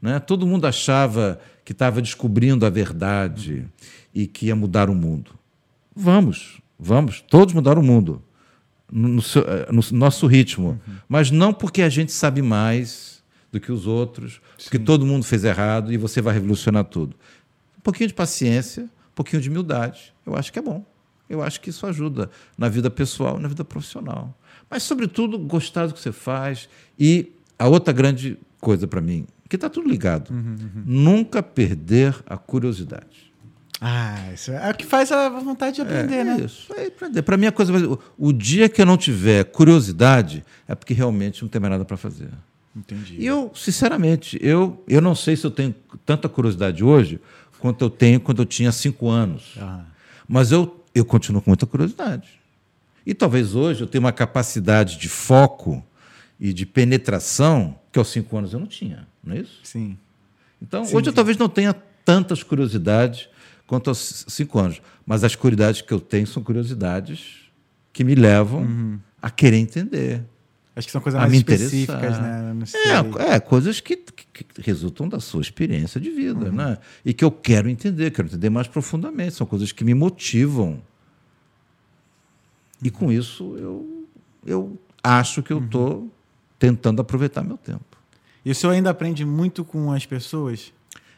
[0.01, 0.19] Né?
[0.19, 3.65] Todo mundo achava que estava descobrindo a verdade
[4.13, 5.31] e que ia mudar o mundo.
[5.95, 8.21] Vamos, vamos, todos mudar o mundo
[8.91, 10.95] no, seu, eh, no nosso ritmo, uhum.
[11.09, 13.16] mas não porque a gente sabe mais
[13.51, 17.15] do que os outros, porque todo mundo fez errado e você vai revolucionar tudo.
[17.77, 20.85] Um pouquinho de paciência, um pouquinho de humildade, eu acho que é bom.
[21.29, 24.37] Eu acho que isso ajuda na vida pessoal, na vida profissional.
[24.69, 26.69] Mas, sobretudo, gostar do que você faz.
[26.97, 30.83] E a outra grande coisa para mim, que está tudo ligado, uhum, uhum.
[30.85, 33.27] nunca perder a curiosidade.
[33.79, 36.41] Ah, isso é o que faz a vontade de aprender, é, né?
[36.41, 37.21] Isso, é aprender.
[37.21, 37.71] Para mim, a coisa.
[37.87, 41.85] O, o dia que eu não tiver curiosidade é porque realmente não tem mais nada
[41.85, 42.29] para fazer.
[42.77, 43.15] Entendi.
[43.19, 45.73] E eu, sinceramente, eu, eu não sei se eu tenho
[46.05, 47.19] tanta curiosidade hoje
[47.59, 49.55] quanto eu tenho quando eu tinha cinco anos.
[49.59, 49.83] Ah.
[50.27, 52.29] Mas eu, eu continuo com muita curiosidade.
[53.05, 55.83] E talvez hoje eu tenha uma capacidade de foco
[56.39, 59.59] e de penetração que aos cinco anos eu não tinha, não é isso?
[59.63, 59.97] Sim.
[60.61, 61.09] Então, sim, hoje sim.
[61.09, 61.73] eu talvez não tenha
[62.05, 63.29] tantas curiosidades
[63.65, 64.81] quanto aos cinco anos.
[65.05, 67.47] Mas as curiosidades que eu tenho são curiosidades
[67.93, 68.99] que me levam uhum.
[69.21, 70.23] a querer entender.
[70.77, 72.53] Acho que são coisas mais específicas, né?
[72.85, 76.51] É, é, coisas que, que, que, resultam da sua experiência de vida, uhum.
[76.51, 76.77] né?
[77.03, 79.33] E que eu quero entender, quero entender mais profundamente.
[79.33, 80.79] São coisas que me motivam.
[82.83, 84.07] E com isso eu,
[84.45, 86.11] eu acho que eu estou uhum.
[86.59, 87.97] tentando aproveitar meu tempo.
[88.45, 90.71] E o senhor ainda aprende muito com as pessoas?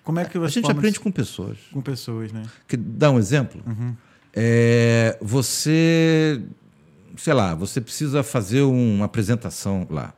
[0.06, 1.58] Como é que a gente aprende com pessoas.
[1.74, 2.44] Com pessoas, né?
[2.66, 3.62] Que, dá um exemplo.
[3.68, 3.94] Uhum.
[4.34, 6.42] É, você,
[7.18, 10.14] sei lá, você precisa fazer uma apresentação lá.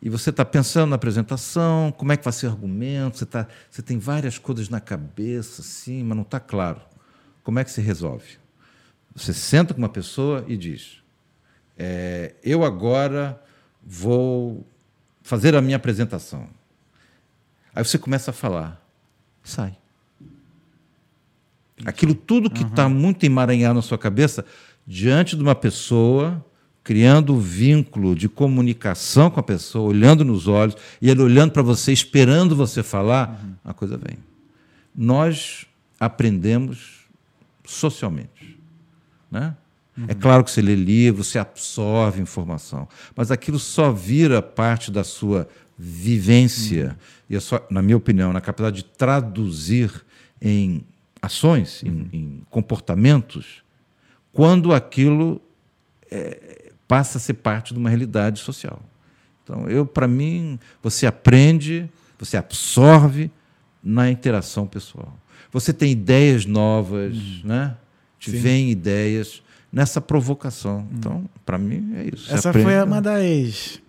[0.00, 3.48] E você está pensando na apresentação, como é que vai ser o argumento, você, tá,
[3.70, 6.80] você tem várias coisas na cabeça, assim, mas não está claro.
[7.42, 8.38] Como é que se resolve?
[9.14, 11.02] Você senta com uma pessoa e diz:
[11.76, 13.42] é, Eu agora
[13.82, 14.64] vou
[15.22, 16.48] fazer a minha apresentação.
[17.74, 18.88] Aí você começa a falar
[19.48, 19.76] sai.
[21.84, 22.94] Aquilo tudo que está uhum.
[22.94, 24.44] muito emaranhado na sua cabeça,
[24.88, 26.42] diante de uma pessoa,
[26.82, 31.60] criando um vínculo de comunicação com a pessoa, olhando nos olhos, e ele olhando para
[31.60, 33.52] você, esperando você falar, uhum.
[33.62, 34.16] a coisa vem.
[34.96, 35.66] Nós
[36.00, 37.06] aprendemos
[37.66, 38.58] socialmente.
[39.30, 39.54] Né?
[39.94, 40.06] Uhum.
[40.08, 45.04] É claro que você lê livro, você absorve informação, mas aquilo só vira parte da
[45.04, 45.46] sua
[45.78, 46.96] vivência,
[47.28, 47.36] uhum.
[47.36, 49.92] e só, na minha opinião, na capacidade de traduzir
[50.40, 50.82] em
[51.20, 53.62] ações, em, em, comportamentos,
[54.32, 55.40] quando aquilo
[56.10, 58.80] é, passa a ser parte de uma realidade social.
[59.42, 61.88] Então, eu, para mim, você aprende,
[62.18, 63.30] você absorve
[63.82, 65.16] na interação pessoal.
[65.50, 67.40] Você tem ideias novas, uhum.
[67.44, 67.76] né?
[68.18, 68.38] Te Sim.
[68.38, 69.42] vêm ideias
[69.72, 70.78] nessa provocação.
[70.78, 70.88] Uhum.
[70.92, 72.32] Então, para mim, é isso.
[72.32, 73.80] Essa foi uma das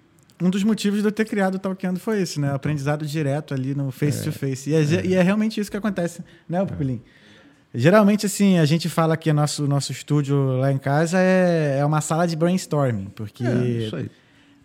[0.41, 2.51] um dos motivos de eu ter criado o Talkando foi esse, né?
[2.51, 4.69] O aprendizado direto ali no face to face.
[4.69, 5.05] E é, é.
[5.05, 7.01] E é realmente isso que acontece, né, Pupilim?
[7.73, 12.01] Geralmente, assim, a gente fala que nosso, nosso estúdio lá em casa é, é uma
[12.01, 14.05] sala de brainstorming, porque é,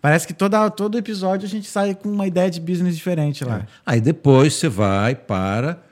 [0.01, 3.59] parece que toda, todo episódio a gente sai com uma ideia de business diferente lá.
[3.59, 3.65] É.
[3.85, 5.83] Aí depois você vai para,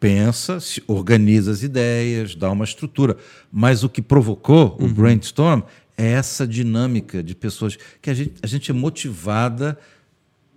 [0.00, 0.56] pensa,
[0.86, 3.18] organiza as ideias, dá uma estrutura.
[3.52, 4.86] Mas o que provocou uhum.
[4.86, 5.62] o brainstorm
[5.98, 9.78] é essa dinâmica de pessoas que a gente, a gente é motivada,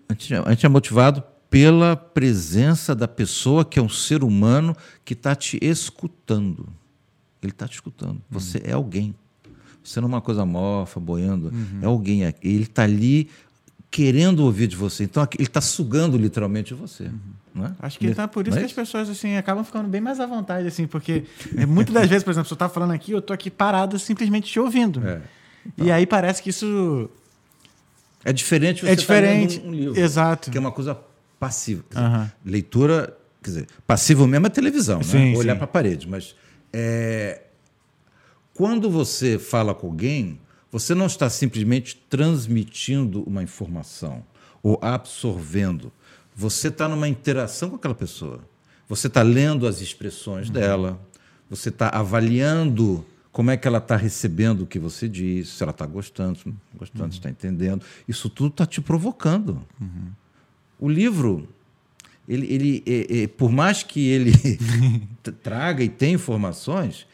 [0.08, 4.76] a gente, a gente é motivado pela presença da pessoa que é um ser humano
[5.04, 6.68] que está te escutando.
[7.42, 8.22] Ele está te escutando.
[8.30, 8.64] Você uhum.
[8.66, 9.16] é alguém.
[9.84, 11.48] Você não é uma coisa morfa, boiando.
[11.48, 11.80] Uhum.
[11.82, 12.22] É alguém.
[12.44, 13.30] Ele está ali
[13.90, 15.04] querendo ouvir de você.
[15.06, 17.06] Então, ele está sugando literalmente de você.
[17.06, 17.66] Uhum.
[17.66, 17.72] É?
[17.80, 20.26] Acho que está por isso é que as pessoas assim, acabam ficando bem mais à
[20.26, 21.26] vontade, assim, porque
[21.58, 24.50] é, muitas das vezes, por exemplo, você está falando aqui, eu estou aqui parado simplesmente
[24.52, 25.06] te ouvindo.
[25.06, 25.22] É.
[25.66, 27.10] Então, e aí parece que isso.
[28.24, 29.62] É diferente você é diferente.
[29.66, 30.00] um livro.
[30.00, 30.52] Exato.
[30.52, 30.98] Que é uma coisa
[31.40, 31.84] passiva.
[31.90, 35.38] Dizer, Leitura, quer dizer, passivo mesmo é televisão, sim, né?
[35.38, 36.08] Olhar para a parede.
[36.08, 36.36] Mas
[36.74, 37.44] é,
[38.54, 40.40] quando você fala com alguém,
[40.72, 44.24] você não está simplesmente transmitindo uma informação
[44.62, 45.92] ou absorvendo.
[46.36, 48.42] Você está numa interação com aquela pessoa.
[48.88, 50.54] Você está lendo as expressões uhum.
[50.54, 51.00] dela,
[51.50, 55.72] você está avaliando como é que ela está recebendo o que você diz, se ela
[55.72, 56.40] está gostando,
[56.76, 57.10] gostando, uhum.
[57.10, 57.86] está entendendo.
[58.08, 59.62] Isso tudo está te provocando.
[59.80, 60.10] Uhum.
[60.80, 61.48] O livro,
[62.28, 64.32] ele, ele é, é, por mais que ele
[65.44, 67.06] traga e tenha informações,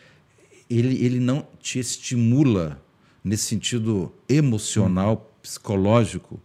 [0.69, 2.81] ele, ele não te estimula
[3.23, 5.39] nesse sentido emocional, uhum.
[5.41, 6.39] psicológico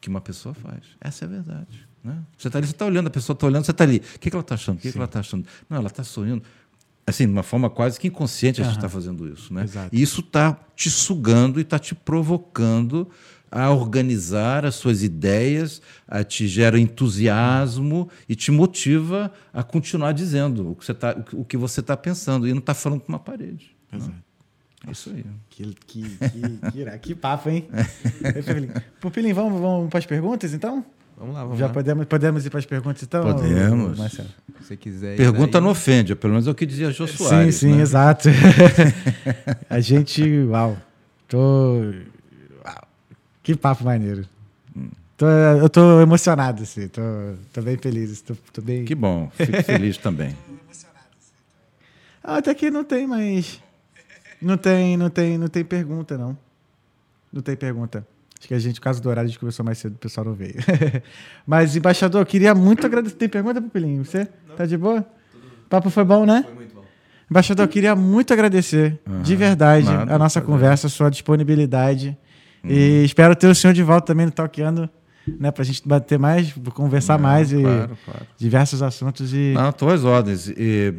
[0.00, 0.80] que uma pessoa faz.
[1.00, 1.88] Essa é a verdade.
[2.02, 2.18] Né?
[2.36, 3.98] Você está ali, você está olhando, a pessoa está olhando, você está ali.
[3.98, 4.78] O que, que ela está achando?
[4.78, 5.46] O que, que ela está achando?
[5.68, 6.42] Não, ela está sorrindo.
[7.06, 9.52] Assim, de uma forma quase que inconsciente a gente está fazendo isso.
[9.52, 9.64] Né?
[9.64, 9.94] Exato.
[9.94, 13.10] E isso está te sugando e está te provocando
[13.52, 20.70] a organizar as suas ideias, a te gera entusiasmo e te motiva a continuar dizendo
[20.70, 23.18] o que você está o que você tá pensando e não está falando com uma
[23.18, 23.76] parede.
[23.92, 24.14] Exato.
[24.86, 25.24] É isso aí.
[25.50, 27.68] Que, que, que, que, que papo, hein?
[29.00, 30.84] Pupilinho, vamos, vamos para as perguntas, então?
[31.16, 31.72] Vamos lá, vamos Já lá.
[31.72, 33.22] Podemos, podemos ir para as perguntas, então?
[33.22, 33.98] Podemos.
[33.98, 34.28] Marcelo?
[34.28, 35.16] Se você quiser.
[35.16, 37.54] Pergunta não ofende, pelo menos é o que dizia Jô Soares.
[37.54, 37.82] Sim, sim, né?
[37.82, 38.28] exato.
[39.70, 40.22] a gente.
[40.46, 40.76] Uau.
[41.28, 41.92] Tô.
[43.42, 44.24] Que papo maneiro.
[45.16, 46.88] Tô, eu tô emocionado, assim.
[46.88, 47.02] Tô,
[47.52, 48.20] tô bem feliz.
[48.22, 48.84] Tô, tô bem...
[48.84, 50.36] Que bom, fico feliz também.
[52.24, 53.60] Ah, até que não tem mais.
[54.40, 56.38] Não tem, não tem, não tem pergunta, não.
[57.32, 58.06] Não tem pergunta.
[58.38, 60.26] Acho que a gente, por causa do horário, a gente começou mais cedo, o pessoal
[60.26, 60.54] não veio.
[61.46, 63.16] Mas, embaixador, queria muito agradecer.
[63.16, 64.04] Tem pergunta, Pupilinho?
[64.04, 64.28] Você?
[64.48, 64.56] Não.
[64.56, 65.04] Tá de boa?
[65.66, 66.42] O papo foi bom, né?
[66.44, 66.84] Foi muito bom.
[67.30, 69.22] Embaixador, queria muito agradecer, uhum.
[69.22, 72.16] de verdade, Nada, a nossa conversa, a sua disponibilidade.
[72.64, 72.70] Uhum.
[72.70, 74.88] E espero ter o senhor de volta também no Talkando
[75.38, 77.96] né, para a gente bater mais, conversar Não, mais e claro.
[78.36, 79.32] diversos assuntos.
[79.32, 79.54] E...
[79.54, 80.48] Não, às ordens.
[80.48, 80.94] E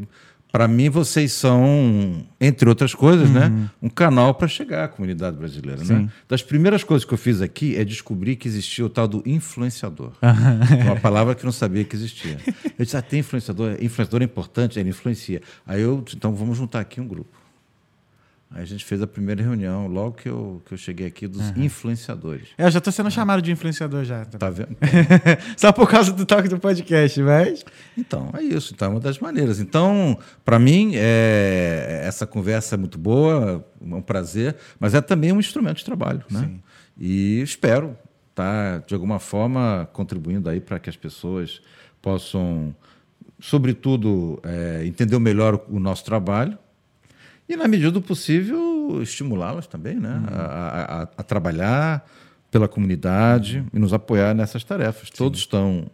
[0.52, 3.62] para mim, vocês são, entre outras coisas, né, uhum.
[3.62, 5.84] né, um canal para chegar à comunidade brasileira.
[5.84, 6.08] Né?
[6.28, 10.12] Das primeiras coisas que eu fiz aqui é descobrir que existia o tal do influenciador.
[10.86, 12.38] uma palavra que não sabia que existia.
[12.78, 15.42] Eu disse, ah, tem influenciador, influenciador é importante, ele influencia.
[15.66, 17.43] Aí eu, então vamos juntar aqui um grupo.
[18.56, 21.50] Aí a gente fez a primeira reunião, logo que eu, que eu cheguei aqui, dos
[21.50, 21.64] uhum.
[21.64, 22.50] influenciadores.
[22.56, 24.24] É, eu já estou sendo chamado de influenciador já.
[24.26, 24.78] Tá vendo?
[25.58, 27.66] Só por causa do toque do podcast, mas...
[27.98, 28.72] Então, é isso.
[28.76, 29.60] Então, é uma das maneiras.
[29.60, 35.32] Então, para mim, é, essa conversa é muito boa, é um prazer, mas é também
[35.32, 36.24] um instrumento de trabalho.
[36.30, 36.42] Né?
[36.42, 36.62] Sim.
[36.96, 37.98] E espero
[38.30, 41.60] estar, tá, de alguma forma, contribuindo aí para que as pessoas
[42.00, 42.76] possam,
[43.40, 46.56] sobretudo, é, entender melhor o nosso trabalho,
[47.54, 50.10] e, na medida do possível, estimulá-las também né?
[50.10, 50.36] Uhum.
[50.36, 52.06] A, a, a, trabalhar
[52.52, 53.66] pela comunidade uhum.
[53.74, 55.10] e nos apoiar nessas tarefas.
[55.10, 55.16] Sim.
[55.18, 55.90] Todos estão,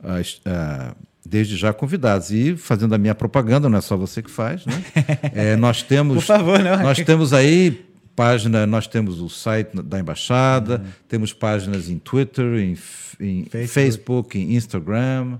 [0.00, 2.30] uh, uh, desde já, convidados.
[2.30, 4.84] E, fazendo a minha propaganda, não é só você que faz, né?
[5.34, 6.82] é, nós temos, Por favor, não.
[6.82, 7.84] Nós temos aí
[8.14, 10.90] página, nós temos o site da embaixada, uhum.
[11.08, 12.76] temos páginas em Twitter, em,
[13.20, 13.68] em Facebook.
[13.68, 15.38] Facebook, em Instagram,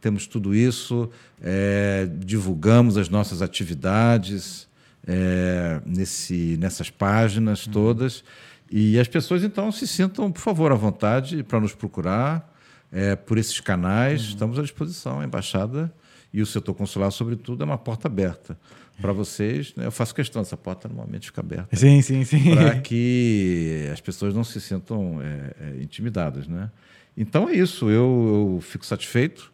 [0.00, 1.08] temos tudo isso,
[1.40, 4.66] é, divulgamos as nossas atividades,
[5.06, 7.72] é, nesse, nessas páginas uhum.
[7.72, 8.24] todas.
[8.70, 12.52] E as pessoas, então, se sintam, por favor, à vontade para nos procurar
[12.90, 14.22] é, por esses canais.
[14.22, 14.28] Uhum.
[14.30, 15.20] Estamos à disposição.
[15.20, 15.92] A embaixada
[16.32, 18.58] e o setor consular, sobretudo, é uma porta aberta
[19.00, 19.74] para vocês.
[19.76, 19.86] Né?
[19.86, 21.76] Eu faço questão dessa porta normalmente ficar aberta.
[21.76, 22.54] Sim, sim, sim.
[22.54, 26.48] Para que as pessoas não se sintam é, é, intimidadas.
[26.48, 26.70] Né?
[27.16, 27.88] Então é isso.
[27.88, 29.52] Eu, eu fico satisfeito,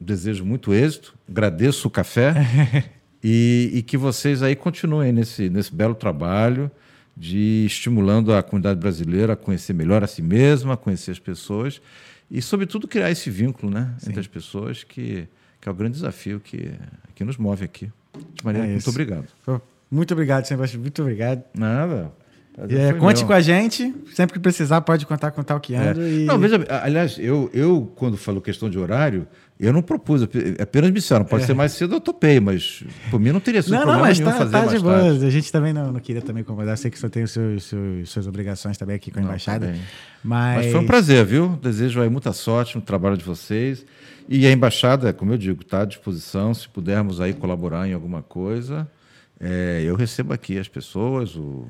[0.00, 2.34] desejo muito êxito, agradeço o café.
[3.22, 6.70] E, e, que vocês aí continuem nesse, nesse belo trabalho
[7.16, 11.80] de estimulando a comunidade brasileira a conhecer melhor a si mesma, a conhecer as pessoas
[12.30, 15.26] e, sobretudo, criar esse vínculo né, entre as pessoas, que,
[15.60, 16.72] que é o grande desafio que,
[17.14, 17.90] que nos move aqui.
[18.34, 19.26] De maneira, é muito obrigado.
[19.90, 20.80] Muito obrigado, Sebastião.
[20.80, 21.42] Muito obrigado.
[21.54, 22.12] Nada.
[22.68, 23.94] É, conte com a gente.
[24.12, 26.02] Sempre que precisar, pode contar com o Talkeando.
[26.02, 26.10] É.
[26.10, 26.24] E...
[26.24, 29.26] Não, veja, aliás, eu, eu, quando falo questão de horário,
[29.60, 30.22] eu não propus,
[30.60, 31.46] apenas me disseram, pode é.
[31.46, 34.18] ser mais cedo, eu topei, mas por mim não teria sido não, problema não, mas
[34.18, 35.00] nenhum tá, fazer tá mais de boa.
[35.00, 35.26] Tarde.
[35.26, 38.08] A gente também não, não queria também incomodar, sei que só tem os seus, seus,
[38.08, 39.66] suas obrigações também aqui com a não, embaixada.
[39.66, 39.78] Tá
[40.22, 40.56] mas...
[40.56, 41.58] mas foi um prazer, viu?
[41.60, 43.84] Desejo aí muita sorte no trabalho de vocês.
[44.28, 48.22] E a embaixada, como eu digo, está à disposição, se pudermos aí colaborar em alguma
[48.22, 48.88] coisa.
[49.40, 51.66] É, eu recebo aqui as pessoas, o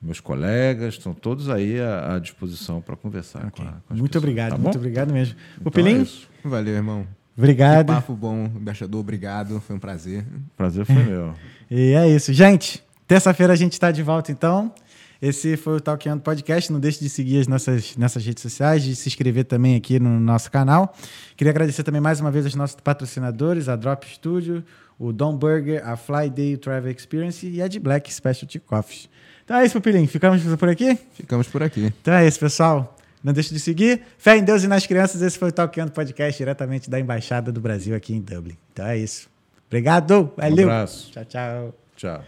[0.00, 3.64] meus colegas, estão todos aí à, à disposição para conversar okay.
[3.64, 4.22] com, a, com Muito pessoas.
[4.22, 5.34] obrigado, tá muito obrigado mesmo.
[5.54, 6.02] Então o Pelim?
[6.02, 7.06] É Valeu, irmão.
[7.36, 7.86] Obrigado.
[7.86, 10.24] Que papo bom, embaixador, obrigado, foi um prazer.
[10.56, 11.34] Prazer foi meu.
[11.70, 12.32] e é isso.
[12.32, 14.72] Gente, terça-feira a gente está de volta então.
[15.20, 16.70] Esse foi o Talkando Podcast.
[16.70, 20.20] Não deixe de seguir as nossas, nossas redes sociais, de se inscrever também aqui no
[20.20, 20.94] nosso canal.
[21.36, 24.62] Queria agradecer também mais uma vez aos nossos patrocinadores, a Drop Studio,
[24.98, 29.08] o Dom Burger, a Fly Day Travel Experience e a de Black Specialty Coffees.
[29.44, 30.06] Então é isso, Pupilinho.
[30.06, 30.98] Ficamos por aqui?
[31.14, 31.92] Ficamos por aqui.
[32.00, 32.94] Então é isso, pessoal.
[33.24, 34.02] Não deixe de seguir.
[34.18, 35.22] Fé em Deus e nas crianças.
[35.22, 38.56] Esse foi o Talkando Podcast diretamente da Embaixada do Brasil aqui em Dublin.
[38.72, 39.30] Então é isso.
[39.66, 40.30] Obrigado.
[40.36, 40.68] Valeu.
[40.68, 41.10] Um abraço.
[41.10, 41.74] Tchau, tchau.
[41.96, 42.24] Tchau.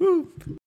[0.00, 0.59] Uh.